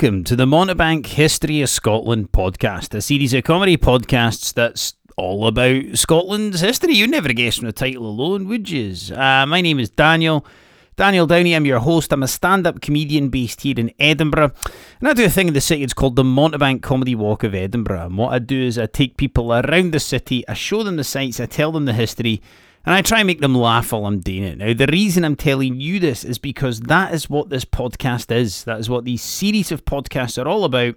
welcome 0.00 0.22
to 0.22 0.36
the 0.36 0.46
Montebank 0.46 1.06
History 1.06 1.60
of 1.60 1.68
Scotland 1.68 2.30
podcast, 2.30 2.94
a 2.94 3.00
series 3.00 3.34
of 3.34 3.42
comedy 3.42 3.76
podcasts 3.76 4.54
that's 4.54 4.94
all 5.16 5.48
about 5.48 5.98
Scotland's 5.98 6.60
history. 6.60 6.94
You'd 6.94 7.10
never 7.10 7.32
guess 7.32 7.56
from 7.56 7.66
the 7.66 7.72
title 7.72 8.06
alone, 8.06 8.46
would 8.46 8.70
you? 8.70 8.94
Uh, 9.12 9.44
my 9.46 9.60
name 9.60 9.80
is 9.80 9.90
Daniel. 9.90 10.46
Daniel 10.94 11.26
Downey, 11.26 11.52
I'm 11.52 11.66
your 11.66 11.80
host. 11.80 12.12
I'm 12.12 12.22
a 12.22 12.28
stand 12.28 12.64
up 12.64 12.80
comedian 12.80 13.28
based 13.28 13.62
here 13.62 13.74
in 13.76 13.90
Edinburgh. 13.98 14.52
And 15.00 15.08
I 15.08 15.14
do 15.14 15.24
a 15.24 15.28
thing 15.28 15.48
in 15.48 15.54
the 15.54 15.60
city, 15.60 15.82
it's 15.82 15.94
called 15.94 16.14
the 16.14 16.22
Montebank 16.22 16.80
Comedy 16.80 17.16
Walk 17.16 17.42
of 17.42 17.52
Edinburgh. 17.52 18.06
And 18.06 18.18
what 18.18 18.32
I 18.32 18.38
do 18.38 18.62
is 18.62 18.78
I 18.78 18.86
take 18.86 19.16
people 19.16 19.52
around 19.52 19.92
the 19.92 19.98
city, 19.98 20.46
I 20.46 20.54
show 20.54 20.84
them 20.84 20.94
the 20.94 21.02
sights, 21.02 21.40
I 21.40 21.46
tell 21.46 21.72
them 21.72 21.86
the 21.86 21.92
history, 21.92 22.40
and 22.88 22.94
I 22.94 23.02
try 23.02 23.20
and 23.20 23.26
make 23.26 23.42
them 23.42 23.54
laugh 23.54 23.92
while 23.92 24.06
I'm 24.06 24.20
doing 24.20 24.44
it. 24.44 24.56
Now, 24.56 24.72
the 24.72 24.86
reason 24.86 25.22
I'm 25.22 25.36
telling 25.36 25.78
you 25.78 26.00
this 26.00 26.24
is 26.24 26.38
because 26.38 26.80
that 26.80 27.12
is 27.12 27.28
what 27.28 27.50
this 27.50 27.66
podcast 27.66 28.34
is. 28.34 28.64
That 28.64 28.80
is 28.80 28.88
what 28.88 29.04
these 29.04 29.20
series 29.20 29.70
of 29.70 29.84
podcasts 29.84 30.42
are 30.42 30.48
all 30.48 30.64
about. 30.64 30.94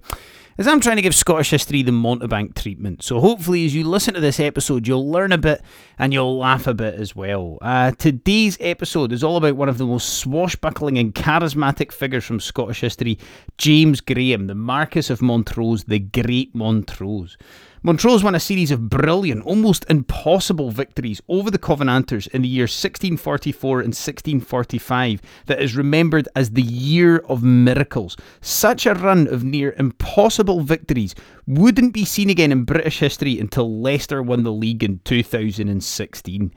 Is 0.57 0.69
I'm 0.69 0.79
trying 0.79 0.95
to 0.95 1.01
give 1.01 1.13
Scottish 1.13 1.49
history 1.49 1.83
the 1.83 1.91
Montebank 1.91 2.55
treatment. 2.55 3.03
So 3.03 3.19
hopefully, 3.19 3.65
as 3.65 3.75
you 3.75 3.83
listen 3.83 4.13
to 4.13 4.21
this 4.21 4.39
episode, 4.39 4.87
you'll 4.87 5.11
learn 5.11 5.33
a 5.33 5.37
bit 5.37 5.63
and 5.99 6.13
you'll 6.13 6.37
laugh 6.37 6.65
a 6.65 6.73
bit 6.73 6.95
as 6.95 7.13
well. 7.13 7.57
Uh, 7.61 7.91
today's 7.91 8.55
episode 8.61 9.11
is 9.11 9.21
all 9.21 9.35
about 9.35 9.57
one 9.57 9.67
of 9.67 9.77
the 9.77 9.85
most 9.85 10.19
swashbuckling 10.19 10.97
and 10.97 11.13
charismatic 11.13 11.91
figures 11.91 12.23
from 12.23 12.39
Scottish 12.39 12.79
history, 12.79 13.20
James 13.57 13.99
Graham, 13.99 14.48
the 14.48 14.55
Marquess 14.55 15.09
of 15.09 15.21
Montrose, 15.21 15.83
the 15.83 15.99
Great 15.99 16.55
Montrose. 16.55 17.37
Montrose 17.84 18.24
won 18.24 18.35
a 18.35 18.40
series 18.40 18.70
of 18.70 18.90
brilliant, 18.90 19.43
almost 19.43 19.87
impossible 19.90 20.70
victories 20.70 21.20
over 21.27 21.49
the 21.49 21.57
Covenanters 21.57 22.27
in 22.27 22.43
the 22.43 22.48
years 22.48 22.70
1644 22.70 23.79
and 23.79 23.88
1645 23.88 25.20
that 25.48 25.60
is 25.60 25.76
remembered 25.76 26.29
as 26.35 26.51
the 26.51 26.62
Year 26.62 27.18
of 27.27 27.41
Miracles. 27.41 28.15
Such 28.40 28.85
a 28.85 28.93
run 28.93 29.27
of 29.27 29.43
near 29.43 29.73
impossible 29.79 30.62
victories 30.62 31.15
wouldn't 31.48 31.91
be 31.91 32.05
seen 32.05 32.29
again 32.29 32.51
in 32.51 32.65
British 32.65 32.99
history 32.99 33.40
until 33.40 33.82
Leicester 33.82 34.21
won 34.21 34.43
the 34.43 34.51
league 34.51 34.84
in 34.84 34.99
2016. 35.04 36.54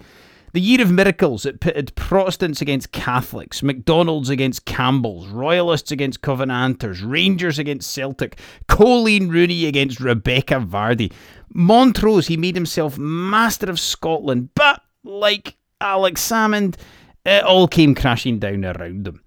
The 0.55 0.61
Year 0.61 0.83
of 0.83 0.93
Miracles, 0.93 1.45
it 1.45 1.59
pitted 1.59 1.93
Protestants 1.97 2.61
against 2.61 2.93
Catholics, 2.93 3.61
McDonald's 3.61 4.31
against 4.31 4.65
Campbell's, 4.65 5.27
Royalists 5.27 5.91
against 5.91 6.23
Covenanters, 6.23 7.03
Rangers 7.03 7.59
against 7.59 7.91
Celtic, 7.91 8.39
Coleen 8.69 9.33
Rooney 9.33 9.67
against 9.67 9.99
Rebekah 9.99 10.61
Vardy. 10.61 11.11
Montrose, 11.53 12.29
he 12.29 12.37
made 12.37 12.55
himself 12.55 12.97
master 12.97 13.69
of 13.69 13.81
Scotland, 13.81 14.51
but 14.55 14.81
like 15.03 15.57
Alex 15.81 16.25
Salmond, 16.25 16.77
it 17.27 17.43
all 17.43 17.67
came 17.67 17.97
crashing 17.97 18.39
down 18.39 18.65
around 18.65 19.09
him. 19.09 19.24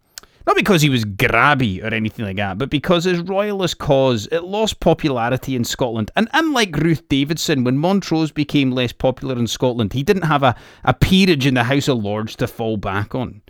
Not 0.48 0.56
because 0.56 0.82
he 0.82 0.90
was 0.90 1.04
grabby 1.04 1.84
or 1.84 1.94
anything 1.94 2.24
like 2.24 2.38
that, 2.38 2.58
but 2.58 2.70
because 2.70 3.04
his 3.04 3.20
royalist 3.20 3.80
cause 3.80 4.30
it 4.32 4.46
lost 4.46 4.80
popularity 4.80 5.58
in 5.58 5.66
Scotland. 5.66 6.10
And 6.16 6.30
unlike 6.32 6.78
Ruth 6.78 7.08
Davidson, 7.10 7.66
when 7.66 7.78
Montrose 7.78 8.32
became 8.32 8.72
less 8.72 8.94
popular 8.94 9.38
in 9.38 9.48
Scotland, 9.48 9.92
he 9.92 10.04
didn't 10.04 10.22
have 10.22 10.44
a, 10.44 10.56
a 10.86 10.94
peerage 10.94 11.46
in 11.46 11.56
the 11.56 11.66
House 11.66 11.90
of 11.90 12.02
Lords 12.02 12.34
to 12.38 12.48
fall 12.48 12.78
back 12.78 13.14
on. 13.14 13.42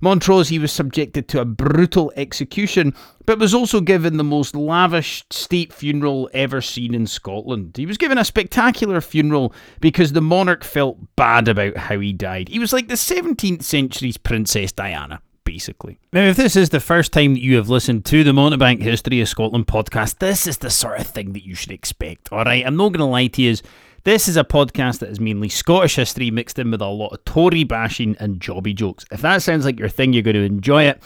Montrose, 0.00 0.48
he 0.48 0.60
was 0.60 0.70
subjected 0.70 1.26
to 1.26 1.40
a 1.40 1.44
brutal 1.44 2.12
execution, 2.14 2.94
but 3.24 3.40
was 3.40 3.54
also 3.54 3.80
given 3.80 4.16
the 4.16 4.22
most 4.22 4.54
lavish 4.54 5.24
state 5.30 5.72
funeral 5.72 6.30
ever 6.32 6.60
seen 6.60 6.94
in 6.94 7.08
Scotland. 7.08 7.76
He 7.76 7.86
was 7.86 7.98
given 7.98 8.18
a 8.18 8.24
spectacular 8.24 9.00
funeral 9.00 9.52
because 9.80 10.12
the 10.12 10.20
monarch 10.20 10.62
felt 10.62 10.98
bad 11.16 11.48
about 11.48 11.76
how 11.76 11.98
he 11.98 12.12
died. 12.12 12.50
He 12.50 12.60
was 12.60 12.72
like 12.72 12.86
the 12.86 12.94
17th 12.94 13.64
century's 13.64 14.16
Princess 14.16 14.70
Diana 14.70 15.20
basically. 15.46 15.98
Now, 16.12 16.24
if 16.24 16.36
this 16.36 16.56
is 16.56 16.68
the 16.68 16.80
first 16.80 17.12
time 17.12 17.32
that 17.32 17.40
you 17.40 17.56
have 17.56 17.70
listened 17.70 18.04
to 18.06 18.22
the 18.22 18.32
Montebank 18.32 18.82
History 18.82 19.22
of 19.22 19.28
Scotland 19.28 19.66
podcast, 19.66 20.18
this 20.18 20.46
is 20.46 20.58
the 20.58 20.68
sort 20.68 21.00
of 21.00 21.06
thing 21.06 21.32
that 21.32 21.46
you 21.46 21.54
should 21.54 21.72
expect, 21.72 22.30
alright? 22.30 22.66
I'm 22.66 22.76
not 22.76 22.90
going 22.90 22.98
to 22.98 23.06
lie 23.06 23.28
to 23.28 23.40
you. 23.40 23.56
This 24.04 24.28
is 24.28 24.36
a 24.36 24.44
podcast 24.44 24.98
that 24.98 25.08
is 25.08 25.18
mainly 25.18 25.48
Scottish 25.48 25.96
history 25.96 26.30
mixed 26.30 26.58
in 26.58 26.70
with 26.70 26.82
a 26.82 26.86
lot 26.86 27.14
of 27.14 27.24
Tory 27.24 27.64
bashing 27.64 28.16
and 28.20 28.38
jobby 28.38 28.74
jokes. 28.74 29.06
If 29.10 29.22
that 29.22 29.42
sounds 29.42 29.64
like 29.64 29.78
your 29.78 29.88
thing, 29.88 30.12
you're 30.12 30.22
going 30.22 30.34
to 30.34 30.42
enjoy 30.42 30.84
it. 30.84 31.02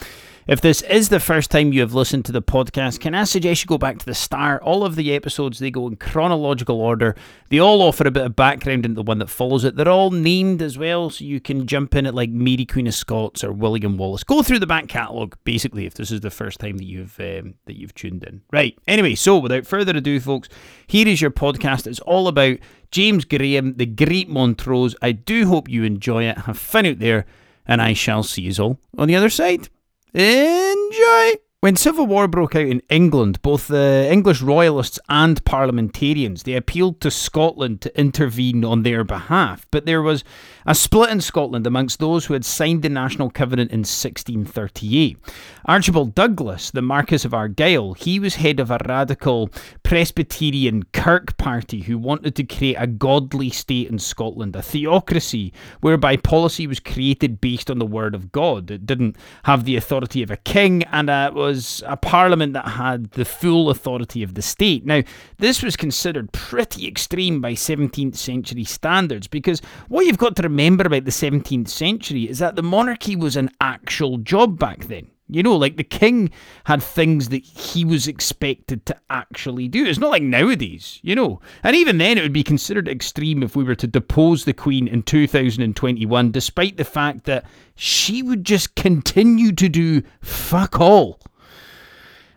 If 0.50 0.60
this 0.60 0.82
is 0.82 1.10
the 1.10 1.20
first 1.20 1.52
time 1.52 1.72
you 1.72 1.80
have 1.80 1.94
listened 1.94 2.24
to 2.24 2.32
the 2.32 2.42
podcast, 2.42 2.98
can 2.98 3.14
I 3.14 3.22
suggest 3.22 3.62
you 3.62 3.68
go 3.68 3.78
back 3.78 4.00
to 4.00 4.04
the 4.04 4.16
start? 4.16 4.64
All 4.64 4.84
of 4.84 4.96
the 4.96 5.14
episodes 5.14 5.60
they 5.60 5.70
go 5.70 5.86
in 5.86 5.94
chronological 5.94 6.80
order. 6.80 7.14
They 7.50 7.60
all 7.60 7.80
offer 7.82 8.04
a 8.04 8.10
bit 8.10 8.26
of 8.26 8.34
background 8.34 8.84
into 8.84 8.96
the 8.96 9.04
one 9.04 9.20
that 9.20 9.30
follows 9.30 9.64
it. 9.64 9.76
They're 9.76 9.88
all 9.88 10.10
named 10.10 10.60
as 10.60 10.76
well, 10.76 11.08
so 11.08 11.24
you 11.24 11.38
can 11.40 11.68
jump 11.68 11.94
in 11.94 12.04
at 12.04 12.16
like 12.16 12.30
Mary 12.30 12.64
Queen 12.64 12.88
of 12.88 12.94
Scots 12.94 13.44
or 13.44 13.52
William 13.52 13.96
Wallace. 13.96 14.24
Go 14.24 14.42
through 14.42 14.58
the 14.58 14.66
back 14.66 14.88
catalogue, 14.88 15.38
basically, 15.44 15.86
if 15.86 15.94
this 15.94 16.10
is 16.10 16.20
the 16.20 16.32
first 16.32 16.58
time 16.58 16.78
that 16.78 16.86
you've 16.86 17.20
um, 17.20 17.54
that 17.66 17.78
you've 17.78 17.94
tuned 17.94 18.24
in. 18.24 18.42
Right. 18.52 18.76
Anyway, 18.88 19.14
so 19.14 19.38
without 19.38 19.68
further 19.68 19.96
ado, 19.96 20.18
folks, 20.18 20.48
here 20.84 21.06
is 21.06 21.22
your 21.22 21.30
podcast. 21.30 21.86
It's 21.86 22.00
all 22.00 22.26
about 22.26 22.58
James 22.90 23.24
Graham, 23.24 23.76
the 23.76 23.86
Great 23.86 24.28
Montrose. 24.28 24.96
I 25.00 25.12
do 25.12 25.46
hope 25.46 25.68
you 25.68 25.84
enjoy 25.84 26.24
it. 26.24 26.38
Have 26.38 26.58
fun 26.58 26.86
out 26.86 26.98
there, 26.98 27.24
and 27.68 27.80
I 27.80 27.92
shall 27.92 28.24
see 28.24 28.42
you 28.42 28.60
all 28.60 28.80
on 28.98 29.06
the 29.06 29.14
other 29.14 29.30
side. 29.30 29.68
Enjoy! 30.12 31.49
When 31.62 31.76
civil 31.76 32.06
war 32.06 32.26
broke 32.26 32.56
out 32.56 32.64
in 32.64 32.80
England, 32.88 33.42
both 33.42 33.68
the 33.68 34.08
English 34.10 34.40
royalists 34.40 34.98
and 35.10 35.44
parliamentarians 35.44 36.44
they 36.44 36.54
appealed 36.54 37.02
to 37.02 37.10
Scotland 37.10 37.82
to 37.82 38.00
intervene 38.00 38.64
on 38.64 38.82
their 38.82 39.04
behalf, 39.04 39.66
but 39.70 39.84
there 39.84 40.00
was 40.00 40.24
a 40.64 40.74
split 40.74 41.10
in 41.10 41.20
Scotland 41.20 41.66
amongst 41.66 41.98
those 41.98 42.24
who 42.24 42.32
had 42.32 42.46
signed 42.46 42.80
the 42.80 42.88
National 42.88 43.28
Covenant 43.28 43.72
in 43.72 43.80
1638. 43.80 45.18
Archibald 45.66 46.14
Douglas, 46.14 46.70
the 46.70 46.80
Marquess 46.80 47.26
of 47.26 47.34
Argyll, 47.34 47.92
he 47.92 48.18
was 48.18 48.36
head 48.36 48.58
of 48.58 48.70
a 48.70 48.78
radical 48.88 49.50
Presbyterian 49.82 50.84
Kirk 50.94 51.36
party 51.36 51.82
who 51.82 51.98
wanted 51.98 52.36
to 52.36 52.44
create 52.44 52.76
a 52.78 52.86
godly 52.86 53.50
state 53.50 53.90
in 53.90 53.98
Scotland, 53.98 54.56
a 54.56 54.62
theocracy 54.62 55.52
whereby 55.80 56.16
policy 56.16 56.66
was 56.66 56.80
created 56.80 57.38
based 57.38 57.70
on 57.70 57.78
the 57.78 57.84
word 57.84 58.14
of 58.14 58.32
God. 58.32 58.70
It 58.70 58.86
didn't 58.86 59.16
have 59.42 59.64
the 59.64 59.76
authority 59.76 60.22
of 60.22 60.30
a 60.30 60.38
king 60.38 60.84
and 60.84 61.10
uh, 61.10 61.30
was 61.50 61.82
a 61.84 61.96
parliament 61.96 62.52
that 62.52 62.68
had 62.68 63.10
the 63.10 63.24
full 63.24 63.70
authority 63.70 64.22
of 64.22 64.34
the 64.34 64.42
state. 64.42 64.86
Now, 64.86 65.02
this 65.38 65.64
was 65.64 65.76
considered 65.76 66.32
pretty 66.32 66.86
extreme 66.86 67.40
by 67.40 67.54
17th 67.54 68.14
century 68.14 68.62
standards 68.62 69.26
because 69.26 69.60
what 69.88 70.06
you've 70.06 70.16
got 70.16 70.36
to 70.36 70.42
remember 70.42 70.84
about 70.86 71.04
the 71.04 71.10
17th 71.10 71.68
century 71.68 72.28
is 72.28 72.38
that 72.38 72.54
the 72.54 72.62
monarchy 72.62 73.16
was 73.16 73.34
an 73.34 73.50
actual 73.60 74.18
job 74.18 74.60
back 74.60 74.84
then. 74.84 75.10
You 75.28 75.42
know, 75.44 75.56
like 75.56 75.76
the 75.76 75.84
king 75.84 76.30
had 76.64 76.82
things 76.82 77.28
that 77.28 77.44
he 77.44 77.84
was 77.84 78.08
expected 78.08 78.84
to 78.86 78.96
actually 79.10 79.68
do. 79.68 79.84
It's 79.84 79.98
not 79.98 80.10
like 80.10 80.24
nowadays, 80.24 80.98
you 81.02 81.14
know. 81.14 81.40
And 81.62 81.76
even 81.76 81.98
then, 81.98 82.18
it 82.18 82.22
would 82.22 82.32
be 82.32 82.42
considered 82.42 82.88
extreme 82.88 83.42
if 83.44 83.54
we 83.54 83.62
were 83.62 83.76
to 83.76 83.86
depose 83.86 84.44
the 84.44 84.52
queen 84.52 84.88
in 84.88 85.04
2021, 85.04 86.32
despite 86.32 86.76
the 86.76 86.84
fact 86.84 87.24
that 87.24 87.44
she 87.76 88.22
would 88.24 88.44
just 88.44 88.74
continue 88.74 89.52
to 89.52 89.68
do 89.68 90.02
fuck 90.20 90.80
all. 90.80 91.20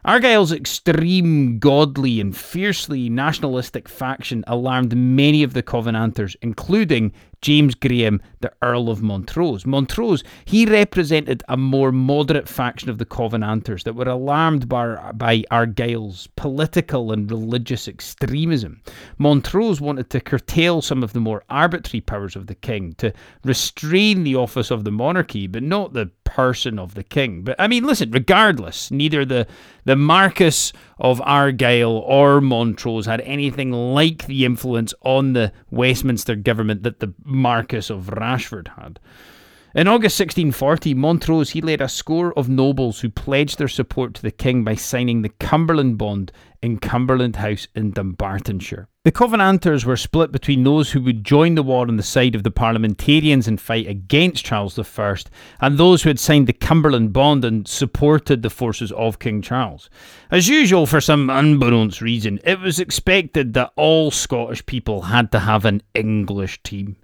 Argyll's 0.05 0.51
extreme, 0.51 1.59
godly, 1.59 2.19
and 2.19 2.35
fiercely 2.35 3.09
nationalistic 3.09 3.87
faction 3.87 4.43
alarmed 4.47 4.97
many 4.97 5.43
of 5.43 5.53
the 5.53 5.63
Covenanters, 5.63 6.35
including 6.41 7.13
James 7.43 7.75
Graham, 7.75 8.21
the 8.39 8.51
Earl 8.61 8.89
of 8.89 9.01
Montrose. 9.01 9.65
Montrose, 9.65 10.23
he 10.45 10.65
represented 10.65 11.44
a 11.50 11.57
more 11.57 11.91
moderate 11.91 12.47
faction 12.47 12.89
of 12.89 12.97
the 12.97 13.06
Covenanters 13.06 13.83
that 13.83 13.95
were 13.95 14.07
alarmed 14.07 14.69
by, 14.69 15.12
by 15.12 15.44
Argyll's 15.51 16.27
political 16.38 17.12
and 17.12 17.29
religious 17.29 17.89
extremism. 17.89 18.81
Montrose 19.18 19.81
wanted 19.81 20.09
to 20.09 20.21
curtail 20.21 20.81
some 20.81 21.03
of 21.03 21.12
the 21.12 21.19
more 21.19 21.44
arbitrary 21.50 22.00
powers 22.00 22.38
of 22.38 22.47
the 22.47 22.56
king, 22.56 22.94
to 22.94 23.13
restrain 23.44 24.23
the 24.23 24.38
office 24.38 24.71
of 24.71 24.85
the 24.85 24.91
monarchy, 24.91 25.45
but 25.45 25.63
not 25.63 25.91
the 25.91 26.09
person 26.23 26.79
of 26.79 26.95
the 26.95 27.03
king. 27.03 27.41
But 27.44 27.57
I 27.59 27.68
mean, 27.68 27.83
listen, 27.83 28.09
regardless, 28.12 28.89
neither 28.89 29.25
the, 29.25 29.45
the 29.83 29.97
Marquess 29.97 30.71
of 31.00 31.22
Argyll 31.22 31.98
or 32.06 32.42
Montrose 32.42 33.06
had 33.06 33.22
anything 33.22 33.72
like 33.72 34.25
the 34.25 34.45
influence 34.45 34.94
on 35.01 35.34
the 35.34 35.51
Westminster 35.72 36.36
government 36.36 36.84
that 36.84 37.00
the 37.00 37.13
Marquess 37.24 37.90
of 37.90 38.07
Rashford 38.07 38.69
had. 38.69 39.00
In 39.75 39.88
August 39.88 40.19
1640, 40.19 40.94
Montrose 40.94 41.50
he 41.51 41.62
led 41.62 41.81
a 41.81 41.90
score 41.90 42.31
of 42.38 42.48
nobles 42.48 43.00
who 43.00 43.10
pledged 43.10 43.57
their 43.57 43.68
support 43.68 44.13
to 44.13 44.22
the 44.22 44.30
king 44.30 44.63
by 44.63 44.75
signing 44.75 45.24
the 45.24 45.30
Cumbernauld 45.30 45.98
Bond 45.98 46.31
in 46.63 46.80
Cumbernauld 46.80 47.36
House 47.36 47.68
in 47.75 47.92
Dumbartonshire. 47.92 48.88
The 49.06 49.12
Covenanters 49.12 49.83
were 49.83 49.98
split 49.98 50.31
between 50.31 50.63
those 50.63 50.92
who 50.92 51.01
would 51.01 51.25
join 51.25 51.56
the 51.56 51.63
war 51.63 51.86
on 51.86 51.98
the 51.98 52.04
side 52.04 52.36
of 52.36 52.44
the 52.44 52.51
parliamentarians 52.51 53.50
and 53.50 53.60
fight 53.60 53.86
against 53.86 54.45
Charles 54.45 54.80
I, 54.80 55.15
and 55.60 55.77
those 55.77 56.04
who 56.04 56.10
had 56.10 56.19
signed 56.19 56.48
the 56.48 56.54
Cumbernauld 56.54 57.12
Bond 57.12 57.44
and 57.44 57.68
supported 57.68 58.44
the 58.44 58.50
forces 58.50 58.94
of 58.94 59.19
King 59.19 59.42
Charles. 59.42 59.89
As 60.31 60.48
usual, 60.48 60.86
for 60.86 61.01
some 61.01 61.30
unbeknownst 61.30 62.00
reason, 62.00 62.39
it 62.45 62.62
was 62.62 62.80
expected 62.80 63.54
that 63.56 63.74
all 63.75 64.09
Scottish 64.09 64.66
people 64.66 65.01
had 65.01 65.33
to 65.33 65.39
have 65.39 65.66
an 65.66 65.81
English 65.94 66.63
team. 66.63 66.95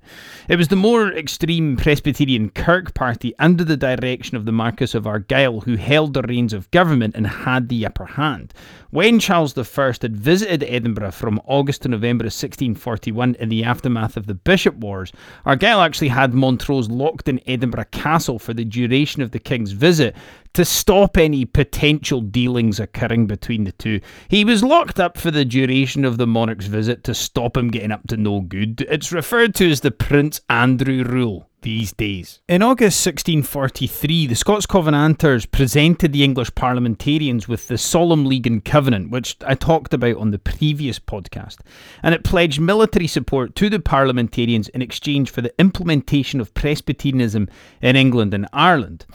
It 0.47 0.55
was 0.55 0.69
the 0.69 0.77
more 0.77 1.11
extreme 1.11 1.75
Presbyterian 1.75 2.49
Kirk 2.49 2.93
party 2.93 3.37
under 3.39 3.65
the 3.65 3.75
direction 3.75 4.37
of 4.37 4.45
the 4.45 4.53
Marquess 4.53 4.95
of 4.95 5.05
Argyll 5.05 5.61
who 5.61 5.75
held 5.75 6.13
the 6.13 6.21
reins 6.21 6.53
of 6.53 6.71
government 6.71 7.13
and 7.17 7.27
had 7.27 7.67
the 7.67 7.85
upper 7.85 8.05
hand. 8.05 8.53
When 8.91 9.19
Charles 9.19 9.48
I 9.57 9.93
had 10.01 10.15
visited 10.15 10.63
Edinburgh 10.63 11.11
from 11.11 11.41
August 11.45 11.83
to 11.83 11.89
November 11.89 12.23
of 12.23 12.33
1641 12.33 13.35
in 13.35 13.49
the 13.49 13.63
aftermath 13.63 14.17
of 14.17 14.27
the 14.27 14.33
Bishop 14.33 14.75
Wars, 14.75 15.11
Argyll 15.45 15.81
actually 15.81 16.09
had 16.09 16.33
Montrose 16.33 16.89
locked 16.89 17.27
in 17.27 17.41
Edinburgh 17.47 17.85
Castle 17.91 18.39
for 18.39 18.53
the 18.53 18.65
duration 18.65 19.21
of 19.21 19.31
the 19.31 19.39
king's 19.39 19.71
visit 19.71 20.15
to 20.53 20.65
stop 20.65 21.17
any 21.17 21.45
potential 21.45 22.21
dealings 22.21 22.79
occurring 22.79 23.27
between 23.27 23.63
the 23.63 23.71
two. 23.73 23.99
He 24.27 24.45
was 24.45 24.63
locked 24.63 24.99
up 24.99 25.17
for 25.17 25.31
the 25.31 25.45
duration 25.45 26.05
of 26.05 26.17
the 26.17 26.27
monarch's 26.27 26.67
visit 26.67 27.03
to 27.05 27.13
stop 27.13 27.57
him 27.57 27.69
getting 27.69 27.91
up 27.91 28.07
to 28.07 28.17
no 28.17 28.41
good. 28.41 28.81
It's 28.81 29.11
referred 29.11 29.55
to 29.55 29.69
as 29.69 29.81
the 29.81 29.91
Prince 29.91 30.41
Andrew 30.49 31.03
Rule 31.03 31.48
these 31.61 31.91
days. 31.93 32.41
In 32.47 32.61
August 32.61 33.05
1643, 33.05 34.27
the 34.27 34.35
Scots 34.35 34.65
Covenanters 34.65 35.45
presented 35.45 36.13
the 36.13 36.23
English 36.23 36.53
parliamentarians 36.55 37.47
with 37.47 37.67
the 37.67 37.77
Solemn 37.77 38.25
League 38.25 38.47
and 38.47 38.63
Covenant, 38.63 39.11
which 39.11 39.35
I 39.45 39.55
talked 39.55 39.93
about 39.93 40.17
on 40.17 40.31
the 40.31 40.39
previous 40.39 40.99
podcast, 40.99 41.57
and 42.01 42.13
it 42.13 42.23
pledged 42.23 42.59
military 42.59 43.07
support 43.07 43.55
to 43.55 43.69
the 43.69 43.79
parliamentarians 43.79 44.69
in 44.69 44.81
exchange 44.81 45.29
for 45.31 45.41
the 45.41 45.53
implementation 45.59 46.39
of 46.39 46.53
Presbyterianism 46.53 47.49
in 47.81 47.95
England 47.95 48.33
and 48.33 48.47
Ireland. 48.53 49.05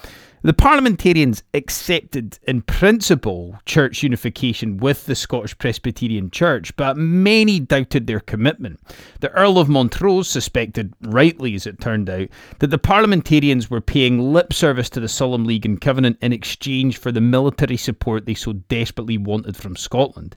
The 0.44 0.52
parliamentarians 0.52 1.42
accepted 1.54 2.38
in 2.42 2.60
principle 2.60 3.58
church 3.64 4.02
unification 4.02 4.76
with 4.76 5.06
the 5.06 5.14
Scottish 5.14 5.56
Presbyterian 5.56 6.30
Church, 6.30 6.76
but 6.76 6.98
many 6.98 7.58
doubted 7.58 8.06
their 8.06 8.20
commitment. 8.20 8.78
The 9.20 9.30
Earl 9.30 9.56
of 9.56 9.70
Montrose 9.70 10.28
suspected, 10.28 10.92
rightly 11.00 11.54
as 11.54 11.66
it 11.66 11.80
turned 11.80 12.10
out, 12.10 12.28
that 12.58 12.66
the 12.66 12.76
parliamentarians 12.76 13.70
were 13.70 13.80
paying 13.80 14.34
lip 14.34 14.52
service 14.52 14.90
to 14.90 15.00
the 15.00 15.08
Solemn 15.08 15.46
League 15.46 15.64
and 15.64 15.80
Covenant 15.80 16.18
in 16.20 16.34
exchange 16.34 16.98
for 16.98 17.10
the 17.10 17.22
military 17.22 17.78
support 17.78 18.26
they 18.26 18.34
so 18.34 18.52
desperately 18.52 19.16
wanted 19.16 19.56
from 19.56 19.76
Scotland. 19.76 20.36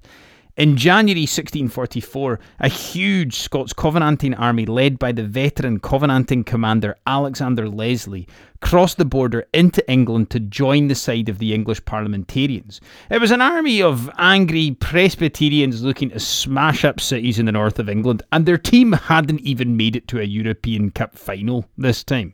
In 0.57 0.75
January 0.75 1.21
1644, 1.21 2.39
a 2.61 2.67
huge 2.67 3.35
Scots 3.35 3.73
Covenanting 3.73 4.33
army 4.33 4.65
led 4.65 4.97
by 4.97 5.11
the 5.11 5.21
veteran 5.21 5.79
Covenanting 5.79 6.45
commander 6.45 6.97
Alexander 7.05 7.69
Leslie 7.69 8.27
crossed 8.59 8.97
the 8.97 9.05
border 9.05 9.45
into 9.53 9.87
England 9.87 10.31
to 10.31 10.39
join 10.39 10.87
the 10.87 10.95
side 10.95 11.29
of 11.29 11.37
the 11.37 11.53
English 11.53 11.85
parliamentarians. 11.85 12.81
It 13.11 13.21
was 13.21 13.29
an 13.29 13.39
army 13.39 13.83
of 13.83 14.09
angry 14.17 14.71
Presbyterians 14.71 15.83
looking 15.83 16.09
to 16.09 16.19
smash 16.19 16.83
up 16.83 16.99
cities 16.99 17.37
in 17.37 17.45
the 17.45 17.51
north 17.51 17.77
of 17.77 17.87
England, 17.87 18.23
and 18.31 18.47
their 18.47 18.57
team 18.57 18.93
hadn't 18.93 19.41
even 19.41 19.77
made 19.77 19.95
it 19.95 20.07
to 20.07 20.19
a 20.19 20.23
European 20.23 20.89
Cup 20.89 21.15
final 21.15 21.65
this 21.77 22.03
time. 22.03 22.33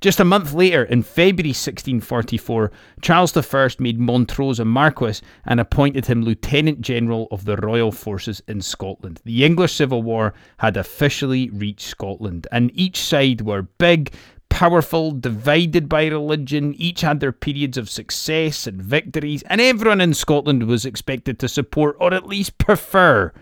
Just 0.00 0.20
a 0.20 0.24
month 0.24 0.52
later, 0.52 0.84
in 0.84 1.02
February 1.02 1.50
1644, 1.50 2.70
Charles 3.00 3.36
I 3.36 3.68
made 3.78 3.98
Montrose 3.98 4.58
a 4.58 4.64
Marquess 4.64 5.22
and 5.44 5.60
appointed 5.60 6.06
him 6.06 6.22
Lieutenant 6.22 6.80
General 6.80 7.28
of 7.30 7.44
the 7.44 7.56
Royal 7.56 7.92
Forces 7.92 8.42
in 8.48 8.60
Scotland. 8.60 9.20
The 9.24 9.44
English 9.44 9.74
Civil 9.74 10.02
War 10.02 10.34
had 10.58 10.76
officially 10.76 11.50
reached 11.50 11.88
Scotland, 11.88 12.46
and 12.52 12.70
each 12.74 13.00
side 13.00 13.40
were 13.40 13.62
big, 13.62 14.14
powerful, 14.48 15.10
divided 15.10 15.88
by 15.88 16.06
religion. 16.06 16.74
Each 16.74 17.00
had 17.00 17.20
their 17.20 17.32
periods 17.32 17.76
of 17.76 17.90
success 17.90 18.66
and 18.66 18.80
victories, 18.80 19.42
and 19.44 19.60
everyone 19.60 20.00
in 20.00 20.14
Scotland 20.14 20.64
was 20.64 20.84
expected 20.84 21.38
to 21.38 21.48
support 21.48 21.96
or 21.98 22.14
at 22.14 22.26
least 22.26 22.58
prefer 22.58 23.32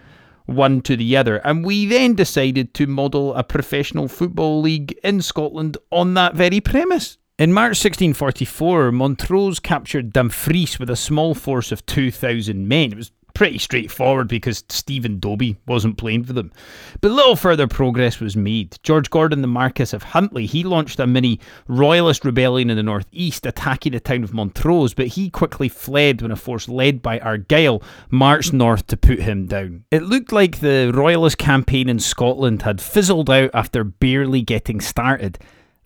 one 0.53 0.81
to 0.83 0.97
the 0.97 1.17
other. 1.17 1.37
And 1.39 1.65
we 1.65 1.87
then 1.87 2.15
decided 2.15 2.75
to 2.75 2.87
model 2.87 3.35
a 3.35 3.43
professional 3.43 4.09
football 4.09 4.61
league 4.61 4.93
in 5.03 5.23
Scotland 5.23 5.77
on 5.91 6.15
that 6.15 6.35
very 6.35 6.61
premise. 6.61 7.19
In 7.39 7.53
March 7.53 7.83
1644, 7.83 8.93
Montrose 8.93 9.59
captured 9.59 10.13
Dumfries 10.13 10.79
with 10.79 10.91
a 10.91 10.97
small 10.97 11.35
force 11.35 11.73
of 11.73 11.85
2,000 11.87 12.69
men. 12.69 12.93
It 12.93 12.97
was 12.97 13.11
pretty 13.35 13.59
straightforward 13.59 14.29
because 14.29 14.65
Stephen 14.69 15.19
Dobbie 15.19 15.57
wasn't 15.67 15.99
playing 15.99 16.25
for 16.25 16.33
them. 16.33 16.53
But 17.01 17.13
little 17.13 17.37
further 17.37 17.67
progress 17.67 18.21
was 18.21 18.37
made. 18.37 18.79
George 18.83 19.11
Gordon, 19.11 19.43
the 19.43 19.49
Marquess 19.49 19.93
of 19.93 20.03
Huntly, 20.03 20.47
he 20.47 20.65
launched 20.65 21.01
a 21.01 21.07
mini 21.07 21.41
royalist 21.69 22.25
rebellion 22.25 22.71
in 22.71 22.77
the 22.77 22.83
northeast, 22.83 23.47
attacking 23.47 23.93
the 23.93 24.01
town 24.01 24.25
of 24.25 24.35
Montrose, 24.35 24.95
but 24.95 25.09
he 25.09 25.31
quickly 25.31 25.69
fled 25.69 26.23
when 26.23 26.31
a 26.31 26.37
force 26.37 26.69
led 26.69 27.03
by 27.03 27.19
Argyll 27.21 27.83
marched 28.11 28.53
north 28.53 28.87
to 28.89 28.97
put 28.97 29.21
him 29.21 29.47
down. 29.47 29.85
It 29.91 30.03
looked 30.03 30.33
like 30.33 30.61
the 30.61 30.93
royalist 30.95 31.39
campaign 31.39 31.89
in 31.89 31.99
Scotland 31.99 32.63
had 32.63 32.81
fizzled 32.81 33.31
out 33.31 33.51
after 33.55 33.85
barely 33.85 34.43
getting 34.43 34.81
started. 34.81 35.39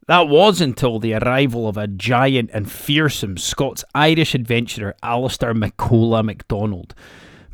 That 0.08 0.28
was 0.28 0.60
until 0.60 1.00
the 1.00 1.14
arrival 1.14 1.68
of 1.68 1.76
a 1.76 1.88
giant 1.88 2.50
and 2.52 2.70
fearsome 2.70 3.36
Scots 3.36 3.84
Irish 3.92 4.36
adventurer, 4.36 4.94
Alistair 5.02 5.52
MacColla 5.52 6.24
MacDonald. 6.24 6.94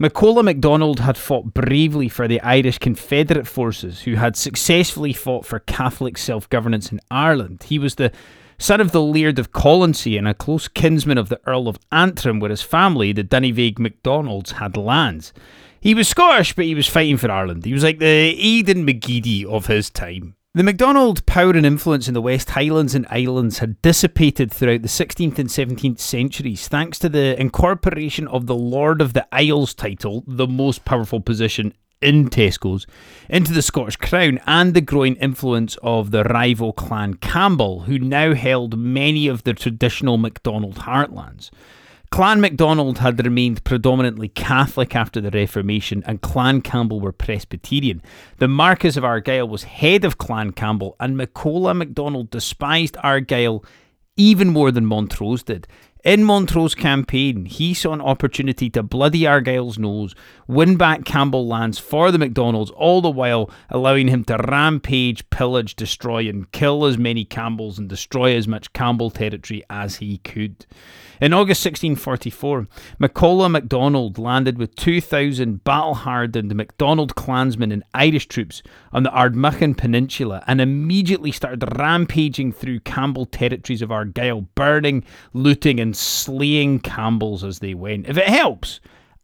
MacColla 0.02 0.42
MacDonald 0.42 0.98
had 0.98 1.16
fought 1.16 1.54
bravely 1.54 2.08
for 2.08 2.26
the 2.26 2.40
Irish 2.40 2.78
Confederate 2.78 3.46
forces, 3.46 4.02
who 4.02 4.16
had 4.16 4.34
successfully 4.34 5.12
fought 5.12 5.46
for 5.46 5.60
Catholic 5.60 6.18
self 6.18 6.50
governance 6.50 6.90
in 6.90 6.98
Ireland. 7.08 7.62
He 7.68 7.78
was 7.78 7.94
the 7.94 8.10
son 8.58 8.80
of 8.80 8.90
the 8.90 9.00
Laird 9.00 9.38
of 9.38 9.52
Colonsay 9.52 10.18
and 10.18 10.26
a 10.26 10.34
close 10.34 10.66
kinsman 10.66 11.18
of 11.18 11.28
the 11.28 11.40
Earl 11.46 11.68
of 11.68 11.78
Antrim, 11.92 12.40
where 12.40 12.50
his 12.50 12.62
family, 12.62 13.12
the 13.12 13.22
Dunyvaig 13.22 13.78
MacDonalds, 13.78 14.52
had 14.52 14.76
lands. 14.76 15.32
He 15.80 15.94
was 15.94 16.08
Scottish, 16.08 16.52
but 16.56 16.64
he 16.64 16.74
was 16.74 16.88
fighting 16.88 17.16
for 17.16 17.30
Ireland. 17.30 17.64
He 17.64 17.72
was 17.72 17.84
like 17.84 18.00
the 18.00 18.06
Aidan 18.06 18.84
McGeady 18.84 19.44
of 19.44 19.66
his 19.66 19.88
time. 19.88 20.34
The 20.54 20.62
MacDonald 20.62 21.24
power 21.24 21.52
and 21.52 21.64
influence 21.64 22.08
in 22.08 22.12
the 22.12 22.20
West 22.20 22.50
Highlands 22.50 22.94
and 22.94 23.06
Islands 23.08 23.60
had 23.60 23.80
dissipated 23.80 24.52
throughout 24.52 24.82
the 24.82 24.88
16th 24.88 25.38
and 25.38 25.48
17th 25.48 25.98
centuries 25.98 26.68
thanks 26.68 26.98
to 26.98 27.08
the 27.08 27.40
incorporation 27.40 28.28
of 28.28 28.44
the 28.44 28.54
Lord 28.54 29.00
of 29.00 29.14
the 29.14 29.26
Isles 29.32 29.72
title, 29.72 30.24
the 30.26 30.46
most 30.46 30.84
powerful 30.84 31.22
position 31.22 31.72
in 32.02 32.28
Tesco's, 32.28 32.86
into 33.30 33.54
the 33.54 33.62
Scottish 33.62 33.96
Crown 33.96 34.40
and 34.46 34.74
the 34.74 34.82
growing 34.82 35.16
influence 35.16 35.78
of 35.82 36.10
the 36.10 36.24
rival 36.24 36.74
clan 36.74 37.14
Campbell, 37.14 37.84
who 37.84 37.98
now 37.98 38.34
held 38.34 38.76
many 38.76 39.28
of 39.28 39.44
the 39.44 39.54
traditional 39.54 40.18
MacDonald 40.18 40.80
heartlands. 40.80 41.50
Clan 42.12 42.42
MacDonald 42.42 42.98
had 42.98 43.24
remained 43.24 43.64
predominantly 43.64 44.28
Catholic 44.28 44.94
after 44.94 45.18
the 45.18 45.30
Reformation, 45.30 46.02
and 46.06 46.20
Clan 46.20 46.60
Campbell 46.60 47.00
were 47.00 47.10
Presbyterian. 47.10 48.02
The 48.36 48.48
Marquess 48.48 48.98
of 48.98 49.04
Argyll 49.04 49.48
was 49.48 49.62
head 49.62 50.04
of 50.04 50.18
Clan 50.18 50.52
Campbell, 50.52 50.94
and 51.00 51.16
MacColla 51.16 51.74
MacDonald 51.74 52.28
despised 52.28 52.98
Argyll 53.02 53.64
even 54.18 54.50
more 54.50 54.70
than 54.70 54.84
Montrose 54.84 55.42
did. 55.42 55.66
In 56.04 56.24
Montrose's 56.24 56.74
campaign, 56.74 57.46
he 57.46 57.72
saw 57.72 57.94
an 57.94 58.02
opportunity 58.02 58.68
to 58.70 58.82
bloody 58.82 59.24
Argyll's 59.26 59.78
nose, 59.78 60.14
win 60.46 60.76
back 60.76 61.06
Campbell 61.06 61.46
lands 61.46 61.78
for 61.78 62.10
the 62.10 62.18
MacDonalds, 62.18 62.72
all 62.72 63.00
the 63.00 63.08
while 63.08 63.48
allowing 63.70 64.08
him 64.08 64.22
to 64.24 64.36
rampage, 64.36 65.28
pillage, 65.30 65.76
destroy, 65.76 66.28
and 66.28 66.52
kill 66.52 66.84
as 66.84 66.98
many 66.98 67.24
Campbells 67.24 67.78
and 67.78 67.88
destroy 67.88 68.36
as 68.36 68.46
much 68.46 68.72
Campbell 68.74 69.10
territory 69.10 69.62
as 69.70 69.96
he 69.96 70.18
could. 70.18 70.66
In 71.22 71.32
August 71.32 71.64
1644, 71.64 72.66
MacColla 73.00 73.48
MacDonald 73.48 74.18
landed 74.18 74.58
with 74.58 74.74
2,000 74.74 75.62
battle 75.62 75.94
hardened 75.94 76.52
MacDonald 76.52 77.14
clansmen 77.14 77.70
and 77.70 77.84
Irish 77.94 78.26
troops 78.26 78.60
on 78.92 79.04
the 79.04 79.10
Ardnamurchan 79.10 79.76
Peninsula 79.76 80.42
and 80.48 80.60
immediately 80.60 81.30
started 81.30 81.78
rampaging 81.78 82.50
through 82.50 82.80
Campbell 82.80 83.26
territories 83.26 83.82
of 83.82 83.92
Argyll, 83.92 84.48
burning, 84.56 85.04
looting, 85.32 85.78
and 85.78 85.96
slaying 85.96 86.80
Campbells 86.80 87.44
as 87.44 87.60
they 87.60 87.74
went. 87.74 88.08
If 88.08 88.18
it 88.18 88.26
helps, 88.26 88.80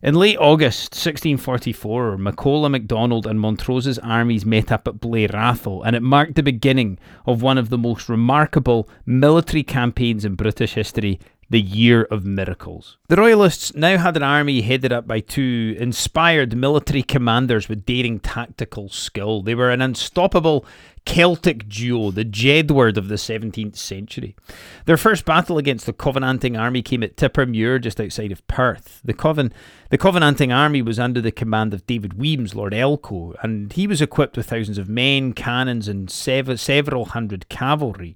In 0.00 0.14
late 0.14 0.36
August 0.38 0.92
1644, 0.92 2.18
MacColla 2.18 2.70
MacDonald 2.70 3.26
and 3.26 3.40
Montrose's 3.40 3.98
armies 3.98 4.46
met 4.46 4.70
up 4.70 4.86
at 4.86 5.00
Blair 5.00 5.28
Atholl, 5.28 5.82
and 5.84 5.96
it 5.96 6.02
marked 6.02 6.36
the 6.36 6.42
beginning 6.42 6.98
of 7.26 7.42
one 7.42 7.58
of 7.58 7.68
the 7.68 7.78
most 7.78 8.08
remarkable 8.08 8.88
military 9.04 9.64
campaigns 9.64 10.24
in 10.24 10.36
British 10.36 10.74
history 10.74 11.18
the 11.50 11.60
Year 11.60 12.02
of 12.04 12.24
Miracles. 12.24 12.98
The 13.08 13.16
Royalists 13.16 13.74
now 13.74 13.96
had 13.96 14.16
an 14.16 14.22
army 14.22 14.60
headed 14.60 14.92
up 14.92 15.06
by 15.06 15.20
two 15.20 15.74
inspired 15.78 16.54
military 16.54 17.02
commanders 17.02 17.68
with 17.68 17.86
daring 17.86 18.20
tactical 18.20 18.90
skill. 18.90 19.42
They 19.42 19.54
were 19.54 19.70
an 19.70 19.80
unstoppable 19.80 20.66
Celtic 21.06 21.66
duo, 21.70 22.10
the 22.10 22.24
Jedward 22.24 22.98
of 22.98 23.08
the 23.08 23.14
17th 23.14 23.76
century. 23.76 24.36
Their 24.84 24.98
first 24.98 25.24
battle 25.24 25.56
against 25.56 25.86
the 25.86 25.94
Covenanting 25.94 26.54
army 26.54 26.82
came 26.82 27.02
at 27.02 27.16
Tippermuir, 27.16 27.80
just 27.80 27.98
outside 27.98 28.30
of 28.30 28.46
Perth. 28.46 29.00
The, 29.02 29.14
Coven- 29.14 29.54
the 29.88 29.96
Covenanting 29.96 30.52
army 30.52 30.82
was 30.82 30.98
under 30.98 31.22
the 31.22 31.32
command 31.32 31.72
of 31.72 31.86
David 31.86 32.18
Wemyss, 32.18 32.54
Lord 32.54 32.74
Elcho, 32.74 33.34
and 33.42 33.72
he 33.72 33.86
was 33.86 34.02
equipped 34.02 34.36
with 34.36 34.50
thousands 34.50 34.76
of 34.76 34.90
men, 34.90 35.32
cannons, 35.32 35.88
and 35.88 36.10
sev- 36.10 36.60
several 36.60 37.06
hundred 37.06 37.48
cavalry. 37.48 38.14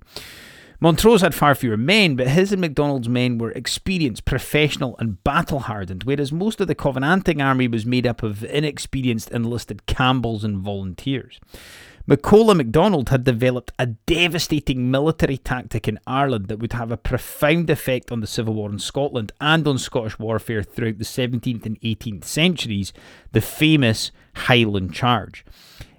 Montrose 0.82 1.20
had 1.20 1.32
far 1.32 1.54
fewer 1.54 1.76
men, 1.76 2.16
but 2.16 2.26
his 2.26 2.50
and 2.50 2.60
MacDonald's 2.60 3.08
men 3.08 3.38
were 3.38 3.52
experienced, 3.52 4.24
professional, 4.24 4.96
and 4.98 5.22
battle 5.22 5.60
hardened, 5.60 6.02
whereas 6.02 6.32
most 6.32 6.60
of 6.60 6.66
the 6.66 6.74
Covenanting 6.74 7.40
army 7.40 7.68
was 7.68 7.86
made 7.86 8.04
up 8.04 8.24
of 8.24 8.42
inexperienced 8.42 9.30
enlisted 9.30 9.86
Campbells 9.86 10.42
and 10.42 10.58
volunteers. 10.58 11.38
MacColla 12.08 12.56
MacDonald 12.56 13.10
had 13.10 13.22
developed 13.22 13.70
a 13.78 13.86
devastating 13.86 14.90
military 14.90 15.36
tactic 15.38 15.86
in 15.86 16.00
Ireland 16.04 16.48
that 16.48 16.58
would 16.58 16.72
have 16.72 16.90
a 16.90 16.96
profound 16.96 17.70
effect 17.70 18.10
on 18.10 18.18
the 18.18 18.26
Civil 18.26 18.54
War 18.54 18.68
in 18.68 18.80
Scotland 18.80 19.30
and 19.40 19.64
on 19.68 19.78
Scottish 19.78 20.18
warfare 20.18 20.64
throughout 20.64 20.98
the 20.98 21.04
17th 21.04 21.64
and 21.64 21.80
18th 21.82 22.24
centuries, 22.24 22.92
the 23.30 23.40
famous 23.40 24.10
Highland 24.34 24.92
Charge. 24.92 25.44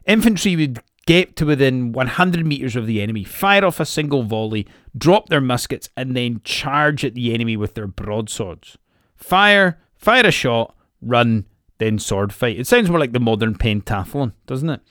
Infantry 0.05 0.57
would 0.57 0.81
get 1.05 1.36
to 1.38 1.45
within 1.45 1.91
100 1.91 2.45
metres 2.45 2.75
of 2.75 2.88
the 2.88 3.01
enemy, 3.01 3.24
fire 3.24 3.65
off 3.65 3.79
a 3.79 3.86
single 3.86 4.24
volley, 4.24 4.67
drop 4.98 5.29
their 5.29 5.41
muskets, 5.41 5.89
and 5.98 6.15
then 6.15 6.41
charge 6.43 7.03
at 7.03 7.13
the 7.13 7.33
enemy 7.33 7.57
with 7.57 7.74
their 7.74 7.88
broadswords. 7.88 8.77
Fire, 9.15 9.79
fire 9.95 10.25
a 10.25 10.31
shot, 10.31 10.75
run, 11.01 11.45
then 11.79 12.00
sword 12.00 12.33
fight. 12.33 12.60
It 12.60 12.67
sounds 12.67 12.89
more 12.89 13.00
like 13.00 13.12
the 13.12 13.19
modern 13.19 13.55
pentathlon, 13.55 14.33
doesn't 14.45 14.69
it? 14.69 14.81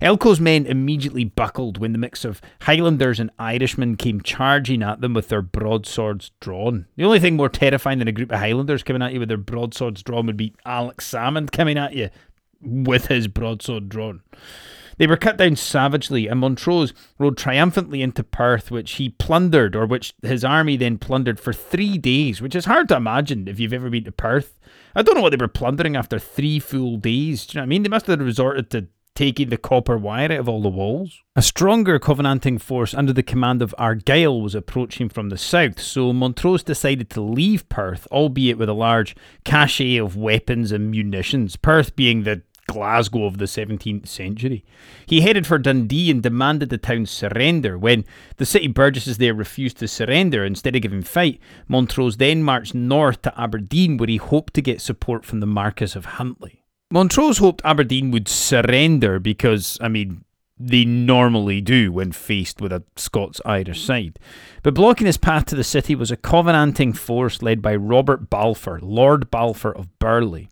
Elcho's 0.00 0.40
men 0.40 0.66
immediately 0.66 1.24
buckled 1.24 1.78
when 1.78 1.92
the 1.92 1.98
mix 1.98 2.24
of 2.24 2.40
Highlanders 2.62 3.20
and 3.20 3.30
Irishmen 3.38 3.96
came 3.96 4.20
charging 4.20 4.82
at 4.82 5.00
them 5.00 5.14
with 5.14 5.28
their 5.28 5.42
broadswords 5.42 6.32
drawn. 6.40 6.86
The 6.96 7.04
only 7.04 7.20
thing 7.20 7.36
more 7.36 7.48
terrifying 7.48 8.00
than 8.00 8.08
a 8.08 8.12
group 8.12 8.32
of 8.32 8.40
Highlanders 8.40 8.82
coming 8.82 9.02
at 9.02 9.12
you 9.12 9.20
with 9.20 9.28
their 9.28 9.36
broadswords 9.36 10.02
drawn 10.02 10.26
would 10.26 10.36
be 10.36 10.54
Alex 10.66 11.08
Salmond 11.08 11.52
coming 11.52 11.78
at 11.78 11.94
you 11.94 12.10
with 12.60 13.06
his 13.06 13.28
broadsword 13.28 13.88
drawn. 13.88 14.22
They 14.98 15.06
were 15.06 15.16
cut 15.16 15.36
down 15.36 15.56
savagely, 15.56 16.28
and 16.28 16.40
Montrose 16.40 16.92
rode 17.18 17.36
triumphantly 17.36 18.02
into 18.02 18.22
Perth, 18.22 18.70
which 18.70 18.92
he 18.92 19.08
plundered, 19.08 19.74
or 19.74 19.86
which 19.86 20.14
his 20.22 20.44
army 20.44 20.76
then 20.76 20.98
plundered 20.98 21.40
for 21.40 21.52
three 21.52 21.98
days, 21.98 22.40
which 22.40 22.54
is 22.54 22.66
hard 22.66 22.88
to 22.88 22.96
imagine 22.96 23.48
if 23.48 23.58
you've 23.58 23.72
ever 23.72 23.90
been 23.90 24.04
to 24.04 24.12
Perth. 24.12 24.58
I 24.94 25.02
don't 25.02 25.14
know 25.14 25.22
what 25.22 25.30
they 25.30 25.36
were 25.36 25.48
plundering 25.48 25.96
after 25.96 26.18
three 26.18 26.58
full 26.58 26.96
days. 26.96 27.46
Do 27.46 27.54
you 27.54 27.60
know 27.60 27.62
what 27.62 27.66
I 27.66 27.68
mean? 27.68 27.82
They 27.82 27.88
must 27.88 28.06
have 28.06 28.20
resorted 28.20 28.70
to 28.70 28.88
taking 29.14 29.50
the 29.50 29.56
copper 29.58 29.98
wire 29.98 30.32
out 30.32 30.40
of 30.40 30.48
all 30.48 30.62
the 30.62 30.68
walls. 30.68 31.20
A 31.36 31.42
stronger 31.42 31.98
Covenanting 31.98 32.58
force 32.58 32.94
under 32.94 33.12
the 33.12 33.22
command 33.22 33.62
of 33.62 33.74
Argyll 33.78 34.40
was 34.40 34.54
approaching 34.54 35.08
from 35.08 35.28
the 35.28 35.38
south, 35.38 35.80
so 35.80 36.12
Montrose 36.12 36.62
decided 36.62 37.10
to 37.10 37.20
leave 37.20 37.68
Perth, 37.68 38.06
albeit 38.10 38.58
with 38.58 38.68
a 38.68 38.74
large 38.74 39.14
cache 39.44 39.98
of 39.98 40.16
weapons 40.16 40.72
and 40.72 40.90
munitions, 40.90 41.56
Perth 41.56 41.94
being 41.94 42.22
the 42.22 42.42
Glasgow 42.72 43.24
of 43.24 43.38
the 43.38 43.44
17th 43.44 44.08
century. 44.08 44.64
He 45.06 45.20
headed 45.20 45.46
for 45.46 45.58
Dundee 45.58 46.10
and 46.10 46.22
demanded 46.22 46.70
the 46.70 46.78
town 46.78 47.06
surrender. 47.06 47.78
When 47.78 48.04
the 48.38 48.46
city 48.46 48.66
burgesses 48.66 49.18
there 49.18 49.34
refused 49.34 49.78
to 49.78 49.88
surrender 49.88 50.44
instead 50.44 50.74
of 50.74 50.82
giving 50.82 51.02
fight, 51.02 51.40
Montrose 51.68 52.16
then 52.16 52.42
marched 52.42 52.74
north 52.74 53.22
to 53.22 53.40
Aberdeen 53.40 53.96
where 53.96 54.08
he 54.08 54.16
hoped 54.16 54.54
to 54.54 54.62
get 54.62 54.80
support 54.80 55.24
from 55.24 55.40
the 55.40 55.46
Marquess 55.46 55.94
of 55.94 56.04
Huntly. 56.04 56.62
Montrose 56.90 57.38
hoped 57.38 57.62
Aberdeen 57.64 58.10
would 58.10 58.28
surrender 58.28 59.18
because, 59.18 59.78
I 59.80 59.88
mean, 59.88 60.24
they 60.58 60.84
normally 60.84 61.60
do 61.60 61.92
when 61.92 62.12
faced 62.12 62.60
with 62.60 62.72
a 62.72 62.84
Scots 62.96 63.40
Irish 63.44 63.82
side. 63.82 64.18
But 64.62 64.74
blocking 64.74 65.06
his 65.06 65.16
path 65.16 65.46
to 65.46 65.56
the 65.56 65.64
city 65.64 65.94
was 65.94 66.10
a 66.10 66.16
Covenanting 66.16 66.92
force 66.92 67.42
led 67.42 67.62
by 67.62 67.74
Robert 67.74 68.30
Balfour, 68.30 68.78
Lord 68.82 69.30
Balfour 69.30 69.72
of 69.72 69.98
Burleigh. 69.98 70.48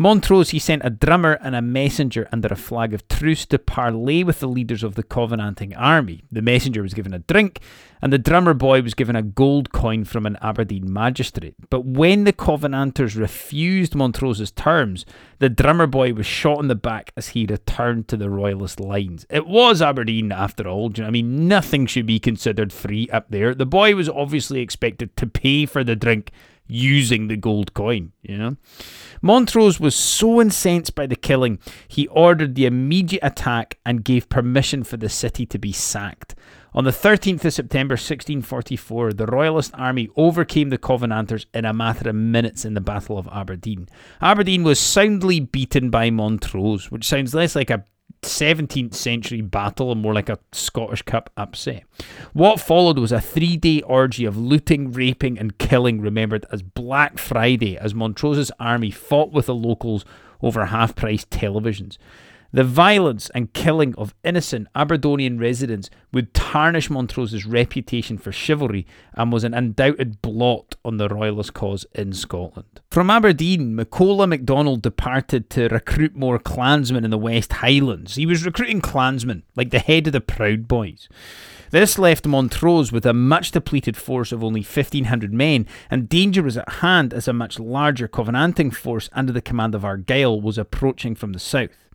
Montrose, 0.00 0.48
he 0.48 0.58
sent 0.58 0.82
a 0.82 0.88
drummer 0.88 1.34
and 1.42 1.54
a 1.54 1.60
messenger 1.60 2.26
under 2.32 2.48
a 2.48 2.56
flag 2.56 2.94
of 2.94 3.06
truce 3.06 3.44
to 3.44 3.58
parley 3.58 4.24
with 4.24 4.40
the 4.40 4.48
leaders 4.48 4.82
of 4.82 4.94
the 4.94 5.02
Covenanting 5.02 5.76
army. 5.76 6.24
The 6.32 6.40
messenger 6.40 6.80
was 6.80 6.94
given 6.94 7.12
a 7.12 7.18
drink, 7.18 7.60
and 8.00 8.10
the 8.10 8.16
drummer 8.16 8.54
boy 8.54 8.80
was 8.80 8.94
given 8.94 9.14
a 9.14 9.20
gold 9.22 9.72
coin 9.72 10.06
from 10.06 10.24
an 10.24 10.38
Aberdeen 10.40 10.90
magistrate. 10.90 11.54
But 11.68 11.84
when 11.84 12.24
the 12.24 12.32
Covenanters 12.32 13.14
refused 13.14 13.94
Montrose's 13.94 14.50
terms, 14.50 15.04
the 15.38 15.50
drummer 15.50 15.86
boy 15.86 16.14
was 16.14 16.24
shot 16.24 16.60
in 16.60 16.68
the 16.68 16.74
back 16.74 17.12
as 17.14 17.28
he 17.28 17.44
returned 17.44 18.08
to 18.08 18.16
the 18.16 18.30
Royalist 18.30 18.80
lines. 18.80 19.26
It 19.28 19.46
was 19.46 19.82
Aberdeen, 19.82 20.32
after 20.32 20.66
all. 20.66 20.90
You 20.96 21.02
know 21.02 21.08
I 21.08 21.10
mean? 21.10 21.46
Nothing 21.46 21.84
should 21.84 22.06
be 22.06 22.18
considered 22.18 22.72
free 22.72 23.06
up 23.10 23.26
there. 23.28 23.54
The 23.54 23.66
boy 23.66 23.94
was 23.94 24.08
obviously 24.08 24.62
expected 24.62 25.14
to 25.18 25.26
pay 25.26 25.66
for 25.66 25.84
the 25.84 25.94
drink 25.94 26.30
using 26.70 27.28
the 27.28 27.36
gold 27.36 27.74
coin, 27.74 28.12
you 28.22 28.38
know? 28.38 28.56
Montrose 29.20 29.80
was 29.80 29.94
so 29.94 30.40
incensed 30.40 30.94
by 30.94 31.06
the 31.06 31.16
killing, 31.16 31.58
he 31.88 32.06
ordered 32.08 32.54
the 32.54 32.66
immediate 32.66 33.22
attack 33.22 33.78
and 33.84 34.04
gave 34.04 34.28
permission 34.28 34.84
for 34.84 34.96
the 34.96 35.08
city 35.08 35.44
to 35.46 35.58
be 35.58 35.72
sacked. 35.72 36.34
On 36.72 36.84
the 36.84 36.90
13th 36.90 37.44
of 37.44 37.52
September 37.52 37.94
1644, 37.94 39.14
the 39.14 39.26
Royalist 39.26 39.72
army 39.74 40.08
overcame 40.16 40.70
the 40.70 40.78
Covenanters 40.78 41.46
in 41.52 41.64
a 41.64 41.72
matter 41.72 42.08
of 42.08 42.14
minutes 42.14 42.64
in 42.64 42.74
the 42.74 42.80
Battle 42.80 43.18
of 43.18 43.28
Aberdeen. 43.32 43.88
Aberdeen 44.20 44.62
was 44.62 44.78
soundly 44.78 45.40
beaten 45.40 45.90
by 45.90 46.10
Montrose, 46.10 46.90
which 46.90 47.04
sounds 47.04 47.34
less 47.34 47.56
like 47.56 47.70
a 47.70 47.84
17th 48.22 48.94
century 48.94 49.40
battle 49.40 49.90
and 49.90 50.00
more 50.00 50.14
like 50.14 50.28
a 50.28 50.38
Scottish 50.52 51.02
Cup 51.02 51.30
upset. 51.36 51.84
What 52.32 52.60
followed 52.60 52.98
was 52.98 53.12
a 53.12 53.20
three 53.20 53.56
day 53.56 53.82
orgy 53.82 54.24
of 54.24 54.36
looting, 54.36 54.92
raping, 54.92 55.38
and 55.38 55.58
killing, 55.58 56.00
remembered 56.00 56.46
as 56.52 56.62
Black 56.62 57.18
Friday, 57.18 57.76
as 57.76 57.94
Montrose's 57.94 58.52
army 58.60 58.90
fought 58.90 59.32
with 59.32 59.46
the 59.46 59.54
locals 59.54 60.04
over 60.42 60.66
half 60.66 60.94
price 60.94 61.24
televisions. 61.24 61.96
The 62.52 62.64
violence 62.64 63.30
and 63.30 63.52
killing 63.52 63.94
of 63.94 64.12
innocent 64.24 64.66
Aberdonian 64.74 65.38
residents 65.38 65.88
would 66.12 66.34
tarnish 66.34 66.90
Montrose's 66.90 67.46
reputation 67.46 68.18
for 68.18 68.32
chivalry 68.32 68.88
and 69.14 69.32
was 69.32 69.44
an 69.44 69.54
undoubted 69.54 70.20
blot 70.20 70.74
on 70.84 70.96
the 70.96 71.08
Royalist 71.08 71.54
cause 71.54 71.86
in 71.94 72.12
Scotland. 72.12 72.80
From 72.90 73.08
Aberdeen, 73.08 73.76
MacColla 73.76 74.28
MacDonald 74.28 74.82
departed 74.82 75.48
to 75.50 75.68
recruit 75.68 76.16
more 76.16 76.40
clansmen 76.40 77.04
in 77.04 77.12
the 77.12 77.18
West 77.18 77.52
Highlands. 77.52 78.16
He 78.16 78.26
was 78.26 78.44
recruiting 78.44 78.80
clansmen, 78.80 79.44
like 79.54 79.70
the 79.70 79.78
head 79.78 80.08
of 80.08 80.12
the 80.12 80.20
Proud 80.20 80.66
Boys. 80.66 81.08
This 81.70 82.00
left 82.00 82.26
Montrose 82.26 82.90
with 82.90 83.06
a 83.06 83.12
much 83.12 83.52
depleted 83.52 83.96
force 83.96 84.32
of 84.32 84.42
only 84.42 84.62
1,500 84.62 85.32
men, 85.32 85.68
and 85.88 86.08
danger 86.08 86.42
was 86.42 86.56
at 86.56 86.68
hand 86.68 87.14
as 87.14 87.28
a 87.28 87.32
much 87.32 87.60
larger 87.60 88.08
Covenanting 88.08 88.72
force 88.72 89.08
under 89.12 89.32
the 89.32 89.40
command 89.40 89.76
of 89.76 89.84
Argyll 89.84 90.40
was 90.40 90.58
approaching 90.58 91.14
from 91.14 91.32
the 91.32 91.38
south. 91.38 91.86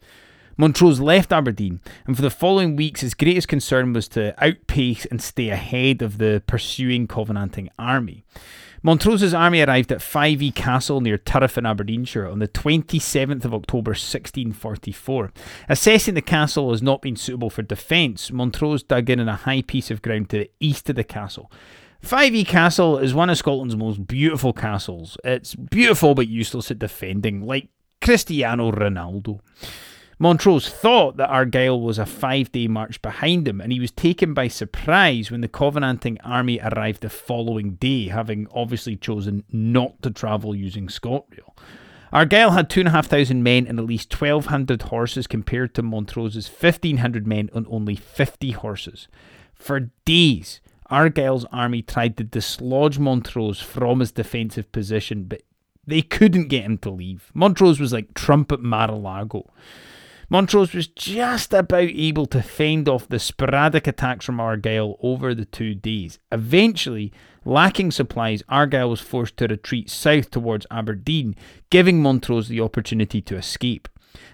Montrose 0.57 0.99
left 0.99 1.33
Aberdeen, 1.33 1.81
and 2.05 2.15
for 2.15 2.21
the 2.21 2.29
following 2.29 2.75
weeks, 2.75 3.01
his 3.01 3.13
greatest 3.13 3.47
concern 3.47 3.93
was 3.93 4.07
to 4.09 4.33
outpace 4.43 5.05
and 5.05 5.21
stay 5.21 5.49
ahead 5.49 6.01
of 6.01 6.17
the 6.17 6.41
pursuing 6.47 7.07
Covenanting 7.07 7.69
army. 7.77 8.23
Montrose's 8.85 9.33
army 9.33 9.61
arrived 9.61 9.91
at 9.91 9.97
Fyvie 9.97 10.53
Castle 10.53 11.01
near 11.01 11.17
Turriff 11.17 11.57
in 11.57 11.65
Aberdeenshire 11.65 12.27
on 12.27 12.37
the 12.37 12.47
27th 12.47 13.43
of 13.43 13.51
October 13.51 13.89
1644. 13.89 15.31
Assessing 15.67 16.13
the 16.13 16.21
castle 16.21 16.71
as 16.71 16.83
not 16.83 17.01
being 17.01 17.15
suitable 17.15 17.49
for 17.49 17.63
defence, 17.63 18.31
Montrose 18.31 18.83
dug 18.83 19.09
in 19.09 19.19
on 19.19 19.27
a 19.27 19.37
high 19.37 19.63
piece 19.63 19.89
of 19.89 20.03
ground 20.03 20.29
to 20.29 20.37
the 20.37 20.51
east 20.59 20.87
of 20.87 20.95
the 20.97 21.03
castle. 21.03 21.51
Fyvie 22.03 22.45
Castle 22.45 22.99
is 22.99 23.15
one 23.15 23.31
of 23.31 23.37
Scotland's 23.39 23.75
most 23.75 24.05
beautiful 24.05 24.53
castles. 24.53 25.17
It's 25.23 25.55
beautiful 25.55 26.13
but 26.13 26.27
useless 26.27 26.69
at 26.69 26.77
defending, 26.77 27.41
like 27.41 27.69
Cristiano 28.01 28.71
Ronaldo. 28.71 29.39
Montrose 30.17 30.69
thought 30.69 31.17
that 31.17 31.29
Argyll 31.29 31.81
was 31.81 31.99
a 31.99 32.05
five 32.05 32.51
day 32.51 32.67
march 32.67 33.01
behind 33.01 33.47
him, 33.47 33.59
and 33.59 33.71
he 33.71 33.79
was 33.79 33.91
taken 33.91 34.33
by 34.33 34.47
surprise 34.47 35.29
when 35.29 35.41
the 35.41 35.47
Covenanting 35.49 36.17
army 36.23 36.59
arrived 36.61 37.01
the 37.01 37.09
following 37.09 37.75
day, 37.75 38.07
having 38.07 38.47
obviously 38.53 38.95
chosen 38.95 39.43
not 39.51 40.01
to 40.01 40.09
travel 40.09 40.55
using 40.55 40.87
ScotRail. 40.87 41.57
Argyll 42.13 42.51
had 42.51 42.69
2,500 42.69 43.35
men 43.35 43.67
and 43.67 43.77
at 43.77 43.85
least 43.85 44.21
1,200 44.21 44.83
horses 44.83 45.27
compared 45.27 45.75
to 45.75 45.83
Montrose's 45.83 46.47
1,500 46.47 47.27
men 47.27 47.49
and 47.53 47.67
only 47.69 47.97
50 47.97 48.51
horses. 48.51 49.09
For 49.53 49.91
days, 50.05 50.61
Argyll's 50.89 51.45
army 51.51 51.81
tried 51.81 52.15
to 52.15 52.23
dislodge 52.23 52.99
Montrose 52.99 53.59
from 53.59 53.99
his 53.99 54.13
defensive 54.13 54.71
position, 54.71 55.25
but 55.25 55.41
they 55.85 56.01
couldn't 56.01 56.47
get 56.47 56.63
him 56.63 56.77
to 56.79 56.89
leave. 56.89 57.31
Montrose 57.33 57.81
was 57.81 57.91
like 57.91 58.13
Trump 58.13 58.51
at 58.53 58.61
Mar-a-Lago. 58.61 59.51
Montrose 60.29 60.73
was 60.73 60.87
just 60.87 61.53
about 61.53 61.89
able 61.89 62.25
to 62.27 62.41
fend 62.41 62.89
off 62.89 63.07
the 63.07 63.19
sporadic 63.19 63.85
attacks 63.85 64.25
from 64.25 64.39
Argyll 64.39 64.97
over 65.01 65.35
the 65.35 65.45
two 65.45 65.75
days. 65.75 66.17
Eventually, 66.31 67.13
lacking 67.45 67.91
supplies, 67.91 68.41
Argyll 68.49 68.89
was 68.89 69.01
forced 69.01 69.37
to 69.37 69.47
retreat 69.47 69.89
south 69.89 70.31
towards 70.31 70.65
Aberdeen, 70.71 71.35
giving 71.69 72.01
Montrose 72.01 72.47
the 72.47 72.61
opportunity 72.61 73.21
to 73.21 73.35
escape. 73.35 73.87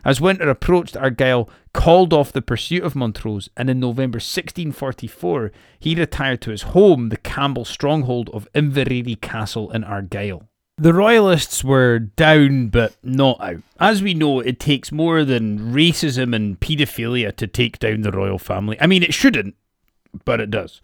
As 0.06 0.22
winter 0.22 0.50
approached, 0.50 0.96
Argyll 0.96 1.50
called 1.74 2.14
off 2.14 2.32
the 2.32 2.42
pursuit 2.42 2.84
of 2.84 2.96
Montrose, 2.96 3.50
and 3.58 3.70
in 3.70 3.80
November 3.80 4.18
1644 4.18 5.52
he 5.80 5.96
retired 5.96 6.42
to 6.42 6.52
his 6.52 6.62
home, 6.62 7.10
the 7.10 7.18
Campbell 7.18 7.66
stronghold 7.66 8.30
of 8.30 8.48
Inveraray 8.54 9.20
Castle 9.20 9.72
in 9.72 9.84
Argyll. 9.84 10.51
The 10.82 10.96
Royalists 10.96 11.64
were 11.64 12.00
down 12.00 12.70
but 12.70 12.96
not 13.04 13.40
out. 13.40 13.62
As 13.80 14.02
we 14.02 14.16
know, 14.16 14.40
it 14.40 14.60
takes 14.60 14.92
more 14.92 15.24
than 15.24 15.74
racism 15.74 16.36
and 16.36 16.60
paedophilia 16.60 17.36
to 17.36 17.46
take 17.46 17.78
down 17.78 18.02
the 18.02 18.12
royal 18.12 18.40
family. 18.40 18.78
I 18.82 18.88
mean, 18.88 19.04
it 19.04 19.14
shouldn't, 19.14 19.54
but 20.26 20.42
it 20.42 20.50
does. 20.50 20.82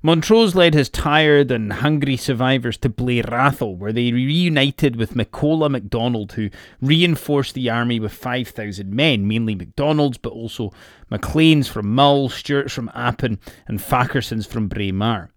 Montrose 0.00 0.54
led 0.54 0.74
his 0.74 0.88
tired 0.88 1.50
and 1.50 1.72
hungry 1.72 2.16
survivors 2.16 2.76
to 2.76 2.88
Blair 2.88 3.24
Atholl, 3.24 3.76
where 3.76 3.92
they 3.92 4.12
reunited 4.12 4.94
with 4.94 5.14
MacColla 5.14 5.68
MacDonald, 5.68 6.34
who 6.34 6.48
reinforced 6.80 7.54
the 7.54 7.68
army 7.68 7.98
with 7.98 8.12
5,000 8.12 8.94
men, 8.94 9.26
mainly 9.26 9.56
MacDonald's, 9.56 10.18
but 10.18 10.32
also 10.32 10.72
Maclean's 11.10 11.66
from 11.66 11.92
Mull, 11.92 12.28
Stewart's 12.28 12.72
from 12.72 12.92
Appin, 12.94 13.40
and 13.66 13.80
Fackerson's 13.80 14.46
from 14.46 14.68
Braemar. 14.68 15.30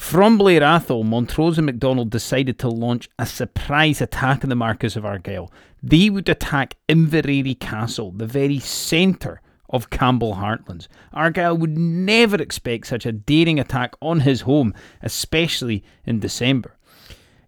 From 0.00 0.38
Blair 0.38 0.62
Atholl, 0.62 1.04
Montrose 1.04 1.58
and 1.58 1.66
MacDonald 1.66 2.10
decided 2.10 2.58
to 2.58 2.68
launch 2.68 3.08
a 3.16 3.26
surprise 3.26 4.00
attack 4.00 4.42
on 4.42 4.48
the 4.48 4.56
Marquess 4.56 4.96
of 4.96 5.04
Argyll. 5.04 5.52
They 5.82 6.10
would 6.10 6.28
attack 6.28 6.76
Inveraray 6.88 7.60
Castle, 7.60 8.10
the 8.10 8.26
very 8.26 8.58
centre 8.58 9.40
of 9.68 9.90
Campbell 9.90 10.34
Heartlands. 10.34 10.88
Argyll 11.12 11.56
would 11.58 11.76
never 11.78 12.42
expect 12.42 12.88
such 12.88 13.06
a 13.06 13.12
daring 13.12 13.60
attack 13.60 13.94
on 14.00 14.20
his 14.20 14.40
home, 14.40 14.74
especially 15.02 15.84
in 16.04 16.18
December. 16.18 16.76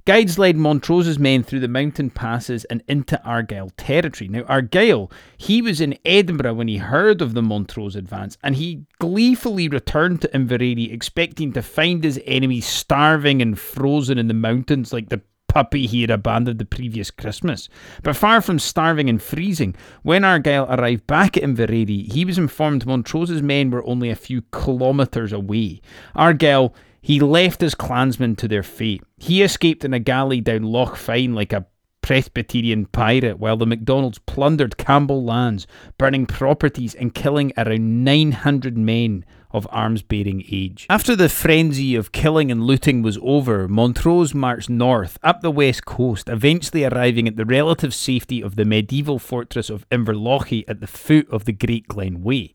Guides 0.05 0.37
led 0.37 0.57
Montrose's 0.57 1.19
men 1.19 1.45
through 1.45 1.61
the 1.61 1.69
mountain 1.69 2.11
passes 2.11 2.65
and 2.65 2.83
into 2.89 3.23
Argyll 3.25 3.71
territory. 3.77 4.29
Now, 4.29 4.43
Argyll, 4.49 5.13
he 5.37 5.63
was 5.63 5.81
in 5.81 5.97
Edinburgh 6.05 6.55
when 6.55 6.67
he 6.67 6.79
heard 6.79 7.23
of 7.23 7.35
the 7.35 7.43
Montrose 7.43 7.95
advance, 7.95 8.37
and 8.43 8.57
he 8.57 8.85
gleefully 8.99 9.69
returned 9.69 10.21
to 10.23 10.29
Inveraray, 10.29 10.93
expecting 10.93 11.53
to 11.53 11.63
find 11.63 12.03
his 12.03 12.21
enemies 12.27 12.67
starving 12.67 13.41
and 13.41 13.59
frozen 13.59 14.19
in 14.19 14.27
the 14.27 14.35
mountains 14.35 14.93
like 14.93 15.09
the 15.09 15.21
puppy 15.47 15.87
he 15.87 16.01
had 16.01 16.11
abandoned 16.11 16.59
the 16.59 16.65
previous 16.65 17.11
Christmas. 17.11 17.69
But 18.03 18.17
far 18.17 18.41
from 18.41 18.59
starving 18.59 19.09
and 19.09 19.23
freezing, 19.23 19.77
when 20.03 20.25
Argyll 20.25 20.67
arrived 20.69 21.07
back 21.07 21.37
at 21.37 21.43
Inveraray, 21.43 22.11
he 22.11 22.25
was 22.25 22.39
informed 22.39 22.87
Montrose's 22.87 23.43
men 23.43 23.71
were 23.71 23.87
only 23.87 24.11
a 24.11 24.17
few 24.17 24.43
kilometres 24.51 25.33
away. 25.33 25.81
Argyll 26.17 26.75
he 27.03 27.21
left 27.21 27.61
his 27.61 27.75
clansmen 27.75 28.37
to 28.37 28.49
their 28.49 28.63
fate. 28.63 29.03
He 29.19 29.43
escaped 29.43 29.85
in 29.85 29.93
a 29.93 29.99
galley 29.99 30.41
down 30.41 30.63
Loch 30.63 30.97
Fyne 30.97 31.35
like 31.35 31.53
a 31.53 31.67
Presbyterian 32.01 32.87
pirate, 32.87 33.39
while 33.39 33.57
the 33.57 33.67
MacDonalds 33.67 34.19
plundered 34.21 34.77
Campbell 34.77 35.25
lands, 35.25 35.67
burning 35.99 36.27
properties 36.27 36.95
and 36.95 37.15
killing 37.15 37.53
around 37.57 38.05
900 38.05 38.77
men 38.77 39.25
of 39.53 39.69
arms 39.71 40.03
bearing 40.03 40.45
age. 40.51 40.87
After 40.91 41.15
the 41.15 41.29
frenzy 41.29 41.95
of 41.95 42.11
killing 42.11 42.51
and 42.51 42.65
looting 42.65 43.03
was 43.03 43.19
over, 43.23 43.69
Montrose 43.69 44.35
marched 44.35 44.71
north 44.71 45.19
up 45.23 45.43
the 45.43 45.51
west 45.51 45.85
coast, 45.85 46.29
eventually 46.29 46.85
arriving 46.85 47.29
at 47.29 47.37
the 47.37 47.45
relative 47.45 47.95
safety 47.95 48.43
of 48.43 48.57
the 48.57 48.65
medieval 48.65 49.19
fortress 49.19 49.71
of 49.71 49.89
Inverlochy 49.91 50.65
at 50.67 50.81
the 50.81 50.87
foot 50.87 51.29
of 51.31 51.45
the 51.45 51.53
Great 51.53 51.87
Glen 51.87 52.23
Way. 52.23 52.53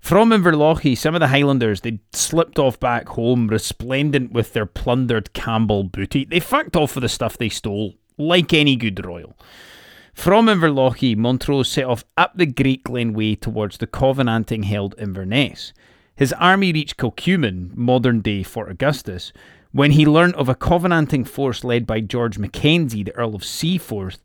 From 0.00 0.30
Inverlochy, 0.30 0.96
some 0.96 1.14
of 1.14 1.20
the 1.20 1.28
Highlanders 1.28 1.80
they 1.80 2.00
slipped 2.12 2.58
off 2.58 2.78
back 2.78 3.08
home, 3.08 3.48
resplendent 3.48 4.32
with 4.32 4.52
their 4.52 4.66
plundered 4.66 5.32
Campbell 5.32 5.84
booty. 5.84 6.24
They 6.24 6.40
fucked 6.40 6.76
off 6.76 6.94
with 6.94 7.02
the 7.02 7.08
stuff 7.08 7.36
they 7.36 7.48
stole, 7.48 7.94
like 8.16 8.52
any 8.52 8.76
good 8.76 9.04
royal. 9.04 9.36
From 10.14 10.46
Inverlochy, 10.46 11.16
Montrose 11.16 11.68
set 11.68 11.84
off 11.84 12.04
up 12.16 12.32
the 12.36 12.46
Great 12.46 12.84
Glen 12.84 13.12
Way 13.12 13.34
towards 13.34 13.78
the 13.78 13.86
Covenanting 13.86 14.62
held 14.62 14.94
Inverness. 14.96 15.72
His 16.14 16.32
army 16.32 16.72
reached 16.72 16.96
Kilcumin, 16.96 17.76
modern 17.76 18.20
day 18.20 18.42
Fort 18.42 18.70
Augustus, 18.70 19.32
when 19.72 19.90
he 19.90 20.06
learnt 20.06 20.34
of 20.36 20.48
a 20.48 20.54
Covenanting 20.54 21.24
force 21.26 21.64
led 21.64 21.86
by 21.86 22.00
George 22.00 22.38
Mackenzie, 22.38 23.02
the 23.02 23.14
Earl 23.14 23.34
of 23.34 23.44
Seaforth, 23.44 24.22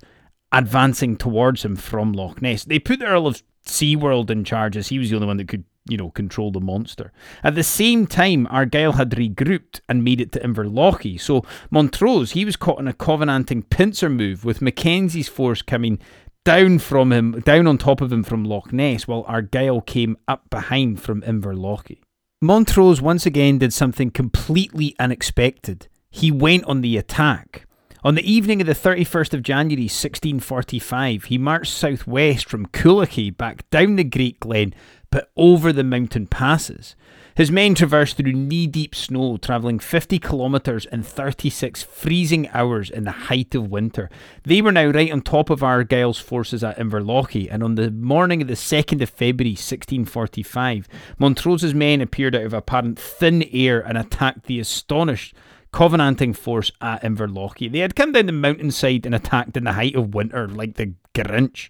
advancing 0.54 1.18
towards 1.18 1.66
him 1.66 1.76
from 1.76 2.14
Loch 2.14 2.42
Ness. 2.42 2.64
They 2.64 2.80
put 2.80 3.00
the 3.00 3.08
Earl 3.08 3.28
of 3.28 3.44
Seaworld 3.66 4.30
in 4.30 4.44
charge 4.44 4.76
as 4.78 4.88
he 4.88 5.00
was 5.00 5.10
the 5.10 5.16
only 5.16 5.28
one 5.28 5.38
that 5.38 5.48
could 5.48 5.66
you 5.88 5.98
know, 5.98 6.12
control 6.12 6.52
the 6.52 6.60
monster. 6.60 7.12
At 7.44 7.56
the 7.56 7.64
same 7.64 8.06
time, 8.06 8.48
Argyll 8.50 8.94
had 8.94 9.12
regrouped 9.12 9.82
and 9.90 10.04
made 10.04 10.22
it 10.22 10.32
to 10.34 10.40
Inverlochy. 10.40 11.20
So 11.20 11.44
Montrose, 11.70 12.32
he 12.32 12.46
was 12.46 12.56
caught 12.56 12.80
in 12.80 12.88
a 12.88 12.94
covenanting 12.94 13.64
pincer 13.64 14.10
move 14.10 14.46
with 14.46 14.62
Mackenzie's 14.62 15.28
force 15.28 15.62
coming 15.62 16.00
down 16.44 16.80
from 16.80 17.12
him, 17.12 17.40
down 17.42 17.68
on 17.68 17.78
top 17.78 18.02
of 18.02 18.12
him 18.12 18.24
from 18.24 18.44
Loch 18.44 18.72
Ness, 18.72 19.08
while 19.08 19.26
Argyll 19.28 19.82
came 19.82 20.18
up 20.28 20.50
behind 20.50 21.02
from 21.02 21.22
Inverlochy. 21.22 22.02
Montrose 22.42 23.02
once 23.02 23.26
again 23.26 23.60
did 23.60 23.74
something 23.74 24.10
completely 24.10 24.96
unexpected. 25.00 25.88
He 26.10 26.32
went 26.32 26.64
on 26.66 26.82
the 26.82 26.98
attack. 26.98 27.68
On 28.04 28.16
the 28.16 28.32
evening 28.32 28.62
of 28.62 28.66
the 28.66 28.74
31st 28.74 29.36
of 29.36 29.44
January 29.44 29.84
1645, 29.84 31.26
he 31.26 31.38
marched 31.38 31.72
southwest 31.72 32.50
from 32.50 32.66
Coolachy 32.66 33.30
back 33.30 33.70
down 33.70 33.96
the 33.96 34.04
Great 34.04 34.40
Glen 34.40 34.74
but 35.12 35.30
over 35.36 35.72
the 35.72 35.84
mountain 35.84 36.26
passes. 36.26 36.96
His 37.36 37.52
men 37.52 37.76
traversed 37.76 38.18
through 38.18 38.34
knee 38.34 38.66
deep 38.66 38.96
snow, 38.96 39.38
travelling 39.38 39.78
50 39.78 40.18
kilometres 40.18 40.86
in 40.86 41.04
36 41.04 41.84
freezing 41.84 42.50
hours 42.50 42.90
in 42.90 43.04
the 43.04 43.12
height 43.12 43.54
of 43.54 43.70
winter. 43.70 44.10
They 44.44 44.62
were 44.62 44.72
now 44.72 44.90
right 44.90 45.12
on 45.12 45.22
top 45.22 45.50
of 45.50 45.60
Argyll's 45.60 46.20
forces 46.20 46.64
at 46.64 46.78
Inverlochy, 46.78 47.50
and 47.52 47.62
on 47.62 47.76
the 47.76 47.92
morning 47.92 48.42
of 48.42 48.48
the 48.48 48.56
2nd 48.56 49.02
of 49.02 49.10
February 49.10 49.52
1645, 49.52 50.88
Montrose's 51.20 51.76
men 51.76 52.02
appeared 52.02 52.36
out 52.36 52.46
of 52.46 52.54
apparent 52.54 52.98
thin 52.98 53.44
air 53.52 53.80
and 53.80 53.98
attacked 53.98 54.46
the 54.46 54.60
astonished 54.60 55.36
Covenanting 55.74 56.34
force 56.34 56.72
at 56.82 57.02
Inverlochy. 57.02 57.72
They 57.72 57.80
had 57.80 57.96
come 57.96 58.12
down 58.12 58.26
the 58.26 58.34
mountainside 58.34 59.06
and 59.06 59.16
attacked 59.16 59.56
in 59.56 59.64
the 59.64 59.74
height 59.74 59.96
of 59.96 60.14
winter 60.14 60.48
like 60.48 60.76
the 60.76 60.94
Grinch. 61.14 61.70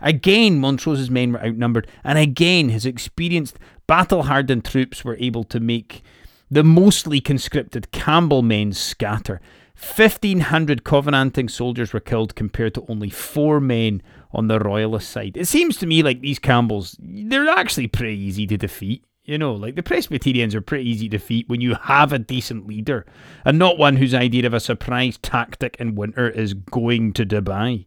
Again, 0.00 0.60
Montrose's 0.60 1.10
men 1.10 1.32
were 1.32 1.44
outnumbered, 1.44 1.88
and 2.04 2.18
again, 2.18 2.68
his 2.68 2.86
experienced, 2.86 3.58
battle 3.86 4.24
hardened 4.24 4.64
troops 4.64 5.04
were 5.04 5.16
able 5.18 5.42
to 5.44 5.58
make 5.58 6.02
the 6.50 6.62
mostly 6.62 7.20
conscripted 7.20 7.90
Campbell 7.90 8.42
men 8.42 8.72
scatter. 8.72 9.40
1,500 9.74 10.84
Covenanting 10.84 11.48
soldiers 11.48 11.92
were 11.92 12.00
killed 12.00 12.34
compared 12.34 12.74
to 12.74 12.84
only 12.88 13.10
four 13.10 13.60
men 13.60 14.02
on 14.32 14.48
the 14.48 14.58
Royalist 14.58 15.08
side. 15.08 15.36
It 15.36 15.46
seems 15.46 15.76
to 15.78 15.86
me 15.86 16.02
like 16.02 16.20
these 16.20 16.38
Campbells, 16.38 16.96
they're 16.98 17.48
actually 17.48 17.86
pretty 17.86 18.18
easy 18.18 18.46
to 18.48 18.56
defeat. 18.56 19.04
You 19.28 19.36
know, 19.36 19.52
like 19.52 19.74
the 19.74 19.82
Presbyterians 19.82 20.54
are 20.54 20.62
pretty 20.62 20.88
easy 20.88 21.06
to 21.06 21.18
defeat 21.18 21.50
when 21.50 21.60
you 21.60 21.74
have 21.74 22.14
a 22.14 22.18
decent 22.18 22.66
leader 22.66 23.04
and 23.44 23.58
not 23.58 23.76
one 23.76 23.96
whose 23.96 24.14
idea 24.14 24.46
of 24.46 24.54
a 24.54 24.58
surprise 24.58 25.18
tactic 25.18 25.76
in 25.78 25.96
winter 25.96 26.30
is 26.30 26.54
going 26.54 27.12
to 27.12 27.26
Dubai. 27.26 27.84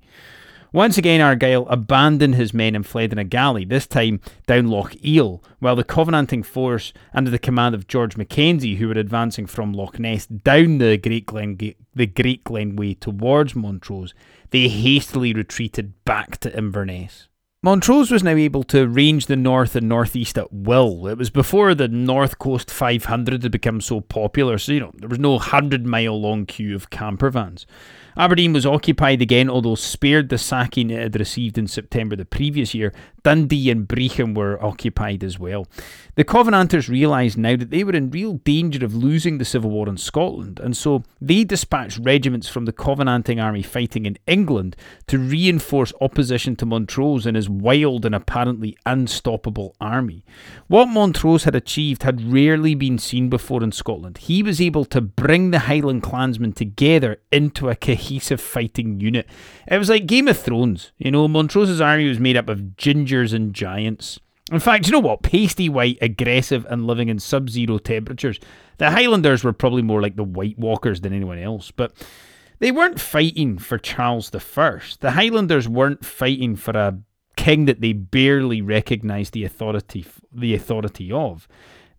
Once 0.72 1.00
again, 1.00 1.20
Argyll 1.20 1.68
abandoned 1.68 2.36
his 2.36 2.54
men 2.54 2.76
and 2.76 2.86
fled 2.86 3.12
in 3.12 3.18
a 3.18 3.24
galley, 3.24 3.66
this 3.66 3.88
time 3.88 4.22
down 4.46 4.68
Loch 4.68 4.94
Eil, 5.04 5.44
while 5.58 5.76
the 5.76 5.84
Covenanting 5.84 6.44
force, 6.44 6.94
under 7.12 7.32
the 7.32 7.40
command 7.40 7.74
of 7.74 7.88
George 7.88 8.16
Mackenzie, 8.16 8.76
who 8.76 8.88
were 8.88 8.94
advancing 8.94 9.48
from 9.48 9.74
Loch 9.74 9.98
Ness 9.98 10.28
down 10.28 10.78
the 10.78 10.96
Great 10.96 11.26
Glen, 11.26 11.58
the 11.58 12.06
Great 12.06 12.44
Glen 12.44 12.76
Way 12.76 12.94
towards 12.94 13.56
Montrose, 13.56 14.14
they 14.52 14.68
hastily 14.68 15.34
retreated 15.34 16.06
back 16.06 16.38
to 16.38 16.56
Inverness. 16.56 17.30
Montrose 17.64 18.10
was 18.10 18.24
now 18.24 18.32
able 18.32 18.64
to 18.64 18.88
range 18.88 19.28
the 19.28 19.36
north 19.36 19.76
and 19.76 19.88
northeast 19.88 20.36
at 20.36 20.52
will. 20.52 21.06
It 21.06 21.20
was 21.20 21.30
before 21.30 21.76
the 21.76 21.88
North 21.88 22.40
Coast 22.40 22.72
500 22.72 23.44
had 23.44 23.52
become 23.52 23.82
so 23.82 24.02
popular, 24.02 24.58
so 24.58 24.72
you 24.72 24.80
know 24.80 24.92
there 24.96 25.08
was 25.08 25.20
no 25.20 25.38
hundred 25.38 25.86
mile 25.86 26.20
long 26.20 26.48
queue 26.48 26.74
of 26.74 26.90
camper 26.90 27.30
vans. 27.30 27.68
Aberdeen 28.18 28.54
was 28.54 28.66
occupied 28.66 29.22
again, 29.22 29.48
although 29.48 29.76
spared 29.76 30.30
the 30.30 30.40
sacking 30.40 30.90
it 30.90 31.04
had 31.04 31.20
received 31.20 31.56
in 31.56 31.68
September 31.68 32.16
the 32.16 32.26
previous 32.26 32.74
year, 32.74 32.94
Dundee 33.24 33.70
and 33.70 33.88
Brechin 33.88 34.36
were 34.36 34.64
occupied 34.64 35.24
as 35.24 35.38
well. 35.38 35.68
The 36.16 36.24
Covenanters 36.24 36.90
realised 36.90 37.38
now 37.38 37.56
that 37.56 37.70
they 37.70 37.84
were 37.84 37.94
in 37.94 38.12
real 38.12 38.34
danger 38.34 38.84
of 38.84 38.96
losing 38.96 39.38
the 39.38 39.46
civil 39.46 39.70
war 39.70 39.88
in 39.88 39.98
Scotland, 39.98 40.60
and 40.60 40.76
so 40.76 41.04
they 41.22 41.44
dispatched 41.44 42.00
regiments 42.04 42.50
from 42.50 42.66
the 42.66 42.74
Covenanting 42.74 43.40
army 43.40 43.62
fighting 43.62 44.06
in 44.06 44.18
England 44.28 44.76
to 45.08 45.18
reinforce 45.18 45.94
opposition 46.02 46.56
to 46.58 46.66
Montrose 46.66 47.26
and 47.26 47.36
his 47.36 47.50
wild 47.50 48.06
and 48.06 48.16
apparently 48.16 48.76
unstoppable 48.86 49.76
army. 49.80 50.26
What 50.68 50.88
Montrose 50.88 51.46
had 51.46 51.56
achieved 51.56 52.04
had 52.04 52.22
rarely 52.32 52.76
been 52.76 52.98
seen 52.98 53.30
before 53.30 53.64
in 53.64 53.72
Scotland. 53.72 54.18
He 54.18 54.44
was 54.44 54.60
able 54.60 54.86
to 54.86 55.02
bring 55.02 55.52
the 55.52 55.60
Highland 55.60 56.04
clansmen 56.04 56.54
together 56.54 57.22
into 57.32 57.70
a 57.70 57.76
cohesive 57.76 58.42
fighting 58.42 59.00
unit. 59.00 59.28
It 59.68 59.78
was 59.78 59.90
like 59.90 60.06
Game 60.08 60.28
of 60.28 60.38
Thrones. 60.38 60.92
You 60.98 61.12
know, 61.12 61.28
Montrose's 61.28 61.82
army 61.82 62.08
was 62.08 62.20
made 62.20 62.38
up 62.38 62.50
of 62.50 62.76
gingers 63.12 63.34
and 63.34 63.54
giants. 63.54 64.20
In 64.52 64.60
fact, 64.60 64.86
you 64.86 64.92
know 64.92 65.00
what? 65.00 65.22
Pasty 65.22 65.70
white, 65.70 65.98
aggressive, 66.02 66.66
and 66.70 66.86
living 66.86 67.10
in 67.10 67.20
sub 67.20 67.50
zero 67.50 67.78
temperatures. 67.78 68.40
The 68.78 68.92
Highlanders 68.92 69.44
were 69.44 69.54
probably 69.54 69.82
more 69.82 70.02
like 70.02 70.16
the 70.16 70.24
White 70.24 70.58
Walkers 70.58 71.02
than 71.02 71.14
anyone 71.14 71.38
else, 71.38 71.72
but 71.72 71.94
they 72.60 72.72
weren't 72.72 73.00
fighting 73.00 73.58
for 73.58 73.78
Charles 73.78 74.34
I. 74.34 74.82
The 75.00 75.12
Highlanders 75.12 75.70
weren't 75.70 76.06
fighting 76.06 76.56
for 76.56 76.72
a 76.72 76.98
king 77.38 77.66
that 77.66 77.82
they 77.82 77.94
barely 77.94 78.62
recognised 78.62 79.34
the 79.34 79.46
authority, 79.46 80.06
the 80.32 80.54
authority 80.54 81.12
of. 81.12 81.48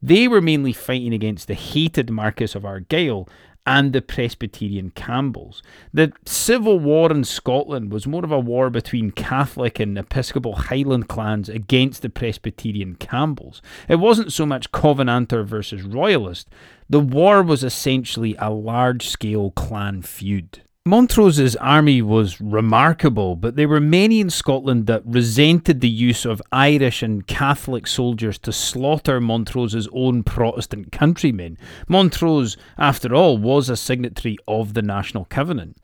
They 0.02 0.28
were 0.28 0.40
mainly 0.40 0.72
fighting 0.72 1.14
against 1.14 1.46
the 1.46 1.54
hated 1.54 2.10
Marquess 2.10 2.54
of 2.54 2.64
Argyll 2.64 3.28
and 3.66 3.92
the 3.92 4.02
Presbyterian 4.02 4.90
Campbells. 4.90 5.62
The 5.92 6.12
civil 6.24 6.78
war 6.78 7.10
in 7.10 7.24
Scotland 7.24 7.92
was 7.92 8.06
more 8.06 8.24
of 8.24 8.32
a 8.32 8.40
war 8.40 8.70
between 8.70 9.12
Catholic 9.12 9.78
and 9.78 9.96
Episcopal 9.96 10.56
Highland 10.56 11.08
clans 11.08 11.48
against 11.48 12.02
the 12.02 12.10
Presbyterian 12.10 12.96
Campbells. 12.96 13.62
It 13.88 13.96
wasn't 13.96 14.32
so 14.32 14.46
much 14.46 14.72
Covenanter 14.72 15.44
versus 15.44 15.82
Royalist, 15.82 16.48
the 16.88 17.00
war 17.00 17.42
was 17.42 17.64
essentially 17.64 18.36
a 18.38 18.50
large 18.50 19.08
scale 19.08 19.50
clan 19.52 20.02
feud. 20.02 20.62
Montrose's 20.84 21.54
army 21.56 22.02
was 22.02 22.40
remarkable, 22.40 23.36
but 23.36 23.54
there 23.54 23.68
were 23.68 23.78
many 23.78 24.18
in 24.18 24.28
Scotland 24.28 24.88
that 24.88 25.06
resented 25.06 25.80
the 25.80 25.88
use 25.88 26.24
of 26.24 26.42
Irish 26.50 27.04
and 27.04 27.24
Catholic 27.24 27.86
soldiers 27.86 28.36
to 28.38 28.52
slaughter 28.52 29.20
Montrose's 29.20 29.88
own 29.92 30.24
Protestant 30.24 30.90
countrymen. 30.90 31.56
Montrose, 31.86 32.56
after 32.78 33.14
all, 33.14 33.38
was 33.38 33.68
a 33.68 33.76
signatory 33.76 34.36
of 34.48 34.74
the 34.74 34.82
National 34.82 35.24
Covenant. 35.26 35.76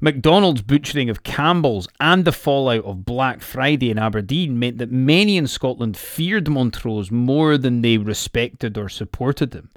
MacDonald's 0.00 0.62
butchering 0.62 1.08
of 1.08 1.22
Campbell's 1.22 1.86
and 2.00 2.24
the 2.24 2.32
fallout 2.32 2.84
of 2.84 3.04
Black 3.04 3.42
Friday 3.42 3.88
in 3.88 3.98
Aberdeen 3.98 4.58
meant 4.58 4.78
that 4.78 4.90
many 4.90 5.36
in 5.36 5.46
Scotland 5.46 5.96
feared 5.96 6.48
Montrose 6.48 7.12
more 7.12 7.56
than 7.56 7.82
they 7.82 7.98
respected 7.98 8.76
or 8.76 8.88
supported 8.88 9.54
him. 9.54 9.70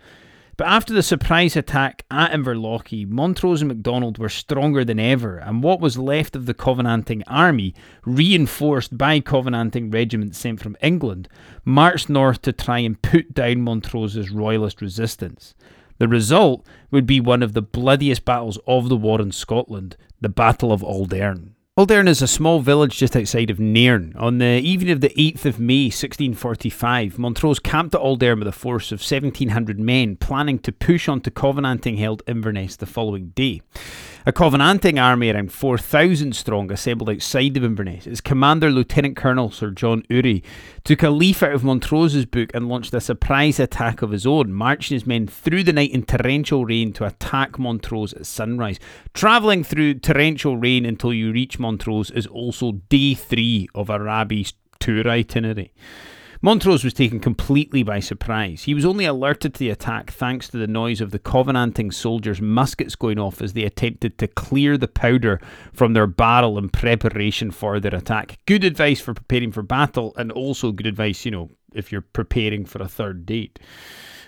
But 0.55 0.67
after 0.67 0.93
the 0.93 1.01
surprise 1.01 1.55
attack 1.55 2.05
at 2.11 2.31
Inverlochy, 2.31 3.07
Montrose 3.07 3.61
and 3.61 3.69
MacDonald 3.69 4.19
were 4.19 4.29
stronger 4.29 4.85
than 4.85 4.99
ever, 4.99 5.37
and 5.37 5.63
what 5.63 5.79
was 5.79 5.97
left 5.97 6.35
of 6.35 6.45
the 6.45 6.53
Covenanting 6.53 7.23
army, 7.25 7.73
reinforced 8.05 8.95
by 8.95 9.19
Covenanting 9.19 9.89
regiments 9.89 10.37
sent 10.37 10.59
from 10.59 10.77
England, 10.79 11.27
marched 11.65 12.07
north 12.07 12.43
to 12.43 12.53
try 12.53 12.79
and 12.79 13.01
put 13.01 13.33
down 13.33 13.63
Montrose's 13.63 14.29
royalist 14.29 14.79
resistance. 14.79 15.55
The 15.97 16.07
result 16.07 16.65
would 16.91 17.07
be 17.07 17.19
one 17.19 17.41
of 17.41 17.53
the 17.53 17.61
bloodiest 17.63 18.23
battles 18.23 18.59
of 18.67 18.89
the 18.89 18.97
war 18.97 19.19
in 19.21 19.31
Scotland, 19.31 19.97
the 20.21 20.29
Battle 20.29 20.71
of 20.71 20.81
Auldearn. 20.81 21.52
Auldearn 21.75 22.07
is 22.07 22.21
a 22.21 22.27
small 22.27 22.59
village 22.59 22.99
just 22.99 23.15
outside 23.15 23.49
of 23.49 23.59
Nairn. 23.59 24.13
On 24.15 24.38
the 24.38 24.62
evening 24.63 24.91
of 24.91 25.01
the 25.01 25.09
8th 25.09 25.45
of 25.45 25.59
May 25.59 25.86
1645, 25.86 27.17
Montrose 27.17 27.57
camped 27.57 27.95
at 27.95 28.01
Auldearn 28.01 28.38
with 28.38 28.47
a 28.47 28.51
force 28.51 28.91
of 28.91 28.99
1700 28.99 29.79
men, 29.79 30.15
planning 30.15 30.59
to 30.59 30.71
push 30.71 31.09
on 31.09 31.19
to 31.21 31.31
Covenanting 31.31 31.97
held 31.97 32.21
Inverness 32.27 32.75
the 32.75 32.86
following 32.86 33.29
day. 33.29 33.63
A 34.25 34.31
Covenanting 34.31 34.97
army 34.97 35.29
around 35.29 35.51
4,000 35.51 36.33
strong 36.33 36.71
assembled 36.71 37.09
outside 37.09 37.57
of 37.57 37.63
Inverness. 37.65 38.07
Its 38.07 38.21
commander, 38.21 38.71
Lieutenant 38.71 39.17
Colonel 39.17 39.51
Sir 39.51 39.69
John 39.71 40.05
Ury, 40.07 40.41
took 40.86 41.03
a 41.03 41.09
leaf 41.09 41.43
out 41.43 41.51
of 41.51 41.65
Montrose's 41.65 42.25
book 42.25 42.49
and 42.53 42.69
launched 42.69 42.93
a 42.93 43.01
surprise 43.01 43.59
attack 43.59 44.01
of 44.01 44.12
his 44.12 44.25
own, 44.25 44.53
marching 44.53 44.95
his 44.95 45.05
men 45.05 45.27
through 45.27 45.63
the 45.63 45.73
night 45.73 45.91
in 45.91 46.03
torrential 46.03 46.63
rain 46.63 46.93
to 46.93 47.05
attack 47.05 47.59
Montrose 47.59 48.13
at 48.13 48.25
sunrise. 48.25 48.79
Travelling 49.13 49.62
through 49.62 49.95
torrential 49.95 50.55
rain 50.55 50.86
until 50.86 51.13
you 51.13 51.33
reach 51.33 51.59
Montrose 51.59 52.09
is 52.09 52.25
also 52.25 52.71
day 52.88 53.15
three 53.15 53.67
of 53.75 53.89
Arabi's 53.89 54.53
tour 54.79 55.05
itinerary. 55.05 55.73
Montrose 56.45 56.84
was 56.84 56.93
taken 56.93 57.21
completely 57.21 57.84
by 57.84 58.01
surprise. 58.01 58.63
He 58.63 58.73
was 58.73 58.84
only 58.84 59.06
alerted 59.06 59.53
to 59.53 59.60
the 59.60 59.69
attack 59.69 60.12
thanks 60.12 60.49
to 60.49 60.58
the 60.58 60.67
noise 60.67 60.99
of 60.99 61.12
the 61.12 61.17
Covenanting 61.17 61.89
soldiers' 61.89 62.41
muskets 62.41 62.97
going 62.97 63.17
off 63.17 63.41
as 63.41 63.53
they 63.53 63.63
attempted 63.63 64.17
to 64.17 64.27
clear 64.27 64.77
the 64.77 64.89
powder 64.89 65.39
from 65.71 65.93
their 65.93 66.06
barrel 66.06 66.58
in 66.58 66.67
preparation 66.67 67.49
for 67.49 67.79
their 67.79 67.95
attack. 67.95 68.39
Good 68.45 68.65
advice 68.65 68.99
for 68.99 69.13
preparing 69.13 69.53
for 69.53 69.62
battle, 69.62 70.13
and 70.17 70.34
also 70.34 70.73
good 70.73 70.86
advice, 70.86 71.23
you 71.23 71.32
know, 71.32 71.49
if 71.73 71.93
you're 71.93 72.01
preparing 72.01 72.65
for 72.65 72.82
a 72.82 72.89
third 72.89 73.25
date. 73.25 73.58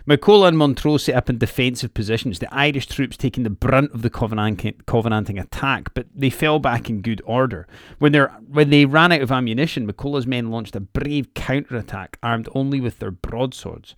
McCulloch 0.08 0.50
and 0.50 0.58
Montrose 0.58 1.06
set 1.06 1.16
up 1.16 1.32
in 1.32 1.40
defensive 1.40 1.94
positions, 1.96 2.38
the 2.38 2.54
Irish 2.54 2.86
troops 2.86 3.18
taking 3.18 3.44
the 3.44 3.50
brunt 3.50 3.92
of 3.92 4.04
the 4.04 4.10
Covenanting 4.12 5.40
attack, 5.40 5.94
but 5.96 6.06
they 6.14 6.30
fell 6.30 6.60
back 6.60 6.92
in 6.92 7.02
good 7.02 7.24
order. 7.26 7.68
When, 7.98 8.14
when 8.48 8.70
they 8.70 8.86
ran 8.86 9.12
out 9.12 9.22
of 9.22 9.32
ammunition, 9.32 9.92
McCulloch's 9.92 10.28
men 10.28 10.52
launched 10.52 10.76
a 10.76 10.80
brave 10.80 11.34
counterattack, 11.34 12.20
armed 12.22 12.48
only 12.54 12.80
with 12.80 13.00
their 13.00 13.10
broadswords. 13.10 13.96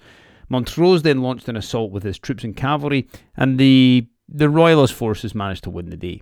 Montrose 0.48 1.02
then 1.02 1.22
launched 1.22 1.50
an 1.50 1.58
assault 1.58 1.92
with 1.92 2.04
his 2.04 2.18
troops 2.18 2.46
and 2.46 2.56
cavalry, 2.56 3.10
and 3.36 3.58
the, 3.58 4.08
the 4.30 4.50
Royalist 4.50 4.94
forces 4.94 5.36
managed 5.36 5.66
to 5.66 5.70
win 5.70 5.90
the 5.90 5.98
day. 5.98 6.22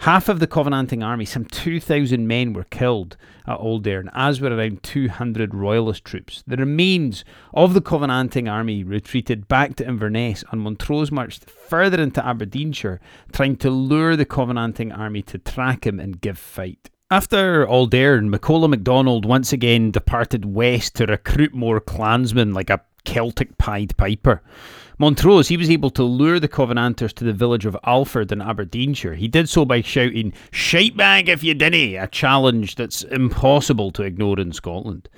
Half 0.00 0.28
of 0.28 0.40
the 0.40 0.46
Covenanting 0.46 1.02
army, 1.02 1.24
some 1.24 1.46
2,000 1.46 2.26
men, 2.28 2.52
were 2.52 2.64
killed 2.64 3.16
at 3.46 3.58
Auldearn, 3.58 4.08
as 4.14 4.40
were 4.40 4.54
around 4.54 4.82
200 4.82 5.54
Royalist 5.54 6.04
troops. 6.04 6.44
The 6.46 6.56
remains 6.56 7.24
of 7.54 7.74
the 7.74 7.80
Covenanting 7.80 8.46
army 8.46 8.84
retreated 8.84 9.48
back 9.48 9.74
to 9.76 9.88
Inverness, 9.88 10.44
and 10.52 10.60
Montrose 10.60 11.10
marched 11.10 11.48
further 11.48 12.00
into 12.00 12.24
Aberdeenshire, 12.24 13.00
trying 13.32 13.56
to 13.56 13.70
lure 13.70 14.16
the 14.16 14.26
Covenanting 14.26 14.92
army 14.92 15.22
to 15.22 15.38
track 15.38 15.86
him 15.86 15.98
and 15.98 16.20
give 16.20 16.38
fight. 16.38 16.90
After 17.10 17.66
Auldearn, 17.66 18.34
MacColla 18.34 18.68
MacDonald 18.68 19.24
once 19.24 19.52
again 19.52 19.92
departed 19.92 20.44
west 20.44 20.96
to 20.96 21.06
recruit 21.06 21.54
more 21.54 21.80
clansmen 21.80 22.52
like 22.52 22.68
a 22.68 22.82
Celtic 23.06 23.56
Pied 23.56 23.96
Piper. 23.96 24.42
Montrose, 24.98 25.48
he 25.48 25.56
was 25.56 25.70
able 25.70 25.90
to 25.90 26.02
lure 26.02 26.40
the 26.40 26.48
Covenanters 26.48 27.12
to 27.14 27.24
the 27.24 27.32
village 27.32 27.66
of 27.66 27.76
Alford 27.84 28.32
in 28.32 28.40
Aberdeenshire. 28.40 29.14
He 29.14 29.28
did 29.28 29.48
so 29.48 29.64
by 29.64 29.82
shouting, 29.82 30.32
Shite 30.50 30.96
bag 30.96 31.28
if 31.28 31.44
you 31.44 31.54
dinna, 31.54 32.02
a 32.02 32.06
challenge 32.06 32.76
that's 32.76 33.02
impossible 33.02 33.90
to 33.92 34.02
ignore 34.02 34.40
in 34.40 34.52
Scotland. 34.52 35.08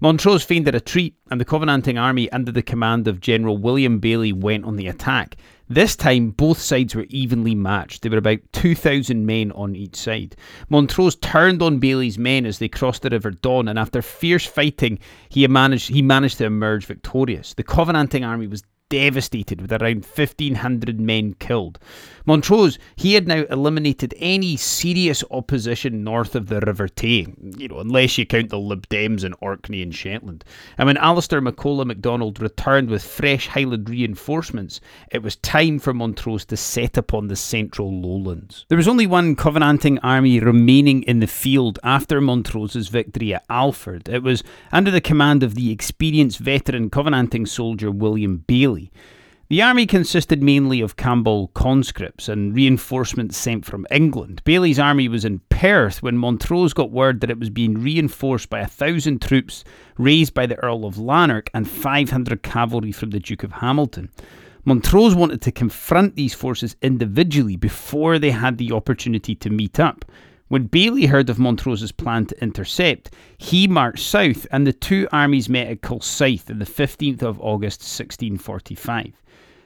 Montrose 0.00 0.44
feigned 0.44 0.68
a 0.68 0.72
retreat, 0.72 1.14
and 1.30 1.40
the 1.40 1.44
Covenanting 1.44 1.96
army, 1.96 2.30
under 2.30 2.52
the 2.52 2.62
command 2.62 3.08
of 3.08 3.20
General 3.20 3.56
William 3.56 3.98
Baillie 3.98 4.32
went 4.32 4.64
on 4.64 4.76
the 4.76 4.88
attack. 4.88 5.36
This 5.68 5.96
time, 5.96 6.30
both 6.30 6.58
sides 6.58 6.94
were 6.94 7.06
evenly 7.08 7.54
matched. 7.54 8.02
There 8.02 8.10
were 8.10 8.18
about 8.18 8.38
2,000 8.52 9.24
men 9.24 9.52
on 9.52 9.74
each 9.74 9.96
side. 9.96 10.36
Montrose 10.68 11.16
turned 11.16 11.62
on 11.62 11.80
Baillie's 11.80 12.18
men 12.18 12.46
as 12.46 12.58
they 12.58 12.68
crossed 12.68 13.02
the 13.02 13.10
River 13.10 13.30
Don, 13.30 13.68
and 13.68 13.78
after 13.78 14.02
fierce 14.02 14.46
fighting, 14.46 14.98
he 15.28 15.46
managed, 15.48 15.88
he 15.88 16.02
managed 16.02 16.38
to 16.38 16.44
emerge 16.44 16.86
victorious. 16.86 17.54
The 17.54 17.64
Covenanting 17.64 18.22
army 18.22 18.46
was 18.46 18.62
devastated 18.88 19.60
with 19.60 19.72
around 19.72 20.04
1,500 20.04 21.00
men 21.00 21.34
killed. 21.34 21.78
Montrose, 22.26 22.78
he 22.96 23.14
had 23.14 23.28
now 23.28 23.44
eliminated 23.50 24.14
any 24.18 24.56
serious 24.56 25.22
opposition 25.30 26.02
north 26.02 26.34
of 26.34 26.48
the 26.48 26.60
River 26.60 26.88
Tay, 26.88 27.26
you 27.56 27.68
know, 27.68 27.78
unless 27.78 28.18
you 28.18 28.26
count 28.26 28.50
the 28.50 28.58
Lib 28.58 28.88
Dems 28.88 29.24
in 29.24 29.32
Orkney 29.40 29.80
and 29.80 29.94
Shetland. 29.94 30.44
And 30.76 30.86
when 30.86 30.96
Alistair 30.96 31.40
MacColla 31.40 31.86
MacDonald 31.86 32.40
returned 32.40 32.90
with 32.90 33.04
fresh 33.04 33.46
Highland 33.46 33.88
reinforcements, 33.88 34.80
it 35.12 35.22
was 35.22 35.36
time 35.36 35.78
for 35.78 35.94
Montrose 35.94 36.44
to 36.46 36.56
set 36.56 36.96
upon 36.96 37.28
the 37.28 37.36
central 37.36 37.92
lowlands. 37.92 38.66
There 38.68 38.78
was 38.78 38.88
only 38.88 39.06
one 39.06 39.36
Covenanting 39.36 40.00
army 40.00 40.40
remaining 40.40 41.04
in 41.04 41.20
the 41.20 41.26
field 41.26 41.78
after 41.84 42.20
Montrose's 42.20 42.88
victory 42.88 43.34
at 43.34 43.44
Alford. 43.48 44.08
It 44.08 44.22
was 44.22 44.42
under 44.72 44.90
the 44.90 45.00
command 45.00 45.42
of 45.42 45.54
the 45.54 45.70
experienced 45.70 46.38
veteran 46.38 46.90
Covenanting 46.90 47.46
soldier 47.46 47.90
William 47.90 48.44
Baillie. 48.48 48.90
The 49.48 49.62
army 49.62 49.86
consisted 49.86 50.42
mainly 50.42 50.80
of 50.80 50.96
Campbell 50.96 51.52
conscripts 51.54 52.28
and 52.28 52.52
reinforcements 52.52 53.36
sent 53.36 53.64
from 53.64 53.86
England. 53.92 54.42
Baillie's 54.44 54.80
army 54.80 55.06
was 55.06 55.24
in 55.24 55.38
Perth 55.50 56.02
when 56.02 56.18
Montrose 56.18 56.72
got 56.72 56.90
word 56.90 57.20
that 57.20 57.30
it 57.30 57.38
was 57.38 57.48
being 57.48 57.74
reinforced 57.74 58.50
by 58.50 58.58
a 58.58 58.66
thousand 58.66 59.22
troops 59.22 59.62
raised 59.98 60.34
by 60.34 60.46
the 60.46 60.56
Earl 60.56 60.84
of 60.84 60.98
Lanark 60.98 61.48
and 61.54 61.70
500 61.70 62.42
cavalry 62.42 62.90
from 62.90 63.10
the 63.10 63.20
Duke 63.20 63.44
of 63.44 63.52
Hamilton. 63.52 64.10
Montrose 64.64 65.14
wanted 65.14 65.42
to 65.42 65.52
confront 65.52 66.16
these 66.16 66.34
forces 66.34 66.74
individually 66.82 67.54
before 67.54 68.18
they 68.18 68.32
had 68.32 68.58
the 68.58 68.72
opportunity 68.72 69.36
to 69.36 69.48
meet 69.48 69.78
up. 69.78 70.04
When 70.48 70.68
Baillie 70.68 71.06
heard 71.06 71.30
of 71.30 71.38
Montrose's 71.38 71.92
plan 71.92 72.26
to 72.26 72.42
intercept, 72.42 73.14
he 73.38 73.68
marched 73.68 74.06
south 74.06 74.44
and 74.50 74.66
the 74.66 74.72
two 74.72 75.06
armies 75.12 75.48
met 75.48 75.68
at 75.68 75.82
Kilsyth 75.82 76.50
on 76.50 76.58
the 76.58 76.64
15th 76.64 77.22
of 77.22 77.40
August 77.40 77.82
1645. 77.82 79.12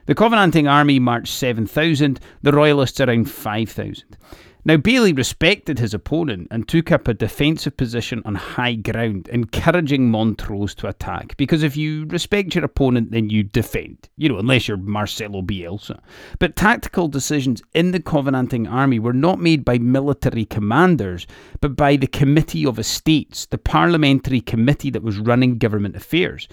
The 0.07 0.15
Covenanting 0.15 0.67
army 0.67 0.99
marched 0.99 1.33
7,000, 1.33 2.19
the 2.41 2.51
Royalists 2.51 2.99
around 2.99 3.29
5,000. 3.29 4.17
Now, 4.63 4.77
Baillie 4.77 5.17
respected 5.17 5.79
his 5.79 5.95
opponent 5.95 6.47
and 6.51 6.67
took 6.67 6.91
up 6.91 7.07
a 7.07 7.15
defensive 7.15 7.75
position 7.77 8.21
on 8.25 8.35
high 8.35 8.75
ground, 8.75 9.27
encouraging 9.29 10.11
Montrose 10.11 10.75
to 10.75 10.87
attack. 10.87 11.35
Because 11.37 11.63
if 11.63 11.75
you 11.75 12.05
respect 12.05 12.53
your 12.53 12.65
opponent, 12.65 13.09
then 13.09 13.31
you 13.31 13.41
defend, 13.41 14.09
you 14.17 14.29
know, 14.29 14.37
unless 14.37 14.67
you're 14.67 14.77
Marcelo 14.77 15.41
Bielsa. 15.41 15.99
But 16.37 16.55
tactical 16.55 17.07
decisions 17.07 17.63
in 17.73 17.89
the 17.89 17.99
Covenanting 17.99 18.67
army 18.67 18.99
were 18.99 19.13
not 19.13 19.39
made 19.39 19.65
by 19.65 19.79
military 19.79 20.45
commanders, 20.45 21.25
but 21.59 21.75
by 21.75 21.95
the 21.95 22.05
Committee 22.05 22.65
of 22.65 22.77
Estates, 22.77 23.47
the 23.47 23.57
parliamentary 23.57 24.41
committee 24.41 24.91
that 24.91 25.01
was 25.01 25.17
running 25.17 25.57
government 25.57 25.95
affairs. 25.95 26.47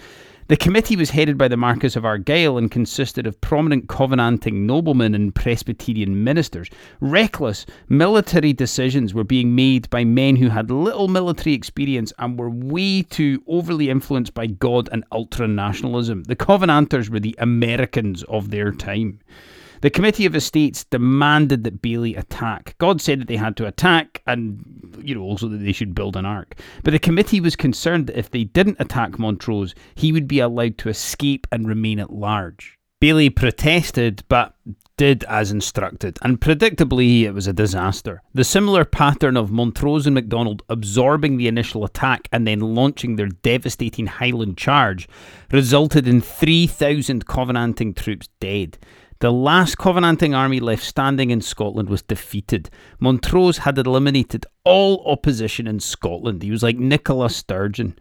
The 0.48 0.56
committee 0.56 0.96
was 0.96 1.10
headed 1.10 1.36
by 1.36 1.48
the 1.48 1.58
Marquess 1.58 1.94
of 1.94 2.06
Argyll 2.06 2.56
and 2.56 2.70
consisted 2.70 3.26
of 3.26 3.38
prominent 3.42 3.86
Covenanting 3.86 4.66
noblemen 4.66 5.14
and 5.14 5.34
Presbyterian 5.34 6.24
ministers. 6.24 6.70
Reckless 7.00 7.66
military 7.90 8.54
decisions 8.54 9.12
were 9.12 9.24
being 9.24 9.54
made 9.54 9.90
by 9.90 10.04
men 10.04 10.36
who 10.36 10.48
had 10.48 10.70
little 10.70 11.06
military 11.06 11.54
experience 11.54 12.14
and 12.18 12.38
were 12.38 12.48
way 12.48 13.02
too 13.02 13.42
overly 13.46 13.90
influenced 13.90 14.32
by 14.32 14.46
God 14.46 14.88
and 14.90 15.04
ultra 15.12 15.46
nationalism. 15.46 16.22
The 16.22 16.34
Covenanters 16.34 17.10
were 17.10 17.20
the 17.20 17.36
Americans 17.38 18.22
of 18.22 18.50
their 18.50 18.72
time. 18.72 19.20
The 19.80 19.90
Committee 19.90 20.26
of 20.26 20.34
Estates 20.34 20.84
demanded 20.84 21.64
that 21.64 21.82
Baillie 21.82 22.18
attack. 22.18 22.74
God 22.78 23.00
said 23.00 23.20
that 23.20 23.28
they 23.28 23.36
had 23.36 23.56
to 23.58 23.66
attack 23.66 24.22
and, 24.26 25.00
you 25.02 25.14
know, 25.14 25.22
also 25.22 25.48
that 25.48 25.58
they 25.58 25.72
should 25.72 25.94
build 25.94 26.16
an 26.16 26.26
ark. 26.26 26.60
But 26.84 26.92
the 26.92 26.98
committee 26.98 27.40
was 27.40 27.56
concerned 27.56 28.06
that 28.06 28.18
if 28.18 28.30
they 28.30 28.44
didn't 28.44 28.80
attack 28.80 29.18
Montrose, 29.18 29.74
he 29.94 30.12
would 30.12 30.28
be 30.28 30.40
allowed 30.40 30.78
to 30.78 30.88
escape 30.88 31.46
and 31.52 31.68
remain 31.68 32.00
at 32.00 32.12
large. 32.12 32.78
Baillie 33.00 33.34
protested, 33.34 34.24
but 34.28 34.54
did 34.96 35.22
as 35.24 35.52
instructed, 35.52 36.18
and 36.22 36.40
predictably 36.40 37.22
it 37.22 37.30
was 37.30 37.46
a 37.46 37.52
disaster. 37.52 38.20
The 38.34 38.42
similar 38.42 38.84
pattern 38.84 39.36
of 39.36 39.52
Montrose 39.52 40.06
and 40.06 40.14
MacDonald 40.14 40.64
absorbing 40.68 41.36
the 41.36 41.46
initial 41.46 41.84
attack 41.84 42.28
and 42.32 42.46
then 42.46 42.58
launching 42.58 43.14
their 43.14 43.28
devastating 43.28 44.06
Highland 44.06 44.58
charge 44.58 45.08
resulted 45.52 46.08
in 46.08 46.20
3,000 46.20 47.26
Covenanting 47.26 47.94
troops 47.94 48.28
dead. 48.40 48.78
The 49.20 49.32
last 49.32 49.78
Covenanting 49.78 50.32
army 50.32 50.60
left 50.60 50.84
standing 50.84 51.30
in 51.30 51.40
Scotland 51.40 51.88
was 51.88 52.02
defeated. 52.02 52.70
Montrose 53.00 53.58
had 53.58 53.76
eliminated 53.76 54.46
all 54.62 55.02
opposition 55.06 55.66
in 55.66 55.80
Scotland. 55.80 56.42
He 56.42 56.52
was 56.52 56.62
like 56.62 56.78
Nicola 56.78 57.28
Sturgeon. 57.28 57.98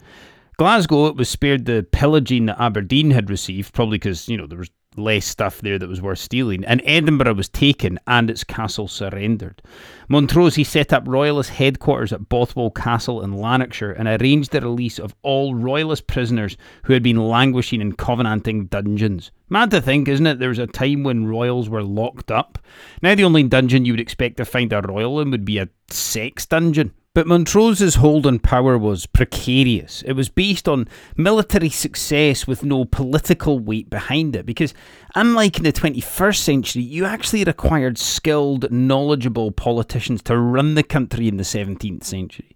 Glasgow 0.57 1.11
was 1.13 1.29
spared 1.29 1.65
the 1.65 1.87
pillaging 1.91 2.45
that 2.47 2.61
Aberdeen 2.61 3.11
had 3.11 3.31
received, 3.31 3.73
probably 3.73 3.97
because, 3.97 4.29
you 4.29 4.37
know, 4.37 4.45
there 4.45 4.59
was 4.59 4.69
less 4.97 5.25
stuff 5.25 5.61
there 5.61 5.79
that 5.79 5.89
was 5.89 6.01
worth 6.01 6.19
stealing, 6.19 6.65
and 6.65 6.81
Edinburgh 6.85 7.35
was 7.35 7.49
taken 7.49 7.99
and 8.07 8.29
its 8.29 8.43
castle 8.43 8.87
surrendered. 8.87 9.61
Montrose 10.07 10.55
he 10.55 10.63
set 10.63 10.93
up 10.93 11.07
royalist 11.07 11.49
headquarters 11.51 12.13
at 12.13 12.29
Bothwell 12.29 12.71
Castle 12.71 13.21
in 13.21 13.33
Lanarkshire 13.33 13.91
and 13.91 14.07
arranged 14.07 14.51
the 14.51 14.61
release 14.61 14.99
of 14.99 15.15
all 15.21 15.55
royalist 15.55 16.07
prisoners 16.07 16.57
who 16.83 16.93
had 16.93 17.03
been 17.03 17.27
languishing 17.27 17.81
in 17.81 17.93
Covenanting 17.93 18.65
dungeons. 18.67 19.31
Mad 19.49 19.71
to 19.71 19.81
think, 19.81 20.07
isn't 20.07 20.27
it? 20.27 20.39
There 20.39 20.49
was 20.49 20.59
a 20.59 20.67
time 20.67 21.03
when 21.03 21.27
royals 21.27 21.69
were 21.69 21.83
locked 21.83 22.31
up. 22.31 22.59
Now 23.01 23.15
the 23.15 23.23
only 23.23 23.43
dungeon 23.43 23.85
you 23.85 23.93
would 23.93 23.99
expect 23.99 24.37
to 24.37 24.45
find 24.45 24.73
a 24.73 24.81
royal 24.81 25.21
in 25.21 25.31
would 25.31 25.45
be 25.45 25.57
a 25.59 25.69
sex 25.89 26.45
dungeon. 26.45 26.93
But 27.17 27.25
Montrose's 27.25 27.95
hold 27.95 28.27
on 28.27 28.37
power 28.37 28.77
was 28.77 29.07
precarious. 29.07 30.03
It 30.03 30.13
was 30.13 30.29
based 30.29 30.67
on 30.67 30.87
military 31.15 31.69
success 31.69 32.45
with 32.45 32.61
no 32.61 32.85
political 32.85 33.57
weight 33.57 33.89
behind 33.89 34.35
it, 34.35 34.45
because 34.45 34.71
unlike 35.15 35.57
in 35.57 35.63
the 35.63 35.73
21st 35.73 36.37
century, 36.37 36.83
you 36.83 37.05
actually 37.05 37.43
required 37.43 37.97
skilled, 37.97 38.71
knowledgeable 38.71 39.49
politicians 39.51 40.21
to 40.25 40.37
run 40.37 40.75
the 40.75 40.83
country 40.83 41.27
in 41.27 41.37
the 41.37 41.43
17th 41.43 42.03
century. 42.03 42.55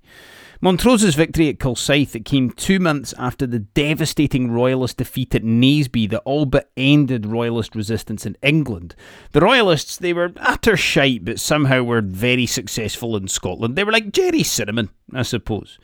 Montrose's 0.64 1.16
victory 1.16 1.50
at 1.50 1.58
Kilsyth 1.58 2.12
that 2.12 2.24
came 2.24 2.52
two 2.52 2.78
months 2.78 3.16
after 3.18 3.48
the 3.48 3.58
devastating 3.58 4.52
Royalist 4.52 4.98
defeat 4.98 5.34
at 5.34 5.42
Naseby 5.42 6.08
that 6.12 6.22
all 6.24 6.46
but 6.46 6.70
ended 6.78 7.26
Royalist 7.26 7.76
resistance 7.76 8.28
in 8.28 8.38
England. 8.44 8.94
The 9.32 9.42
Royalists, 9.42 9.98
they 9.98 10.14
were 10.14 10.32
utter 10.38 10.78
shite, 10.78 11.26
but 11.26 11.40
somehow 11.40 11.82
were 11.82 12.02
very 12.02 12.46
successful 12.46 13.18
in 13.18 13.28
Scotland. 13.28 13.76
They 13.76 13.84
were 13.84 13.92
like 13.92 14.12
Gerry 14.12 14.44
Cinnamon, 14.44 14.92
I 15.12 15.24
suppose. 15.24 15.80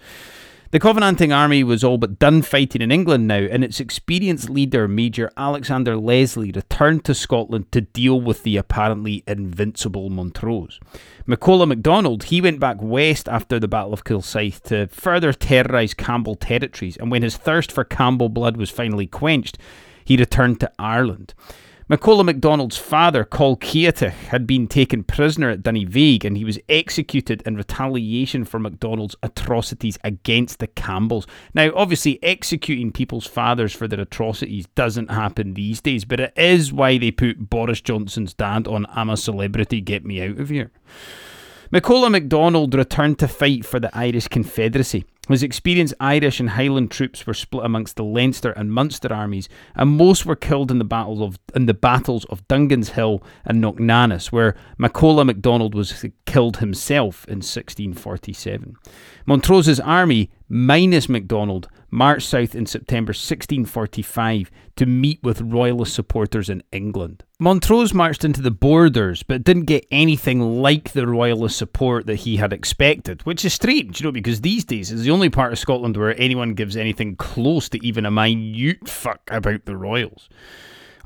The 0.69 0.79
Covenanting 0.79 1.31
army 1.31 1.63
was 1.63 1.81
all 1.81 1.97
but 1.97 2.19
done 2.19 2.41
fighting 2.41 2.81
in 2.81 2.91
England 2.91 3.25
now, 3.25 3.39
and 3.39 3.63
its 3.63 3.79
experienced 3.79 4.49
leader, 4.49 4.85
Major 4.85 5.31
Alexander 5.37 5.95
Leslie, 5.95 6.51
returned 6.51 7.05
to 7.05 7.15
Scotland 7.15 7.71
to 7.71 7.79
deal 7.79 8.19
with 8.19 8.43
the 8.43 8.57
apparently 8.57 9.23
invincible 9.25 10.09
Montrose. 10.09 10.81
MacColla 11.25 11.69
MacDonald, 11.69 12.25
he 12.25 12.41
went 12.41 12.59
back 12.59 12.81
west 12.81 13.29
after 13.29 13.61
the 13.61 13.69
Battle 13.69 13.93
of 13.93 14.03
Kilsyth 14.03 14.61
to 14.63 14.87
further 14.87 15.31
terrorise 15.31 15.93
Campbell 15.93 16.35
territories, 16.35 16.97
and 16.97 17.09
when 17.09 17.23
his 17.23 17.37
thirst 17.37 17.71
for 17.71 17.85
Campbell 17.85 18.27
blood 18.27 18.57
was 18.57 18.69
finally 18.69 19.07
quenched, 19.07 19.57
he 20.03 20.17
returned 20.17 20.59
to 20.59 20.71
Ireland. 20.77 21.33
MacColla 21.89 22.25
MacDonald's 22.25 22.75
father, 22.75 23.23
Coll 23.23 23.55
Ciotach, 23.55 24.11
had 24.11 24.45
been 24.45 24.67
taken 24.67 25.05
prisoner 25.05 25.51
at 25.51 25.63
Dunyvaig 25.63 26.25
and 26.25 26.35
he 26.35 26.43
was 26.43 26.59
executed 26.67 27.41
in 27.45 27.55
retaliation 27.55 28.43
for 28.43 28.59
MacDonald's 28.59 29.15
atrocities 29.23 29.97
against 30.03 30.59
the 30.59 30.67
Campbells. 30.67 31.25
Now, 31.53 31.71
obviously, 31.73 32.21
executing 32.21 32.91
people's 32.91 33.25
fathers 33.25 33.71
for 33.71 33.87
their 33.87 34.01
atrocities 34.01 34.67
doesn't 34.75 35.11
happen 35.11 35.53
these 35.53 35.79
days, 35.79 36.03
but 36.03 36.19
it 36.19 36.33
is 36.35 36.73
why 36.73 36.97
they 36.97 37.09
put 37.09 37.49
Boris 37.49 37.79
Johnson's 37.79 38.33
dad 38.33 38.67
on 38.67 38.85
I'm 38.89 39.09
a 39.09 39.15
Celebrity, 39.15 39.79
Get 39.79 40.03
Me 40.03 40.21
Out 40.21 40.39
of 40.39 40.49
Here. 40.49 40.71
MacColla 41.71 42.11
MacDonald 42.11 42.73
returned 42.75 43.19
to 43.19 43.29
fight 43.29 43.65
for 43.65 43.79
the 43.79 43.97
Irish 43.97 44.27
Confederacy. 44.27 45.05
His 45.27 45.43
experienced 45.43 45.93
Irish 45.99 46.39
and 46.39 46.51
Highland 46.51 46.91
troops 46.91 47.27
were 47.27 47.33
split 47.33 47.65
amongst 47.65 47.95
the 47.95 48.03
Leinster 48.03 48.51
and 48.51 48.71
Munster 48.71 49.13
armies, 49.13 49.49
and 49.75 49.91
most 49.97 50.25
were 50.25 50.35
killed 50.35 50.71
in 50.71 50.79
the 50.79 50.85
battles 50.85 51.21
of 51.21 51.37
in 51.55 51.65
the 51.65 51.73
battles 51.73 52.25
of 52.25 52.47
Dungan's 52.47 52.89
Hill 52.89 53.21
and 53.45 53.61
Knocknanuss, 53.61 54.31
where 54.31 54.55
MacColla 54.79 55.25
MacDonald 55.25 55.75
was 55.75 56.05
killed 56.25 56.57
himself 56.57 57.25
in 57.25 57.37
1647. 57.37 58.75
Montrose's 59.25 59.79
army, 59.79 60.31
minus 60.47 61.09
MacDonald, 61.09 61.67
marched 61.89 62.27
south 62.27 62.55
in 62.55 62.65
September 62.65 63.11
1645 63.11 64.51
to 64.75 64.85
meet 64.85 65.21
with 65.23 65.41
royalist 65.41 65.93
supporters 65.93 66.49
in 66.49 66.63
England. 66.71 67.23
Montrose 67.39 67.93
marched 67.93 68.23
into 68.23 68.41
the 68.41 68.51
borders, 68.51 69.23
but 69.23 69.43
didn't 69.43 69.65
get 69.65 69.85
anything 69.91 70.61
like 70.61 70.91
the 70.91 71.07
royalist 71.07 71.57
support 71.57 72.05
that 72.07 72.15
he 72.15 72.37
had 72.37 72.53
expected, 72.53 73.21
which 73.23 73.45
is 73.45 73.53
strange, 73.53 73.99
you 73.99 74.05
know, 74.05 74.11
because 74.11 74.41
these 74.41 74.65
days 74.65 74.91
it's 74.91 75.03
the 75.03 75.11
only 75.11 75.29
part 75.29 75.53
of 75.53 75.59
Scotland 75.59 75.97
where 75.97 76.19
anyone 76.19 76.53
gives 76.53 76.75
anything 76.75 77.15
close 77.15 77.69
to 77.69 77.85
even 77.85 78.05
a 78.05 78.11
minute 78.11 78.87
fuck 78.87 79.21
about 79.31 79.65
the 79.65 79.77
royals. 79.77 80.29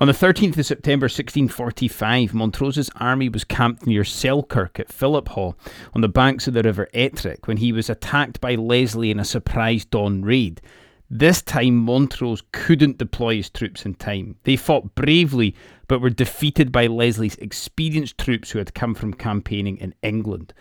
On 0.02 0.08
the 0.08 0.14
13th 0.14 0.58
of 0.58 0.66
September 0.66 1.04
1645, 1.04 2.34
Montrose's 2.34 2.90
army 2.96 3.30
was 3.30 3.44
camped 3.44 3.86
near 3.86 4.04
Selkirk 4.04 4.80
at 4.80 4.92
Philiphaugh 4.92 5.54
on 5.94 6.02
the 6.02 6.10
banks 6.10 6.48
of 6.48 6.56
the 6.56 6.64
River 6.64 6.88
Ettrick 6.92 7.46
when 7.46 7.58
he 7.58 7.72
was 7.72 7.88
attacked 7.88 8.42
by 8.42 8.56
Leslie 8.56 9.12
in 9.12 9.20
a 9.20 9.24
surprise 9.24 9.86
dawn 9.86 10.24
raid. 10.24 10.60
This 11.08 11.44
time, 11.44 11.76
Montrose 11.76 12.42
couldn't 12.52 12.98
deploy 12.98 13.36
his 13.36 13.52
troops 13.52 13.86
in 13.86 13.94
time. 13.94 14.38
They 14.44 14.56
fought 14.56 14.96
bravely, 14.96 15.54
but 15.88 16.02
were 16.02 16.10
defeated 16.10 16.72
by 16.72 16.88
Leslie's 16.88 17.36
experienced 17.36 18.18
troops 18.18 18.50
who 18.50 18.58
had 18.58 18.74
come 18.74 18.96
from 18.96 19.14
campaigning 19.14 19.78
in 19.78 19.94
England. 20.02 20.52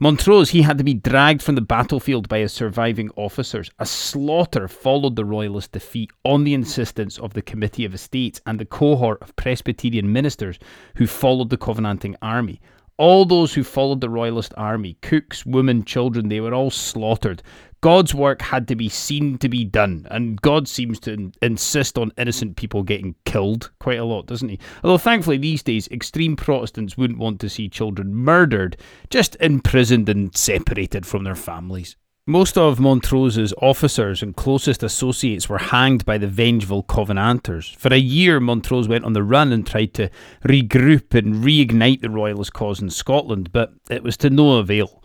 Montrose, 0.00 0.50
he 0.50 0.62
had 0.62 0.78
to 0.78 0.84
be 0.84 0.94
dragged 0.94 1.42
from 1.42 1.56
the 1.56 1.60
battlefield 1.60 2.28
by 2.28 2.38
his 2.38 2.52
surviving 2.52 3.10
officers. 3.16 3.68
A 3.80 3.84
slaughter 3.86 4.68
followed 4.68 5.16
the 5.16 5.24
royalist 5.24 5.72
defeat 5.72 6.12
on 6.24 6.44
the 6.44 6.54
insistence 6.54 7.18
of 7.18 7.34
the 7.34 7.42
Committee 7.42 7.84
of 7.84 7.94
Estates 7.94 8.40
and 8.46 8.60
the 8.60 8.64
cohort 8.64 9.20
of 9.20 9.34
Presbyterian 9.34 10.12
ministers 10.12 10.60
who 10.94 11.08
followed 11.08 11.50
the 11.50 11.56
Covenanting 11.56 12.14
army. 12.22 12.60
All 12.96 13.24
those 13.24 13.54
who 13.54 13.64
followed 13.64 14.00
the 14.00 14.08
royalist 14.08 14.54
army, 14.56 14.96
cooks, 15.02 15.44
women, 15.44 15.84
children, 15.84 16.28
they 16.28 16.40
were 16.40 16.54
all 16.54 16.70
slaughtered. 16.70 17.42
God's 17.80 18.12
work 18.14 18.42
had 18.42 18.66
to 18.68 18.76
be 18.76 18.88
seen 18.88 19.38
to 19.38 19.48
be 19.48 19.64
done, 19.64 20.06
and 20.10 20.40
God 20.42 20.66
seems 20.66 20.98
to 21.00 21.30
insist 21.40 21.96
on 21.96 22.12
innocent 22.18 22.56
people 22.56 22.82
getting 22.82 23.14
killed 23.24 23.70
quite 23.78 24.00
a 24.00 24.04
lot, 24.04 24.26
doesn't 24.26 24.48
he? 24.48 24.58
Although 24.82 24.98
thankfully 24.98 25.36
these 25.36 25.62
days, 25.62 25.86
extreme 25.88 26.34
Protestants 26.34 26.96
wouldn't 26.96 27.20
want 27.20 27.40
to 27.40 27.48
see 27.48 27.68
children 27.68 28.14
murdered, 28.14 28.76
just 29.10 29.36
imprisoned 29.40 30.08
and 30.08 30.36
separated 30.36 31.06
from 31.06 31.22
their 31.22 31.36
families. 31.36 31.96
Most 32.26 32.58
of 32.58 32.78
Montrose's 32.78 33.54
officers 33.62 34.22
and 34.22 34.36
closest 34.36 34.82
associates 34.82 35.48
were 35.48 35.56
hanged 35.56 36.04
by 36.04 36.18
the 36.18 36.26
vengeful 36.26 36.82
Covenanters. 36.82 37.74
For 37.78 37.88
a 37.88 37.96
year, 37.96 38.38
Montrose 38.38 38.86
went 38.86 39.06
on 39.06 39.14
the 39.14 39.22
run 39.22 39.50
and 39.50 39.66
tried 39.66 39.94
to 39.94 40.10
regroup 40.44 41.14
and 41.14 41.36
reignite 41.36 42.02
the 42.02 42.10
Royalist 42.10 42.52
cause 42.52 42.82
in 42.82 42.90
Scotland, 42.90 43.50
but 43.50 43.72
it 43.88 44.02
was 44.02 44.18
to 44.18 44.28
no 44.28 44.58
avail. 44.58 45.02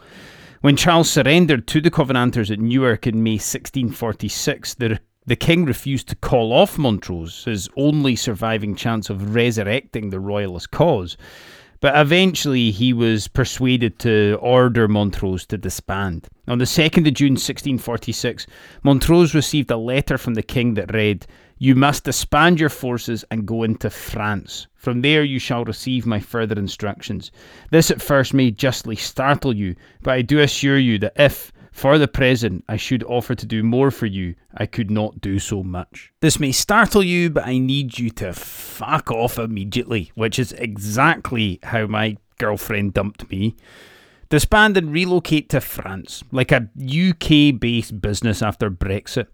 When 0.63 0.77
Charles 0.77 1.11
surrendered 1.11 1.67
to 1.67 1.81
the 1.81 1.91
Covenanters 1.91 2.49
at 2.49 2.57
Newark 2.57 3.05
in 3.05 3.21
May 3.21 3.31
1646, 3.33 4.75
the, 4.75 4.97
the 5.25 5.35
king 5.35 5.65
refused 5.65 6.07
to 6.07 6.15
call 6.15 6.53
off 6.53 6.77
Montrose, 6.77 7.43
his 7.43 7.67
only 7.75 8.15
surviving 8.15 8.73
chance 8.73 9.09
of 9.09 9.35
resurrecting 9.35 10.09
the 10.09 10.21
royalist 10.21 10.71
cause. 10.71 11.17
But 11.81 11.97
eventually 11.97 12.71
he 12.71 12.93
was 12.93 13.27
persuaded 13.27 13.99
to 13.99 14.37
order 14.39 14.87
Montrose 14.87 15.45
to 15.47 15.57
disband. 15.57 16.29
On 16.47 16.59
the 16.59 16.63
2nd 16.63 17.09
of 17.09 17.13
June 17.13 17.33
1646, 17.33 18.47
Montrose 18.83 19.35
received 19.35 19.69
a 19.69 19.75
letter 19.75 20.17
from 20.17 20.35
the 20.35 20.41
king 20.41 20.75
that 20.75 20.93
read, 20.93 21.27
You 21.63 21.75
must 21.75 22.03
disband 22.03 22.59
your 22.59 22.67
forces 22.67 23.23
and 23.31 23.45
go 23.45 23.63
into 23.63 23.89
France. 23.89 24.67
From 24.75 25.01
there 25.01 25.23
you 25.23 25.39
shall 25.39 25.63
receive 25.63 26.05
my 26.05 26.19
further 26.19 26.59
instructions. 26.59 27.31
This 27.71 27.89
at 27.89 28.01
first 28.01 28.33
may 28.33 28.51
justly 28.51 28.97
startle 28.97 29.55
you, 29.55 29.77
but 30.01 30.11
I 30.11 30.23
do 30.23 30.41
assure 30.41 30.77
you 30.77 30.99
that 30.99 31.13
if, 31.15 31.53
for 31.71 31.97
the 31.97 32.09
present, 32.09 32.65
I 32.67 32.75
should 32.75 33.01
offer 33.05 33.33
to 33.33 33.45
do 33.45 33.63
more 33.63 33.91
for 33.91 34.07
you. 34.07 34.35
I 34.53 34.65
could 34.65 34.91
not 34.91 35.21
do 35.21 35.39
so 35.39 35.63
much. 35.63 36.11
This 36.19 36.37
may 36.37 36.51
startle 36.51 37.01
you, 37.01 37.29
but 37.29 37.47
I 37.47 37.59
need 37.59 37.97
you 37.97 38.09
to 38.09 38.33
fuck 38.33 39.09
off 39.09 39.39
immediately, 39.39 40.11
which 40.15 40.39
is 40.39 40.51
exactly 40.51 41.59
how 41.63 41.85
my 41.85 42.17
girlfriend 42.39 42.93
dumped 42.93 43.29
me. 43.29 43.55
Disband 44.33 44.77
and 44.77 44.91
relocate 44.91 45.47
to 45.49 45.61
France, 45.61 46.23
like 46.31 46.51
a 46.51 46.67
UK 46.75 47.59
based 47.59 48.01
business 48.01 48.41
after 48.41 48.71
Brexit. 48.71 49.27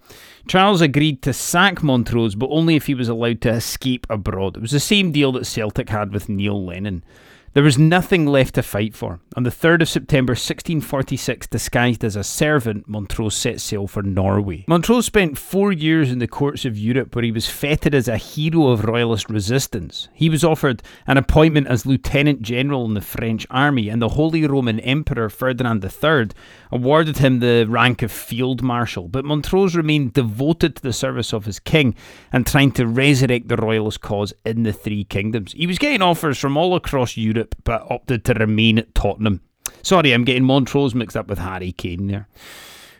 Charles 0.45 0.81
agreed 0.81 1.21
to 1.21 1.31
sack 1.31 1.81
Montrose, 1.81 2.35
but 2.35 2.49
only 2.51 2.75
if 2.75 2.87
he 2.87 2.95
was 2.95 3.07
allowed 3.07 3.39
to 3.43 3.49
escape 3.49 4.05
abroad. 4.09 4.57
It 4.57 4.61
was 4.61 4.71
the 4.71 4.79
same 4.81 5.13
deal 5.13 5.31
that 5.31 5.45
Celtic 5.45 5.87
had 5.87 6.11
with 6.11 6.27
Neil 6.27 6.65
Lennon. 6.65 7.05
There 7.53 7.63
was 7.63 7.79
nothing 7.79 8.27
left 8.27 8.55
to 8.55 8.63
fight 8.63 8.93
for. 8.93 9.19
On 9.35 9.41
the 9.41 9.49
3rd 9.49 9.81
of 9.81 9.89
September 9.89 10.31
1646, 10.31 11.47
disguised 11.47 12.03
as 12.03 12.15
a 12.15 12.23
servant, 12.23 12.87
Montrose 12.87 13.35
set 13.35 13.59
sail 13.59 13.87
for 13.87 14.03
Norway. 14.03 14.65
Montrose 14.67 15.07
spent 15.07 15.35
four 15.35 15.71
years 15.71 16.11
in 16.11 16.19
the 16.19 16.27
courts 16.27 16.63
of 16.63 16.77
Europe 16.77 17.15
where 17.15 17.23
he 17.23 17.31
was 17.31 17.47
feted 17.47 17.95
as 17.95 18.07
a 18.07 18.17
hero 18.17 18.67
of 18.67 18.85
royalist 18.85 19.31
resistance. 19.31 20.09
He 20.13 20.29
was 20.29 20.43
offered 20.43 20.83
an 21.07 21.17
appointment 21.17 21.67
as 21.67 21.87
lieutenant 21.87 22.43
general 22.43 22.85
in 22.85 22.93
the 22.93 23.01
French 23.01 23.47
army, 23.49 23.89
and 23.89 23.99
the 23.99 24.09
Holy 24.09 24.45
Roman 24.45 24.79
Emperor 24.81 25.29
Ferdinand 25.29 25.83
III 25.83 26.27
awarded 26.71 27.17
him 27.17 27.39
the 27.39 27.65
rank 27.67 28.03
of 28.03 28.11
field 28.11 28.61
marshal. 28.61 29.07
But 29.07 29.25
Montrose 29.25 29.75
remained 29.75 30.13
devoted 30.13 30.75
to 30.75 30.81
the 30.83 30.93
service 30.93 31.33
of 31.33 31.45
his 31.45 31.59
king 31.59 31.95
and 32.31 32.45
trying 32.45 32.73
to 32.73 32.85
resurrect 32.85 33.47
the 33.47 33.57
royalist 33.57 34.01
cause 34.01 34.33
in 34.45 34.63
the 34.63 34.73
three 34.73 35.03
kingdoms. 35.03 35.53
He 35.53 35.65
was 35.65 35.79
getting 35.79 36.03
offers 36.03 36.37
from 36.37 36.55
all 36.55 36.75
across 36.75 37.17
Europe 37.17 37.38
Europe, 37.39 37.55
but 37.63 37.85
opted 37.89 38.25
to 38.25 38.33
remain 38.33 38.77
at 38.77 38.93
Tottenham. 38.93 39.41
Sorry, 39.81 40.11
I'm 40.11 40.25
getting 40.25 40.43
Montrose 40.43 40.93
mixed 40.93 41.15
up 41.15 41.27
with 41.27 41.39
Harry 41.39 41.71
Kane 41.71 42.07
there. 42.07 42.27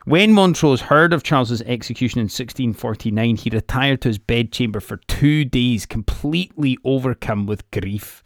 When 0.06 0.34
Montrose 0.34 0.82
heard 0.82 1.14
of 1.14 1.24
Charles's 1.24 1.62
execution 1.64 2.20
in 2.20 2.26
1649, 2.26 3.36
he 3.36 3.50
retired 3.50 4.02
to 4.02 4.08
his 4.08 4.18
bedchamber 4.18 4.80
for 4.80 4.98
two 5.08 5.46
days, 5.46 5.86
completely 5.86 6.78
overcome 6.84 7.46
with 7.46 7.70
grief. 7.72 8.24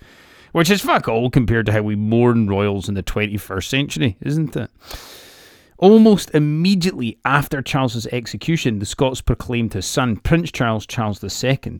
Which 0.51 0.69
is 0.69 0.81
fuck 0.81 1.07
all 1.07 1.31
compared 1.31 1.65
to 1.65 1.71
how 1.71 1.81
we 1.81 1.95
mourn 1.95 2.47
royals 2.47 2.87
in 2.87 2.93
the 2.93 3.01
21st 3.01 3.65
century, 3.65 4.17
isn't 4.21 4.55
it? 4.55 4.69
Almost 5.83 6.33
immediately 6.33 7.19
after 7.25 7.61
Charles's 7.61 8.07
execution, 8.07 8.79
the 8.79 8.85
Scots 8.85 9.19
proclaimed 9.19 9.73
his 9.73 9.85
son, 9.85 10.15
Prince 10.15 10.49
Charles 10.49 10.85
Charles 10.85 11.21
II. 11.21 11.79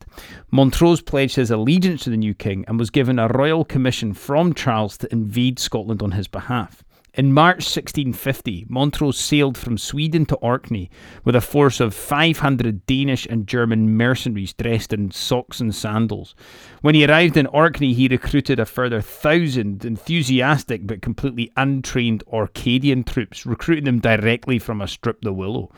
Montrose 0.51 1.01
pledged 1.01 1.37
his 1.37 1.49
allegiance 1.49 2.03
to 2.03 2.09
the 2.09 2.17
new 2.17 2.33
king 2.33 2.65
and 2.67 2.77
was 2.77 2.89
given 2.89 3.17
a 3.17 3.29
royal 3.29 3.63
commission 3.63 4.13
from 4.13 4.53
Charles 4.53 4.97
to 4.97 5.09
invade 5.13 5.57
Scotland 5.57 6.01
on 6.01 6.11
his 6.11 6.27
behalf. 6.27 6.83
In 7.15 7.31
March 7.31 7.57
1650, 7.57 8.65
Montrose 8.69 9.19
sailed 9.19 9.55
from 9.55 9.77
Sweden 9.77 10.25
to 10.25 10.35
Orkney 10.37 10.89
with 11.23 11.35
a 11.35 11.41
force 11.41 11.79
of 11.79 11.93
500 11.93 12.87
Danish 12.87 13.27
and 13.27 13.45
German 13.45 13.95
mercenaries 13.95 14.53
dressed 14.53 14.93
in 14.93 15.11
socks 15.11 15.59
and 15.59 15.75
sandals. 15.75 16.33
When 16.81 16.95
he 16.95 17.05
arrived 17.05 17.37
in 17.37 17.45
Orkney, 17.45 17.93
he 17.93 18.07
recruited 18.07 18.59
a 18.59 18.65
further 18.65 18.99
thousand 18.99 19.85
enthusiastic 19.85 20.87
but 20.87 21.03
completely 21.03 21.51
untrained 21.55 22.23
Orcadian 22.33 23.03
troops, 23.03 23.45
recruiting 23.45 23.85
them 23.85 23.99
directly 23.99 24.57
from 24.57 24.81
a 24.81 24.87
Strip 24.87 25.21
the 25.21 25.33
Willow. 25.33 25.71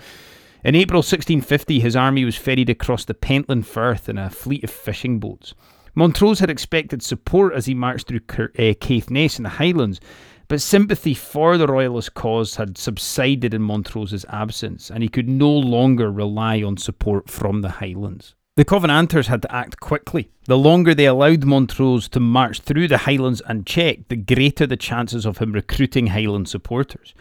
In 0.63 0.74
April 0.74 1.00
1650, 1.00 1.82
his 1.82 1.98
army 1.98 2.24
was 2.24 2.38
ferried 2.38 2.69
across 2.69 3.04
the 3.04 3.13
Pentland 3.13 3.67
Firth 3.67 4.08
in 4.08 4.17
a 4.17 4.30
fleet 4.30 4.63
of 4.63 4.69
fishing 4.69 5.19
boats. 5.19 5.54
Montrose 5.98 6.39
had 6.39 6.50
expected 6.50 7.02
support 7.02 7.54
as 7.54 7.65
he 7.65 7.74
marched 7.74 8.08
through 8.08 8.19
uh, 8.38 8.74
Caithness 8.82 9.38
in 9.38 9.43
the 9.43 9.50
Highlands, 9.50 10.02
but 10.47 10.62
sympathy 10.62 11.13
for 11.13 11.58
the 11.58 11.67
Royalist 11.67 12.13
cause 12.13 12.55
had 12.55 12.77
subsided 12.77 13.53
in 13.53 13.62
Montrose's 13.62 14.25
absence, 14.29 14.91
and 14.91 15.01
he 15.01 15.10
could 15.10 15.27
no 15.27 15.51
longer 15.51 16.12
rely 16.12 16.62
on 16.62 16.77
support 16.77 17.29
from 17.29 17.62
the 17.62 17.69
Highlands. 17.69 18.36
The 18.58 18.63
Covenanters 18.63 19.27
had 19.27 19.41
to 19.41 19.53
act 19.53 19.81
quickly. 19.81 20.29
The 20.45 20.58
longer 20.58 20.95
they 20.95 21.08
allowed 21.08 21.43
Montrose 21.43 22.08
to 22.10 22.21
march 22.21 22.62
through 22.62 22.88
the 22.88 22.99
Highlands 22.99 23.41
unchecked, 23.45 24.08
the 24.08 24.15
greater 24.15 24.65
the 24.65 24.77
chances 24.77 25.25
of 25.25 25.39
him 25.39 25.51
recruiting 25.51 26.08
Highland 26.08 26.47
supporters. 26.47 27.13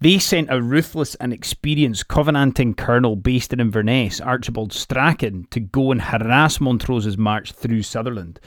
They 0.00 0.18
sent 0.18 0.52
a 0.52 0.60
ruthless 0.60 1.14
and 1.14 1.32
experienced 1.32 2.08
Covenanting 2.08 2.74
colonel 2.74 3.16
based 3.16 3.54
in 3.54 3.60
Inverness, 3.60 4.20
Archibald 4.20 4.74
Strachan, 4.74 5.46
to 5.50 5.60
go 5.60 5.90
and 5.90 6.02
harass 6.02 6.60
Montrose's 6.60 7.16
march 7.16 7.52
through 7.52 7.82
Sutherland. 7.82 8.38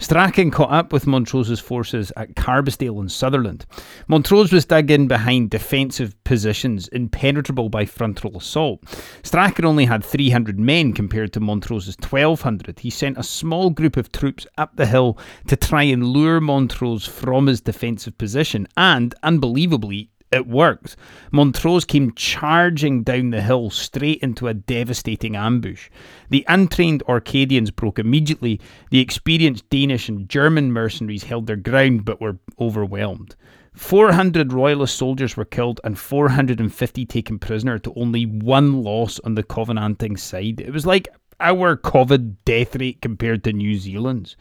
Strachan 0.00 0.50
caught 0.50 0.72
up 0.72 0.94
with 0.94 1.06
Montrose's 1.06 1.60
forces 1.60 2.10
at 2.16 2.34
Carbisdale 2.34 3.02
in 3.02 3.08
Sutherland. 3.10 3.66
Montrose 4.08 4.50
was 4.50 4.64
dug 4.64 4.90
in 4.90 5.06
behind 5.06 5.50
defensive 5.50 6.16
positions, 6.24 6.88
impenetrable 6.88 7.68
by 7.68 7.84
frontal 7.84 8.36
assault. 8.38 8.82
Strachan 9.22 9.66
only 9.66 9.84
had 9.84 10.02
300 10.02 10.58
men 10.58 10.94
compared 10.94 11.34
to 11.34 11.40
Montrose's 11.40 11.96
1200. 12.00 12.78
He 12.78 12.88
sent 12.88 13.18
a 13.18 13.22
small 13.22 13.68
group 13.68 13.98
of 13.98 14.10
troops 14.10 14.46
up 14.56 14.74
the 14.76 14.86
hill 14.86 15.18
to 15.48 15.54
try 15.54 15.82
and 15.82 16.06
lure 16.06 16.40
Montrose 16.40 17.06
from 17.06 17.46
his 17.46 17.60
defensive 17.60 18.16
position, 18.16 18.66
and, 18.78 19.14
unbelievably, 19.22 20.10
it 20.32 20.46
worked. 20.46 20.96
Montrose 21.32 21.84
came 21.84 22.12
charging 22.14 23.02
down 23.02 23.30
the 23.30 23.40
hill 23.40 23.70
straight 23.70 24.20
into 24.20 24.46
a 24.46 24.54
devastating 24.54 25.34
ambush. 25.34 25.90
The 26.28 26.44
untrained 26.48 27.02
Orcadians 27.08 27.70
broke 27.70 27.98
immediately. 27.98 28.60
The 28.90 29.00
experienced 29.00 29.68
Danish 29.70 30.08
and 30.08 30.28
German 30.28 30.72
mercenaries 30.72 31.24
held 31.24 31.46
their 31.46 31.56
ground 31.56 32.04
but 32.04 32.20
were 32.20 32.38
overwhelmed. 32.60 33.34
400 33.74 34.52
royalist 34.52 34.96
soldiers 34.96 35.36
were 35.36 35.44
killed 35.44 35.80
and 35.84 35.98
450 35.98 37.06
taken 37.06 37.38
prisoner 37.38 37.78
to 37.78 37.92
only 37.94 38.24
one 38.24 38.82
loss 38.82 39.20
on 39.20 39.34
the 39.34 39.42
Covenanting 39.42 40.16
side. 40.16 40.60
It 40.60 40.72
was 40.72 40.86
like 40.86 41.08
our 41.40 41.76
COVID 41.76 42.36
death 42.44 42.76
rate 42.76 43.00
compared 43.00 43.44
to 43.44 43.52
New 43.52 43.76
Zealand's. 43.76 44.36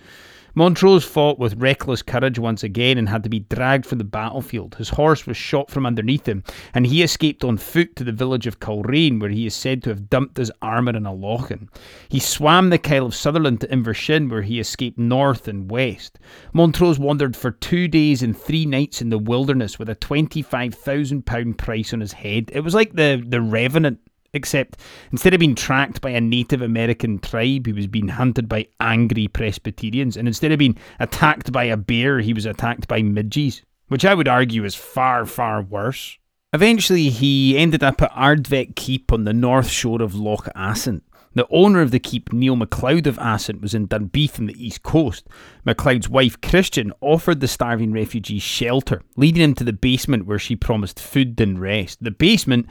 Montrose 0.55 1.05
fought 1.05 1.37
with 1.37 1.61
reckless 1.61 2.01
courage 2.01 2.39
once 2.39 2.63
again 2.63 2.97
and 2.97 3.07
had 3.07 3.23
to 3.23 3.29
be 3.29 3.39
dragged 3.39 3.85
from 3.85 3.97
the 3.97 4.03
battlefield. 4.03 4.75
His 4.75 4.89
horse 4.89 5.27
was 5.27 5.37
shot 5.37 5.69
from 5.69 5.85
underneath 5.85 6.27
him, 6.27 6.43
and 6.73 6.87
he 6.87 7.03
escaped 7.03 7.43
on 7.43 7.57
foot 7.57 7.95
to 7.95 8.03
the 8.03 8.11
village 8.11 8.47
of 8.47 8.59
Culrain, 8.59 9.19
where 9.19 9.29
he 9.29 9.45
is 9.45 9.53
said 9.53 9.83
to 9.83 9.89
have 9.89 10.09
dumped 10.09 10.37
his 10.37 10.51
armour 10.61 10.95
in 10.95 11.05
a 11.05 11.13
lochan. 11.13 11.69
He 12.09 12.19
swam 12.19 12.69
the 12.69 12.77
Kyle 12.77 13.05
of 13.05 13.15
Sutherland 13.15 13.61
to 13.61 13.67
Invershin, 13.67 14.29
where 14.29 14.41
he 14.41 14.59
escaped 14.59 14.97
north 14.97 15.47
and 15.47 15.69
west. 15.69 16.19
Montrose 16.53 16.99
wandered 16.99 17.35
for 17.35 17.51
two 17.51 17.87
days 17.87 18.23
and 18.23 18.37
three 18.37 18.65
nights 18.65 19.01
in 19.01 19.09
the 19.09 19.19
wilderness 19.19 19.77
with 19.77 19.89
a 19.89 19.95
£25,000 19.95 21.57
price 21.57 21.93
on 21.93 21.99
his 21.99 22.13
head. 22.13 22.49
It 22.53 22.61
was 22.61 22.73
like 22.73 22.93
the, 22.93 23.23
the 23.25 23.41
Revenant 23.41 23.99
Except 24.33 24.79
instead 25.11 25.33
of 25.33 25.39
being 25.39 25.55
tracked 25.55 26.01
by 26.01 26.11
a 26.11 26.21
Native 26.21 26.61
American 26.61 27.19
tribe, 27.19 27.65
he 27.65 27.73
was 27.73 27.87
being 27.87 28.09
hunted 28.09 28.47
by 28.47 28.67
angry 28.79 29.27
Presbyterians. 29.27 30.17
And 30.17 30.27
instead 30.27 30.51
of 30.51 30.59
being 30.59 30.77
attacked 30.99 31.51
by 31.51 31.65
a 31.65 31.77
bear, 31.77 32.19
he 32.19 32.33
was 32.33 32.45
attacked 32.45 32.87
by 32.87 33.01
midges, 33.01 33.61
which 33.87 34.05
I 34.05 34.13
would 34.13 34.27
argue 34.27 34.65
is 34.65 34.75
far, 34.75 35.25
far 35.25 35.61
worse. 35.61 36.17
Eventually, 36.51 37.09
he 37.09 37.57
ended 37.57 37.83
up 37.83 38.01
at 38.01 38.11
Ardvreck 38.11 38.75
Keep 38.75 39.13
on 39.13 39.23
the 39.23 39.33
north 39.33 39.69
shore 39.69 40.01
of 40.01 40.15
Loch 40.15 40.47
Assynt. 40.55 41.03
The 41.35 41.47
owner 41.51 41.81
of 41.81 41.91
the 41.91 41.99
keep, 41.99 42.33
Neil 42.33 42.55
MacLeod 42.55 43.05
of 43.05 43.19
Assynt, 43.21 43.61
was 43.61 43.75
in 43.75 43.87
Dunbeath 43.87 44.39
on 44.39 44.47
the 44.47 44.65
east 44.65 44.81
coast. 44.81 45.27
MacLeod's 45.63 46.09
wife, 46.09 46.41
Christian, 46.41 46.91
offered 47.01 47.39
the 47.39 47.47
starving 47.47 47.91
refugees 47.91 48.41
shelter, 48.41 49.03
leading 49.15 49.43
him 49.43 49.53
to 49.55 49.63
the 49.63 49.71
basement 49.71 50.25
where 50.25 50.39
she 50.39 50.55
promised 50.55 50.99
food 50.99 51.39
and 51.39 51.59
rest. 51.59 52.03
The 52.03 52.11
basement 52.11 52.65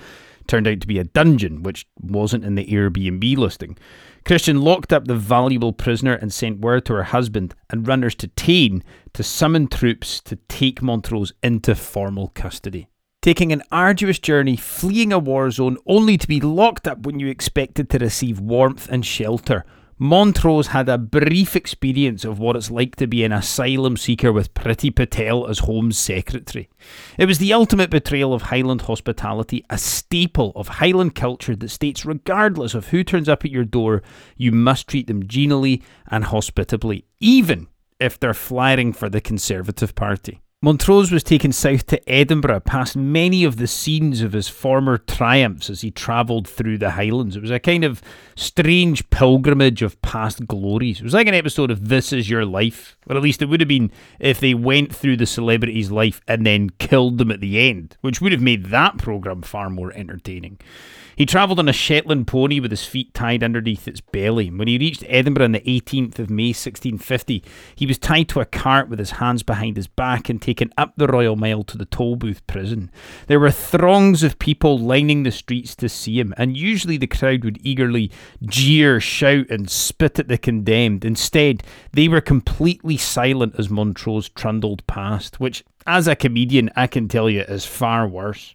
turned 0.48 0.66
out 0.66 0.80
to 0.80 0.86
be 0.86 0.98
a 0.98 1.04
dungeon, 1.04 1.62
which 1.62 1.86
wasn't 2.00 2.44
in 2.44 2.56
the 2.56 2.66
Airbnb 2.66 3.36
listing. 3.36 3.78
Christian 4.24 4.60
locked 4.60 4.92
up 4.92 5.06
the 5.06 5.14
valuable 5.14 5.72
prisoner 5.72 6.14
and 6.14 6.32
sent 6.32 6.60
word 6.60 6.84
to 6.86 6.94
her 6.94 7.04
husband 7.04 7.54
and 7.70 7.86
runners 7.86 8.14
to 8.16 8.28
Tain 8.28 8.82
to 9.12 9.22
summon 9.22 9.68
troops 9.68 10.20
to 10.22 10.36
take 10.48 10.82
Montrose 10.82 11.32
into 11.42 11.74
formal 11.74 12.28
custody. 12.34 12.88
Taking 13.20 13.52
an 13.52 13.62
arduous 13.72 14.18
journey, 14.18 14.56
fleeing 14.56 15.12
a 15.12 15.18
war 15.18 15.50
zone, 15.50 15.76
only 15.86 16.16
to 16.16 16.28
be 16.28 16.40
locked 16.40 16.86
up 16.86 17.04
when 17.04 17.18
you 17.18 17.28
expected 17.28 17.90
to 17.90 17.98
receive 17.98 18.40
warmth 18.40 18.88
and 18.90 19.04
shelter, 19.04 19.64
Montrose 20.00 20.68
had 20.68 20.88
a 20.88 20.96
brief 20.96 21.56
experience 21.56 22.24
of 22.24 22.38
what 22.38 22.54
it's 22.54 22.70
like 22.70 22.94
to 22.96 23.08
be 23.08 23.24
an 23.24 23.32
asylum 23.32 23.96
seeker 23.96 24.32
with 24.32 24.54
Priti 24.54 24.94
Patel 24.94 25.48
as 25.48 25.60
Home 25.60 25.90
Secretary. 25.90 26.68
It 27.18 27.26
was 27.26 27.38
the 27.38 27.52
ultimate 27.52 27.90
betrayal 27.90 28.32
of 28.32 28.42
Highland 28.42 28.82
hospitality, 28.82 29.64
a 29.68 29.76
staple 29.76 30.52
of 30.54 30.68
Highland 30.68 31.16
culture 31.16 31.56
that 31.56 31.70
states 31.70 32.06
regardless 32.06 32.74
of 32.74 32.88
who 32.88 33.02
turns 33.02 33.28
up 33.28 33.44
at 33.44 33.50
your 33.50 33.64
door, 33.64 34.02
you 34.36 34.52
must 34.52 34.86
treat 34.86 35.08
them 35.08 35.26
genially 35.26 35.82
and 36.06 36.24
hospitably, 36.24 37.04
even 37.18 37.66
if 37.98 38.20
they're 38.20 38.34
flying 38.34 38.92
for 38.92 39.08
the 39.08 39.20
Conservative 39.20 39.96
Party. 39.96 40.42
Montrose 40.60 41.12
was 41.12 41.22
taken 41.22 41.52
south 41.52 41.86
to 41.86 42.10
Edinburgh, 42.10 42.58
past 42.58 42.96
many 42.96 43.44
of 43.44 43.58
the 43.58 43.68
scenes 43.68 44.22
of 44.22 44.32
his 44.32 44.48
former 44.48 44.98
triumphs 44.98 45.70
as 45.70 45.82
he 45.82 45.92
travelled 45.92 46.48
through 46.48 46.78
the 46.78 46.90
Highlands. 46.90 47.36
It 47.36 47.42
was 47.42 47.52
a 47.52 47.60
kind 47.60 47.84
of 47.84 48.02
strange 48.34 49.08
pilgrimage 49.10 49.82
of 49.82 50.02
past 50.02 50.48
glories. 50.48 50.98
It 50.98 51.04
was 51.04 51.14
like 51.14 51.28
an 51.28 51.34
episode 51.34 51.70
of 51.70 51.88
This 51.88 52.12
Is 52.12 52.28
Your 52.28 52.44
Life, 52.44 52.96
or 53.06 53.16
at 53.16 53.22
least 53.22 53.40
it 53.40 53.44
would 53.44 53.60
have 53.60 53.68
been 53.68 53.92
if 54.18 54.40
they 54.40 54.52
went 54.52 54.92
through 54.92 55.18
the 55.18 55.26
celebrity's 55.26 55.92
life 55.92 56.20
and 56.26 56.44
then 56.44 56.70
killed 56.70 57.18
them 57.18 57.30
at 57.30 57.40
the 57.40 57.60
end, 57.60 57.96
which 58.00 58.20
would 58.20 58.32
have 58.32 58.42
made 58.42 58.66
that 58.66 58.98
programme 58.98 59.42
far 59.42 59.70
more 59.70 59.92
entertaining. 59.92 60.58
He 61.18 61.26
travelled 61.26 61.58
on 61.58 61.68
a 61.68 61.72
Shetland 61.72 62.28
pony 62.28 62.60
with 62.60 62.70
his 62.70 62.84
feet 62.84 63.12
tied 63.12 63.42
underneath 63.42 63.88
its 63.88 64.00
belly. 64.00 64.50
When 64.52 64.68
he 64.68 64.78
reached 64.78 65.02
Edinburgh 65.08 65.46
on 65.46 65.50
the 65.50 65.58
18th 65.62 66.20
of 66.20 66.30
May 66.30 66.50
1650, 66.50 67.42
he 67.74 67.86
was 67.86 67.98
tied 67.98 68.28
to 68.28 68.40
a 68.40 68.44
cart 68.44 68.88
with 68.88 69.00
his 69.00 69.10
hands 69.10 69.42
behind 69.42 69.76
his 69.76 69.88
back 69.88 70.28
and 70.28 70.40
taken 70.40 70.72
up 70.78 70.92
the 70.96 71.08
Royal 71.08 71.34
Mile 71.34 71.64
to 71.64 71.76
the 71.76 71.86
Tolbooth 71.86 72.46
prison. 72.46 72.92
There 73.26 73.40
were 73.40 73.50
throngs 73.50 74.22
of 74.22 74.38
people 74.38 74.78
lining 74.78 75.24
the 75.24 75.32
streets 75.32 75.74
to 75.76 75.88
see 75.88 76.20
him, 76.20 76.34
and 76.36 76.56
usually 76.56 76.96
the 76.96 77.08
crowd 77.08 77.42
would 77.42 77.58
eagerly 77.66 78.12
jeer, 78.46 79.00
shout, 79.00 79.50
and 79.50 79.68
spit 79.68 80.20
at 80.20 80.28
the 80.28 80.38
condemned. 80.38 81.04
Instead, 81.04 81.64
they 81.92 82.06
were 82.06 82.20
completely 82.20 82.96
silent 82.96 83.56
as 83.58 83.68
Montrose 83.68 84.28
trundled 84.28 84.86
past, 84.86 85.40
which, 85.40 85.64
as 85.84 86.06
a 86.06 86.14
comedian, 86.14 86.70
I 86.76 86.86
can 86.86 87.08
tell 87.08 87.28
you 87.28 87.40
is 87.40 87.66
far 87.66 88.06
worse. 88.06 88.54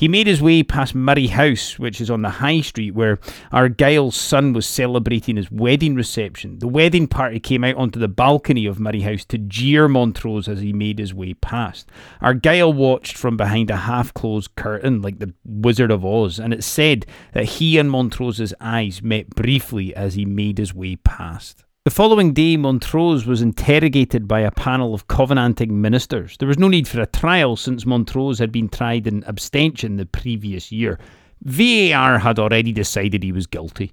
He 0.00 0.08
made 0.08 0.26
his 0.26 0.40
way 0.40 0.62
past 0.62 0.94
Moray 0.94 1.26
House, 1.26 1.78
which 1.78 2.00
is 2.00 2.08
on 2.08 2.22
the 2.22 2.30
High 2.30 2.62
Street, 2.62 2.94
where 2.94 3.18
Argyll's 3.52 4.16
son 4.16 4.54
was 4.54 4.66
celebrating 4.66 5.36
his 5.36 5.50
wedding 5.50 5.94
reception. 5.94 6.58
The 6.58 6.68
wedding 6.68 7.06
party 7.06 7.38
came 7.38 7.64
out 7.64 7.76
onto 7.76 8.00
the 8.00 8.08
balcony 8.08 8.64
of 8.64 8.80
Moray 8.80 9.00
House 9.00 9.26
to 9.26 9.36
jeer 9.36 9.88
Montrose 9.88 10.48
as 10.48 10.62
he 10.62 10.72
made 10.72 10.98
his 10.98 11.12
way 11.12 11.34
past. 11.34 11.90
Argyll 12.22 12.72
watched 12.72 13.18
from 13.18 13.36
behind 13.36 13.70
a 13.70 13.76
half 13.76 14.14
closed 14.14 14.54
curtain 14.54 15.02
like 15.02 15.18
the 15.18 15.34
Wizard 15.44 15.90
of 15.90 16.02
Oz, 16.02 16.38
and 16.38 16.54
it 16.54 16.64
said 16.64 17.04
that 17.34 17.44
he 17.44 17.76
and 17.76 17.90
Montrose's 17.90 18.54
eyes 18.58 19.02
met 19.02 19.28
briefly 19.28 19.94
as 19.94 20.14
he 20.14 20.24
made 20.24 20.56
his 20.56 20.72
way 20.72 20.96
past. 20.96 21.64
The 21.86 21.90
following 21.90 22.34
day, 22.34 22.58
Montrose 22.58 23.24
was 23.24 23.40
interrogated 23.40 24.28
by 24.28 24.40
a 24.40 24.50
panel 24.50 24.92
of 24.92 25.08
Covenanting 25.08 25.80
ministers. 25.80 26.36
There 26.36 26.46
was 26.46 26.58
no 26.58 26.68
need 26.68 26.86
for 26.86 27.00
a 27.00 27.06
trial 27.06 27.56
since 27.56 27.86
Montrose 27.86 28.38
had 28.38 28.52
been 28.52 28.68
tried 28.68 29.06
in 29.06 29.24
abstention 29.26 29.96
the 29.96 30.04
previous 30.04 30.70
year. 30.70 30.98
VAR 31.42 32.18
had 32.18 32.38
already 32.38 32.72
decided 32.72 33.22
he 33.22 33.32
was 33.32 33.46
guilty. 33.46 33.92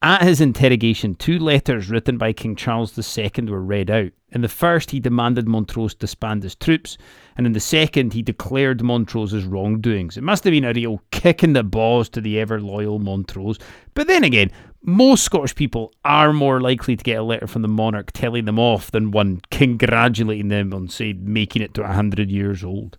At 0.00 0.22
his 0.22 0.40
interrogation, 0.40 1.14
two 1.14 1.38
letters 1.38 1.90
written 1.90 2.16
by 2.16 2.32
King 2.32 2.56
Charles 2.56 2.96
II 2.96 3.50
were 3.50 3.60
read 3.60 3.90
out. 3.90 4.12
In 4.30 4.40
the 4.40 4.48
first, 4.48 4.90
he 4.90 4.98
demanded 4.98 5.46
Montrose 5.46 5.94
disband 5.94 6.42
his 6.42 6.54
troops, 6.54 6.96
and 7.36 7.46
in 7.46 7.52
the 7.52 7.60
second, 7.60 8.14
he 8.14 8.22
declared 8.22 8.82
Montrose's 8.82 9.44
wrongdoings. 9.44 10.16
It 10.16 10.22
must 10.22 10.44
have 10.44 10.52
been 10.52 10.64
a 10.64 10.72
real 10.72 11.02
kick 11.10 11.44
in 11.44 11.52
the 11.52 11.62
balls 11.62 12.08
to 12.10 12.22
the 12.22 12.40
ever 12.40 12.62
loyal 12.62 12.98
Montrose. 12.98 13.58
But 13.92 14.06
then 14.06 14.24
again, 14.24 14.50
most 14.82 15.24
Scottish 15.24 15.54
people 15.54 15.92
are 16.04 16.32
more 16.32 16.60
likely 16.60 16.96
to 16.96 17.04
get 17.04 17.18
a 17.18 17.22
letter 17.22 17.46
from 17.46 17.62
the 17.62 17.68
monarch 17.68 18.12
telling 18.12 18.46
them 18.46 18.58
off 18.58 18.90
than 18.90 19.10
one 19.10 19.40
congratulating 19.50 20.48
them 20.48 20.72
on, 20.72 20.88
say, 20.88 21.12
making 21.12 21.62
it 21.62 21.74
to 21.74 21.82
100 21.82 22.30
years 22.30 22.64
old. 22.64 22.96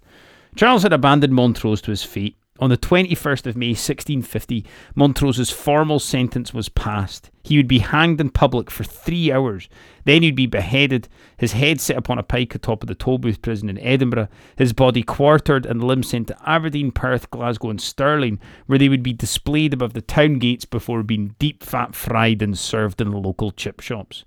Charles 0.56 0.84
had 0.84 0.94
abandoned 0.94 1.34
Montrose 1.34 1.82
to 1.82 1.92
his 1.92 2.04
fate. 2.04 2.36
On 2.60 2.70
the 2.70 2.78
21st 2.78 3.48
of 3.48 3.58
May 3.58 3.70
1650, 3.70 4.64
Montrose's 4.96 5.50
formal 5.50 5.98
sentence 5.98 6.54
was 6.54 6.70
passed. 6.70 7.32
He 7.44 7.58
would 7.58 7.68
be 7.68 7.80
hanged 7.80 8.22
in 8.22 8.30
public 8.30 8.70
for 8.70 8.84
three 8.84 9.32
hours. 9.32 9.68
Then 10.04 10.24
he'd 10.24 10.36
be 10.36 10.48
beheaded, 10.48 11.08
his 11.38 11.54
head 11.54 11.80
set 11.80 11.98
upon 11.98 12.18
a 12.18 12.24
pike 12.24 12.56
atop 12.56 12.84
of 12.84 12.88
the 12.88 12.96
Tolbooth 12.96 13.42
prison 13.42 13.70
in 13.70 13.78
Edinburgh, 13.80 14.30
his 14.58 14.74
body 14.74 15.04
quartered 15.04 15.66
and 15.66 15.84
limbs 15.84 16.10
sent 16.10 16.28
to 16.28 16.50
Aberdeen, 16.50 16.92
Perth, 16.92 17.30
Glasgow, 17.30 17.70
and 17.70 17.82
Stirling, 17.82 18.40
where 18.66 18.80
they 18.80 18.90
would 18.90 19.04
be 19.04 19.14
displayed 19.14 19.74
above 19.74 19.94
the 19.94 20.02
town 20.02 20.40
gates 20.40 20.66
before 20.66 21.04
being 21.04 21.36
deep 21.40 21.64
fat 21.64 21.96
fried 21.96 22.42
and 22.42 22.58
served 22.58 23.02
in 23.02 23.12
the 23.12 23.18
local 23.18 23.52
chip 23.52 23.80
shops. 23.80 24.26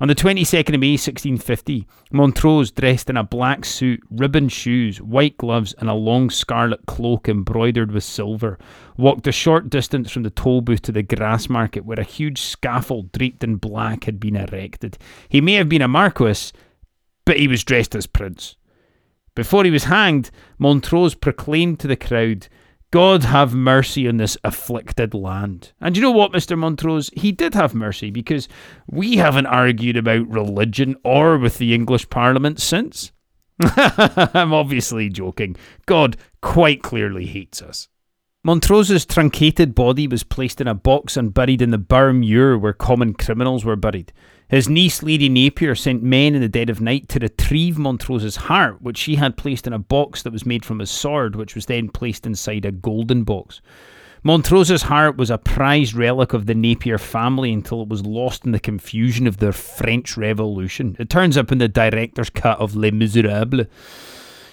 On 0.00 0.06
the 0.06 0.14
22nd 0.14 0.74
of 0.74 0.80
May 0.80 0.92
1650, 0.92 1.84
Montrose, 2.12 2.70
dressed 2.70 3.10
in 3.10 3.16
a 3.16 3.24
black 3.24 3.64
suit, 3.64 4.00
ribbon 4.10 4.48
shoes, 4.48 5.02
white 5.02 5.36
gloves, 5.38 5.74
and 5.78 5.90
a 5.90 5.94
long 5.94 6.30
scarlet 6.30 6.86
cloak 6.86 7.28
embroidered 7.28 7.90
with 7.90 8.04
silver, 8.04 8.60
walked 8.96 9.26
a 9.26 9.32
short 9.32 9.68
distance 9.68 10.12
from 10.12 10.22
the 10.22 10.30
toll 10.30 10.60
booth 10.60 10.82
to 10.82 10.92
the 10.92 11.02
grass 11.02 11.48
market 11.48 11.84
where 11.84 11.98
a 11.98 12.04
huge 12.04 12.40
scaffold 12.40 13.10
draped 13.10 13.42
in 13.42 13.56
black 13.56 14.04
had 14.04 14.20
been 14.20 14.36
erected. 14.36 14.98
He 15.28 15.40
may 15.40 15.54
have 15.54 15.68
been 15.68 15.82
a 15.82 15.88
marquis, 15.88 16.52
but 17.24 17.38
he 17.38 17.48
was 17.48 17.64
dressed 17.64 17.96
as 17.96 18.06
prince. 18.06 18.54
Before 19.34 19.64
he 19.64 19.70
was 19.72 19.84
hanged, 19.84 20.30
Montrose 20.60 21.16
proclaimed 21.16 21.80
to 21.80 21.88
the 21.88 21.96
crowd 21.96 22.46
God 22.90 23.24
have 23.24 23.54
mercy 23.54 24.08
on 24.08 24.16
this 24.16 24.38
afflicted 24.42 25.12
land. 25.12 25.72
And 25.80 25.94
you 25.96 26.02
know 26.02 26.10
what, 26.10 26.32
Mr. 26.32 26.56
Montrose? 26.56 27.10
He 27.12 27.32
did 27.32 27.54
have 27.54 27.74
mercy 27.74 28.10
because 28.10 28.48
we 28.86 29.16
haven't 29.16 29.46
argued 29.46 29.98
about 29.98 30.28
religion 30.28 30.96
or 31.04 31.36
with 31.36 31.58
the 31.58 31.74
English 31.74 32.08
Parliament 32.08 32.60
since. 32.60 33.12
I'm 33.62 34.54
obviously 34.54 35.10
joking. 35.10 35.56
God 35.84 36.16
quite 36.40 36.82
clearly 36.82 37.26
hates 37.26 37.60
us. 37.60 37.88
Montrose's 38.46 39.04
truncated 39.04 39.74
body 39.74 40.06
was 40.06 40.22
placed 40.22 40.60
in 40.60 40.68
a 40.68 40.74
box 40.74 41.16
and 41.16 41.34
buried 41.34 41.60
in 41.60 41.70
the 41.70 41.76
Burgh 41.76 42.14
Muir 42.14 42.56
where 42.56 42.72
common 42.72 43.12
criminals 43.12 43.64
were 43.64 43.76
buried. 43.76 44.12
His 44.48 44.66
niece, 44.66 45.02
Lady 45.02 45.28
Napier, 45.28 45.74
sent 45.74 46.02
men 46.02 46.34
in 46.34 46.40
the 46.40 46.48
dead 46.48 46.70
of 46.70 46.80
night 46.80 47.08
to 47.10 47.18
retrieve 47.18 47.76
Montrose's 47.76 48.36
heart, 48.36 48.80
which 48.80 48.96
she 48.96 49.16
had 49.16 49.36
placed 49.36 49.66
in 49.66 49.74
a 49.74 49.78
box 49.78 50.22
that 50.22 50.32
was 50.32 50.46
made 50.46 50.64
from 50.64 50.78
his 50.78 50.90
sword, 50.90 51.36
which 51.36 51.54
was 51.54 51.66
then 51.66 51.90
placed 51.90 52.24
inside 52.24 52.64
a 52.64 52.72
golden 52.72 53.24
box. 53.24 53.60
Montrose's 54.24 54.82
heart 54.82 55.18
was 55.18 55.30
a 55.30 55.36
prized 55.36 55.94
relic 55.94 56.32
of 56.32 56.46
the 56.46 56.54
Napier 56.54 56.98
family 56.98 57.52
until 57.52 57.82
it 57.82 57.88
was 57.88 58.06
lost 58.06 58.46
in 58.46 58.52
the 58.52 58.58
confusion 58.58 59.26
of 59.26 59.36
the 59.36 59.52
French 59.52 60.16
Revolution. 60.16 60.96
It 60.98 61.10
turns 61.10 61.36
up 61.36 61.52
in 61.52 61.58
the 61.58 61.68
director's 61.68 62.30
cut 62.30 62.58
of 62.58 62.74
Les 62.74 62.90
Miserables. 62.90 63.66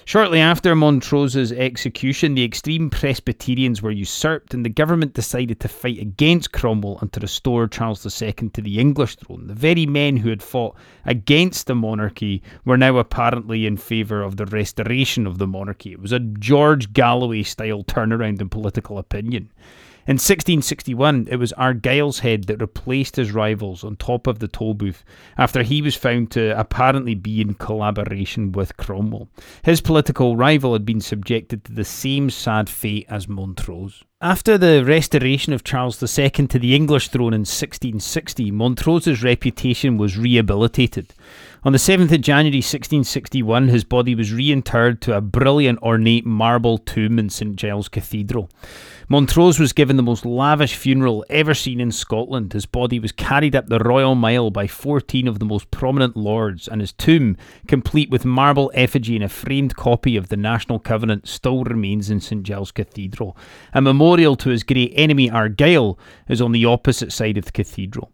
Shortly 0.06 0.38
after 0.38 0.76
Montrose's 0.76 1.50
execution, 1.50 2.36
the 2.36 2.44
extreme 2.44 2.90
Presbyterians 2.90 3.82
were 3.82 3.90
usurped, 3.90 4.54
and 4.54 4.64
the 4.64 4.70
government 4.70 5.14
decided 5.14 5.58
to 5.58 5.66
fight 5.66 5.98
against 5.98 6.52
Cromwell 6.52 6.98
and 7.00 7.12
to 7.12 7.18
restore 7.18 7.66
Charles 7.66 8.06
II 8.22 8.32
to 8.32 8.62
the 8.62 8.78
English 8.78 9.16
throne. 9.16 9.48
The 9.48 9.54
very 9.54 9.84
men 9.84 10.18
who 10.18 10.28
had 10.28 10.44
fought 10.44 10.76
against 11.06 11.66
the 11.66 11.74
monarchy 11.74 12.40
were 12.64 12.78
now 12.78 12.98
apparently 12.98 13.66
in 13.66 13.76
favour 13.76 14.22
of 14.22 14.36
the 14.36 14.46
restoration 14.46 15.26
of 15.26 15.38
the 15.38 15.48
monarchy. 15.48 15.90
It 15.90 16.00
was 16.00 16.12
a 16.12 16.20
George 16.20 16.92
Galloway 16.92 17.42
style 17.42 17.82
turnaround 17.82 18.40
in 18.40 18.48
political 18.48 18.98
opinion. 18.98 19.50
In 20.08 20.14
1661, 20.14 21.26
it 21.28 21.36
was 21.36 21.52
Argyll's 21.54 22.20
head 22.20 22.44
that 22.44 22.60
replaced 22.60 23.16
his 23.16 23.32
rivals 23.32 23.82
on 23.82 23.96
top 23.96 24.28
of 24.28 24.38
the 24.38 24.46
Tolbooth 24.46 25.02
after 25.36 25.64
he 25.64 25.82
was 25.82 25.96
found 25.96 26.30
to 26.30 26.56
apparently 26.56 27.16
be 27.16 27.40
in 27.40 27.54
collaboration 27.54 28.52
with 28.52 28.76
Cromwell. 28.76 29.28
His 29.64 29.80
political 29.80 30.36
rival 30.36 30.74
had 30.74 30.86
been 30.86 31.00
subjected 31.00 31.64
to 31.64 31.72
the 31.72 31.84
same 31.84 32.30
sad 32.30 32.68
fate 32.68 33.06
as 33.08 33.26
Montrose. 33.26 34.04
After 34.20 34.56
the 34.56 34.84
restoration 34.84 35.52
of 35.52 35.64
Charles 35.64 36.00
II 36.00 36.30
to 36.30 36.58
the 36.60 36.76
English 36.76 37.08
throne 37.08 37.34
in 37.34 37.40
1660, 37.40 38.52
Montrose's 38.52 39.24
reputation 39.24 39.98
was 39.98 40.16
rehabilitated. 40.16 41.14
On 41.66 41.72
the 41.72 41.78
7th 41.78 42.12
of 42.12 42.20
January 42.20 42.58
1661, 42.58 43.66
his 43.66 43.82
body 43.82 44.14
was 44.14 44.30
reinterred 44.32 45.00
to 45.00 45.16
a 45.16 45.20
brilliant 45.20 45.82
ornate 45.82 46.24
marble 46.24 46.78
tomb 46.78 47.18
in 47.18 47.28
St 47.28 47.56
Giles 47.56 47.88
Cathedral. 47.88 48.48
Montrose 49.08 49.58
was 49.58 49.72
given 49.72 49.96
the 49.96 50.02
most 50.04 50.24
lavish 50.24 50.76
funeral 50.76 51.24
ever 51.28 51.54
seen 51.54 51.80
in 51.80 51.90
Scotland. 51.90 52.52
His 52.52 52.66
body 52.66 53.00
was 53.00 53.10
carried 53.10 53.56
up 53.56 53.66
the 53.66 53.80
Royal 53.80 54.14
Mile 54.14 54.52
by 54.52 54.68
14 54.68 55.26
of 55.26 55.40
the 55.40 55.44
most 55.44 55.72
prominent 55.72 56.16
lords, 56.16 56.68
and 56.68 56.80
his 56.80 56.92
tomb, 56.92 57.36
complete 57.66 58.10
with 58.10 58.24
marble 58.24 58.70
effigy 58.72 59.16
and 59.16 59.24
a 59.24 59.28
framed 59.28 59.74
copy 59.74 60.16
of 60.16 60.28
the 60.28 60.36
National 60.36 60.78
Covenant, 60.78 61.26
still 61.26 61.64
remains 61.64 62.10
in 62.10 62.20
St 62.20 62.44
Giles 62.44 62.70
Cathedral. 62.70 63.36
A 63.74 63.80
memorial 63.82 64.36
to 64.36 64.50
his 64.50 64.62
great 64.62 64.92
enemy 64.94 65.28
Argyll 65.28 65.98
is 66.28 66.40
on 66.40 66.52
the 66.52 66.64
opposite 66.64 67.12
side 67.12 67.36
of 67.36 67.44
the 67.44 67.50
cathedral. 67.50 68.12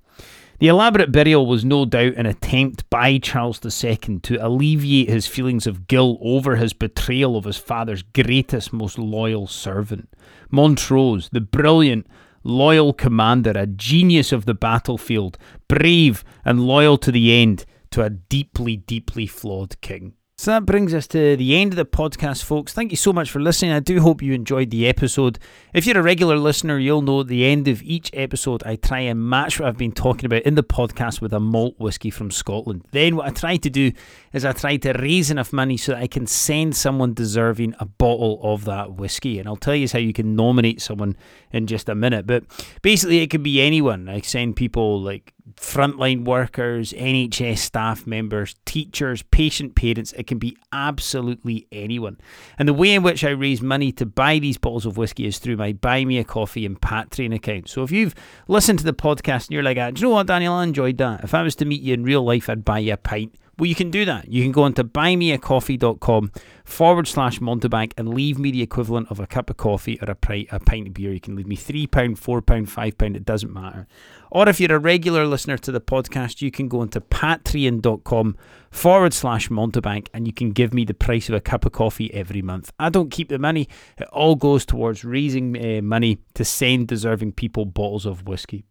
The 0.63 0.69
elaborate 0.69 1.11
burial 1.11 1.45
was 1.45 1.65
no 1.65 1.85
doubt 1.85 2.15
an 2.15 2.25
attempt 2.25 2.89
by 2.89 3.19
Charles 3.19 3.59
II 3.65 4.21
to 4.21 4.37
alleviate 4.37 5.09
his 5.09 5.27
feelings 5.27 5.67
of 5.67 5.89
guilt 5.89 6.21
over 6.23 6.55
his 6.55 6.73
betrayal 6.73 7.37
of 7.37 7.47
his 7.47 7.57
father's 7.57 8.03
greatest, 8.03 8.73
most 8.73 8.97
loyal 8.97 9.49
servant. 9.49 10.09
Montrose, 10.53 11.31
the 11.33 11.41
brilliant, 11.41 12.07
loyal 12.45 12.93
commander, 12.93 13.51
a 13.57 13.67
genius 13.67 14.31
of 14.31 14.45
the 14.45 14.55
battlefield, 14.55 15.37
brave 15.67 16.23
and 16.45 16.65
loyal 16.65 16.97
to 16.97 17.11
the 17.11 17.33
end, 17.43 17.65
to 17.91 18.05
a 18.05 18.11
deeply, 18.11 18.77
deeply 18.77 19.27
flawed 19.27 19.81
king. 19.81 20.13
So 20.43 20.51
that 20.51 20.67
brings 20.67 20.93
us 20.93 21.07
to 21.07 21.37
the 21.37 21.55
end 21.55 21.73
of 21.73 21.77
the 21.77 21.85
podcast, 21.85 22.43
folks. 22.43 22.73
Thank 22.73 22.91
you 22.91 22.97
so 22.97 23.13
much 23.13 23.31
for 23.31 23.39
listening. 23.39 23.71
I 23.71 23.79
do 23.79 24.01
hope 24.01 24.21
you 24.21 24.33
enjoyed 24.33 24.71
the 24.71 24.89
episode. 24.89 25.39
If 25.73 25.87
you're 25.87 26.01
a 26.01 26.03
regular 26.03 26.37
listener, 26.37 26.81
you'll 26.81 27.01
know 27.01 27.21
at 27.21 27.29
the 27.29 27.45
end 27.45 27.69
of 27.69 27.81
each 27.85 28.11
episode, 28.13 28.61
I 28.67 28.75
try 28.75 28.99
and 29.03 29.21
match 29.21 29.61
what 29.61 29.69
I've 29.69 29.79
been 29.79 29.93
talking 29.93 30.27
about 30.27 30.43
in 30.43 30.57
the 30.57 30.65
podcast 30.65 31.21
with 31.21 31.33
a 31.33 31.39
malt 31.39 31.77
whiskey 31.79 32.11
from 32.11 32.33
Scotland. 32.33 32.85
Then, 32.91 33.15
what 33.15 33.29
I 33.29 33.31
try 33.31 33.57
to 33.59 33.71
do 33.71 33.93
is 34.33 34.45
I 34.45 34.51
try 34.51 34.79
to 34.79 34.93
raise 34.95 35.31
enough 35.31 35.53
money 35.53 35.77
so 35.77 35.93
that 35.93 36.03
I 36.03 36.09
can 36.09 36.27
send 36.27 36.75
someone 36.75 37.15
deserving 37.15 37.77
a 37.79 37.85
bottle 37.85 38.41
of 38.43 38.65
that 38.65 38.95
whiskey. 38.95 39.39
And 39.39 39.47
I'll 39.47 39.55
tell 39.55 39.77
you 39.77 39.87
how 39.93 40.01
you 40.01 40.13
can 40.13 40.35
nominate 40.35 40.83
someone 40.83 41.17
in 41.53 41.69
just 41.69 41.89
a 41.89 41.95
minute. 41.95 42.27
But 42.27 42.43
basically, 42.83 43.21
it 43.21 43.29
could 43.29 43.45
be 43.45 43.61
anyone. 43.61 44.09
I 44.09 44.21
send 44.23 44.57
people 44.57 45.01
like 45.01 45.35
frontline 45.57 46.25
workers, 46.25 46.93
NHS 46.93 47.59
staff 47.59 48.07
members, 48.07 48.55
teachers, 48.65 49.23
patient 49.23 49.75
parents. 49.75 50.13
It 50.13 50.27
can 50.27 50.39
be 50.39 50.57
absolutely 50.73 51.67
anyone. 51.73 52.19
And 52.59 52.69
the 52.69 52.75
way 52.75 52.93
in 52.93 53.03
which 53.03 53.25
I 53.25 53.31
raise 53.31 53.63
money 53.63 53.93
to 53.93 54.07
buy 54.07 54.39
these 54.39 54.59
bottles 54.59 54.87
of 54.87 54.97
whiskey 54.97 55.27
is 55.27 55.39
through 55.39 55.57
my 55.57 55.73
Buy 55.73 56.05
Me 56.05 56.19
a 56.19 56.25
Coffee 56.25 56.67
and 56.67 56.81
Patreon 56.81 57.35
account. 57.35 57.69
So 57.69 57.83
if 57.83 57.91
you've 57.91 58.15
listened 58.49 58.79
to 58.81 58.85
the 58.85 58.93
podcast 58.93 59.47
and 59.47 59.51
you're 59.51 59.63
like, 59.63 59.79
ah, 59.79 59.91
do 59.91 60.01
you 60.01 60.09
know 60.09 60.15
what, 60.15 60.27
Daniel? 60.27 60.55
I 60.55 60.65
enjoyed 60.65 60.99
that. 60.99 61.25
If 61.25 61.35
I 61.35 61.43
was 61.43 61.57
to 61.57 61.65
meet 61.65 61.83
you 61.83 61.95
in 61.95 62.05
real 62.05 62.25
life, 62.25 62.49
I'd 62.49 62.65
buy 62.65 62.81
you 62.81 62.95
a 62.95 62.97
pint. 62.97 63.35
Well, 63.59 63.69
you 63.69 63.75
can 63.75 63.91
do 63.91 64.07
that. 64.07 64.29
You 64.29 64.43
can 64.43 64.51
go 64.51 64.63
onto 64.63 64.83
buymeacoffee.com 64.83 66.33
forward 66.65 67.07
slash 67.07 67.39
Montebank 67.39 67.93
and 67.99 68.15
leave 68.15 68.39
me 68.39 68.51
the 68.51 68.63
equivalent 68.63 69.11
of 69.11 69.21
a 69.21 69.27
cup 69.27 69.51
of 69.51 69.59
coffee 69.59 69.99
or 70.01 70.11
a, 70.11 70.15
pint, 70.15 70.49
a 70.51 70.59
pint 70.59 70.89
of 70.89 70.95
beer. 70.95 71.13
You 71.13 71.21
can 71.21 71.37
leave 71.37 71.47
me 71.47 71.57
£3, 71.57 71.87
£4, 71.87 72.17
£5, 72.17 73.17
it 73.17 73.25
doesn't 73.27 73.53
matter. 73.53 73.87
Or 74.31 74.49
if 74.49 74.59
you're 74.59 74.75
a 74.75 74.79
regular 74.79 75.27
listener 75.27 75.59
to 75.59 75.71
the 75.71 75.83
podcast, 75.83 76.41
you 76.41 76.51
can 76.51 76.69
go 76.69 76.81
onto 76.81 77.01
patreon.com 77.01 78.39
forward 78.71 79.13
slash 79.13 79.51
Montebank 79.51 80.09
and 80.15 80.27
you 80.27 80.33
can 80.33 80.53
give 80.53 80.73
me 80.73 80.87
the 80.87 80.95
price 80.95 81.29
of 81.29 81.35
a 81.35 81.41
cup 81.41 81.67
of 81.67 81.73
coffee 81.73 82.13
every 82.15 82.41
month. 82.41 82.73
I 82.79 82.89
don't 82.89 83.11
keep 83.11 83.29
the 83.29 83.39
money, 83.39 83.69
it 83.99 84.09
all 84.09 84.35
goes 84.35 84.65
towards 84.65 85.05
raising 85.05 85.79
uh, 85.79 85.83
money 85.83 86.19
to 86.35 86.45
send 86.45 86.89
deserving 86.89 87.33
people 87.33 87.67
bottles 87.67 88.07
of 88.07 88.27
whiskey. 88.27 88.65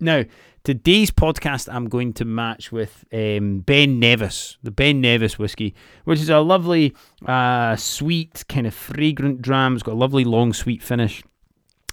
Now, 0.00 0.24
today's 0.64 1.10
podcast 1.10 1.72
I'm 1.72 1.88
going 1.88 2.12
to 2.14 2.24
match 2.24 2.72
with 2.72 3.04
um, 3.12 3.60
Ben 3.60 3.98
Nevis, 3.98 4.58
the 4.62 4.70
Ben 4.70 5.00
Nevis 5.00 5.38
whiskey, 5.38 5.74
which 6.04 6.20
is 6.20 6.28
a 6.28 6.40
lovely, 6.40 6.94
uh, 7.24 7.76
sweet, 7.76 8.44
kind 8.48 8.66
of 8.66 8.74
fragrant 8.74 9.42
dram. 9.42 9.74
It's 9.74 9.82
got 9.82 9.92
a 9.92 9.94
lovely, 9.94 10.24
long, 10.24 10.52
sweet 10.52 10.82
finish. 10.82 11.22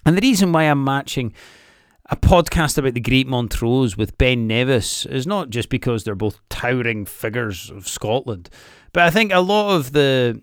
And 0.05 0.17
the 0.17 0.21
reason 0.21 0.51
why 0.51 0.63
I'm 0.63 0.83
matching 0.83 1.33
a 2.09 2.17
podcast 2.17 2.77
about 2.77 2.93
the 2.93 2.99
great 2.99 3.27
Montrose 3.27 3.95
with 3.95 4.17
Ben 4.17 4.47
Nevis 4.47 5.05
is 5.05 5.25
not 5.25 5.49
just 5.49 5.69
because 5.69 6.03
they're 6.03 6.15
both 6.15 6.39
towering 6.49 7.05
figures 7.05 7.69
of 7.69 7.87
Scotland, 7.87 8.49
but 8.91 9.03
I 9.03 9.09
think 9.09 9.31
a 9.31 9.39
lot 9.39 9.75
of 9.75 9.93
the 9.93 10.41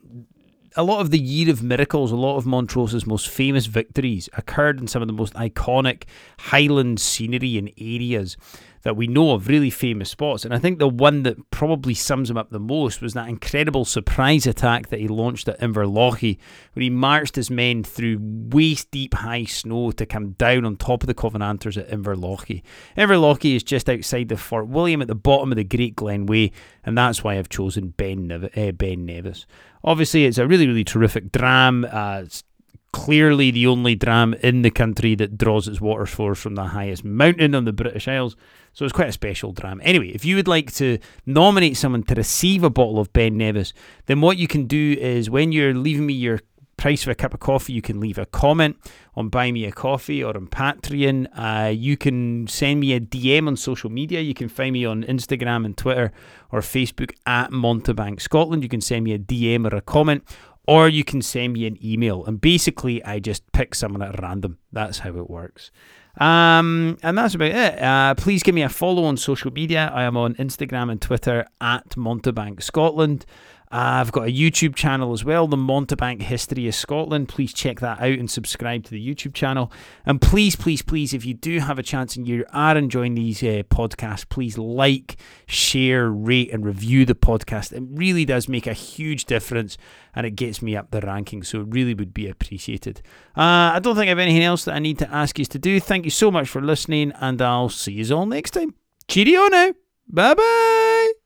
a 0.76 0.82
lot 0.82 1.00
of 1.00 1.10
the 1.10 1.18
year 1.18 1.50
of 1.50 1.62
miracles, 1.62 2.12
a 2.12 2.16
lot 2.16 2.36
of 2.36 2.44
Montrose's 2.44 3.06
most 3.06 3.28
famous 3.28 3.66
victories 3.66 4.28
occurred 4.34 4.80
in 4.80 4.86
some 4.86 5.02
of 5.02 5.08
the 5.08 5.14
most 5.14 5.34
iconic 5.34 6.04
Highland 6.38 7.00
scenery 7.00 7.58
and 7.58 7.72
areas 7.78 8.36
that 8.82 8.96
we 8.96 9.06
know 9.06 9.32
of, 9.32 9.48
really 9.48 9.70
famous 9.70 10.10
spots. 10.10 10.44
And 10.44 10.54
I 10.54 10.58
think 10.58 10.78
the 10.78 10.88
one 10.88 11.22
that 11.24 11.50
probably 11.50 11.94
sums 11.94 12.30
him 12.30 12.36
up 12.36 12.50
the 12.50 12.58
most 12.58 13.02
was 13.02 13.14
that 13.14 13.28
incredible 13.28 13.84
surprise 13.84 14.46
attack 14.46 14.88
that 14.88 15.00
he 15.00 15.08
launched 15.08 15.48
at 15.48 15.60
Inverlochy, 15.60 16.38
where 16.72 16.82
he 16.82 16.90
marched 16.90 17.36
his 17.36 17.50
men 17.50 17.82
through 17.82 18.18
waist 18.20 18.90
deep 18.90 19.14
high 19.14 19.44
snow 19.44 19.90
to 19.92 20.06
come 20.06 20.32
down 20.32 20.64
on 20.64 20.76
top 20.76 21.02
of 21.02 21.06
the 21.06 21.14
Covenanters 21.14 21.76
at 21.76 21.88
Inverlochy. 21.90 22.62
Inverlochy 22.96 23.54
is 23.54 23.62
just 23.62 23.90
outside 23.90 24.28
the 24.28 24.36
Fort 24.36 24.68
William 24.68 25.02
at 25.02 25.08
the 25.08 25.14
bottom 25.14 25.52
of 25.52 25.56
the 25.56 25.64
Great 25.64 25.96
Glen 25.96 26.26
Way, 26.26 26.52
and 26.84 26.96
that's 26.96 27.22
why 27.22 27.38
I've 27.38 27.48
chosen 27.48 27.90
Ben, 27.90 28.50
uh, 28.56 28.72
ben 28.72 29.04
Nevis. 29.04 29.46
Obviously, 29.84 30.24
it's 30.24 30.38
a 30.38 30.46
really, 30.46 30.66
really 30.66 30.84
terrific 30.84 31.32
dram. 31.32 31.86
Uh, 31.90 32.22
it's 32.24 32.44
clearly 32.92 33.50
the 33.50 33.66
only 33.66 33.94
dram 33.94 34.34
in 34.34 34.62
the 34.62 34.70
country 34.70 35.14
that 35.14 35.38
draws 35.38 35.68
its 35.68 35.80
water 35.80 36.06
source 36.06 36.40
from 36.40 36.54
the 36.54 36.64
highest 36.64 37.04
mountain 37.04 37.54
on 37.54 37.64
the 37.64 37.72
British 37.72 38.08
Isles. 38.08 38.36
So 38.72 38.84
it's 38.84 38.92
quite 38.92 39.08
a 39.08 39.12
special 39.12 39.52
dram. 39.52 39.80
Anyway, 39.84 40.08
if 40.08 40.24
you 40.24 40.36
would 40.36 40.48
like 40.48 40.72
to 40.74 40.98
nominate 41.26 41.76
someone 41.76 42.02
to 42.04 42.14
receive 42.14 42.62
a 42.62 42.70
bottle 42.70 42.98
of 42.98 43.12
Ben 43.12 43.36
Nevis, 43.36 43.72
then 44.06 44.20
what 44.20 44.36
you 44.36 44.46
can 44.46 44.66
do 44.66 44.96
is 45.00 45.28
when 45.28 45.52
you're 45.52 45.74
leaving 45.74 46.06
me 46.06 46.14
your 46.14 46.40
price 46.80 47.02
of 47.02 47.08
a 47.08 47.14
cup 47.14 47.34
of 47.34 47.40
coffee, 47.40 47.74
you 47.74 47.82
can 47.82 48.00
leave 48.00 48.16
a 48.16 48.24
comment 48.26 48.76
on 49.14 49.28
Buy 49.28 49.52
Me 49.52 49.66
a 49.66 49.72
Coffee 49.72 50.24
or 50.24 50.34
on 50.34 50.46
Patreon. 50.46 51.26
Uh, 51.34 51.68
you 51.68 51.96
can 51.96 52.46
send 52.46 52.80
me 52.80 52.94
a 52.94 53.00
DM 53.00 53.46
on 53.46 53.56
social 53.56 53.90
media. 53.90 54.20
You 54.20 54.32
can 54.32 54.48
find 54.48 54.72
me 54.72 54.86
on 54.86 55.04
Instagram 55.04 55.66
and 55.66 55.76
Twitter 55.76 56.10
or 56.50 56.60
Facebook 56.60 57.12
at 57.26 57.50
Montebank 57.50 58.20
Scotland. 58.20 58.62
You 58.62 58.70
can 58.70 58.80
send 58.80 59.04
me 59.04 59.12
a 59.12 59.18
DM 59.18 59.70
or 59.70 59.76
a 59.76 59.82
comment, 59.82 60.24
or 60.66 60.88
you 60.88 61.04
can 61.04 61.22
send 61.22 61.54
me 61.54 61.66
an 61.66 61.78
email. 61.84 62.24
And 62.24 62.40
basically, 62.40 63.02
I 63.04 63.18
just 63.18 63.50
pick 63.52 63.74
someone 63.74 64.02
at 64.02 64.20
random. 64.20 64.58
That's 64.72 65.00
how 65.00 65.16
it 65.16 65.28
works. 65.28 65.70
Um, 66.18 66.98
and 67.02 67.16
that's 67.16 67.34
about 67.34 67.52
it. 67.52 67.80
Uh, 67.80 68.14
please 68.14 68.42
give 68.42 68.54
me 68.54 68.62
a 68.62 68.68
follow 68.68 69.04
on 69.04 69.16
social 69.16 69.52
media. 69.52 69.90
I 69.94 70.02
am 70.04 70.16
on 70.16 70.34
Instagram 70.34 70.90
and 70.90 71.00
Twitter 71.00 71.46
at 71.60 71.90
Montebank 71.90 72.62
Scotland. 72.62 73.24
I've 73.72 74.10
got 74.10 74.26
a 74.26 74.32
YouTube 74.32 74.74
channel 74.74 75.12
as 75.12 75.24
well, 75.24 75.46
the 75.46 75.56
Montebank 75.56 76.22
History 76.22 76.66
of 76.66 76.74
Scotland. 76.74 77.28
Please 77.28 77.52
check 77.54 77.78
that 77.80 78.00
out 78.00 78.18
and 78.18 78.28
subscribe 78.28 78.82
to 78.84 78.90
the 78.90 79.14
YouTube 79.14 79.32
channel. 79.32 79.70
And 80.04 80.20
please, 80.20 80.56
please, 80.56 80.82
please, 80.82 81.14
if 81.14 81.24
you 81.24 81.34
do 81.34 81.60
have 81.60 81.78
a 81.78 81.82
chance 81.84 82.16
and 82.16 82.26
you 82.26 82.44
are 82.52 82.76
enjoying 82.76 83.14
these 83.14 83.44
uh, 83.44 83.62
podcasts, 83.70 84.28
please 84.28 84.58
like, 84.58 85.18
share, 85.46 86.10
rate, 86.10 86.52
and 86.52 86.64
review 86.66 87.04
the 87.04 87.14
podcast. 87.14 87.72
It 87.72 87.84
really 87.90 88.24
does 88.24 88.48
make 88.48 88.66
a 88.66 88.72
huge 88.72 89.26
difference 89.26 89.78
and 90.16 90.26
it 90.26 90.32
gets 90.32 90.60
me 90.60 90.76
up 90.76 90.90
the 90.90 91.00
rankings. 91.00 91.46
So 91.46 91.60
it 91.60 91.68
really 91.70 91.94
would 91.94 92.12
be 92.12 92.28
appreciated. 92.28 93.02
Uh, 93.36 93.70
I 93.74 93.78
don't 93.80 93.94
think 93.94 94.06
I 94.06 94.10
have 94.10 94.18
anything 94.18 94.42
else 94.42 94.64
that 94.64 94.74
I 94.74 94.80
need 94.80 94.98
to 94.98 95.14
ask 95.14 95.38
you 95.38 95.44
to 95.44 95.58
do. 95.60 95.78
Thank 95.78 96.04
you 96.04 96.10
so 96.10 96.32
much 96.32 96.48
for 96.48 96.60
listening, 96.60 97.12
and 97.20 97.40
I'll 97.40 97.68
see 97.68 97.92
you 97.92 98.16
all 98.16 98.26
next 98.26 98.50
time. 98.50 98.74
Cheerio 99.06 99.46
now. 99.46 99.74
Bye 100.08 100.34
bye. 100.34 101.19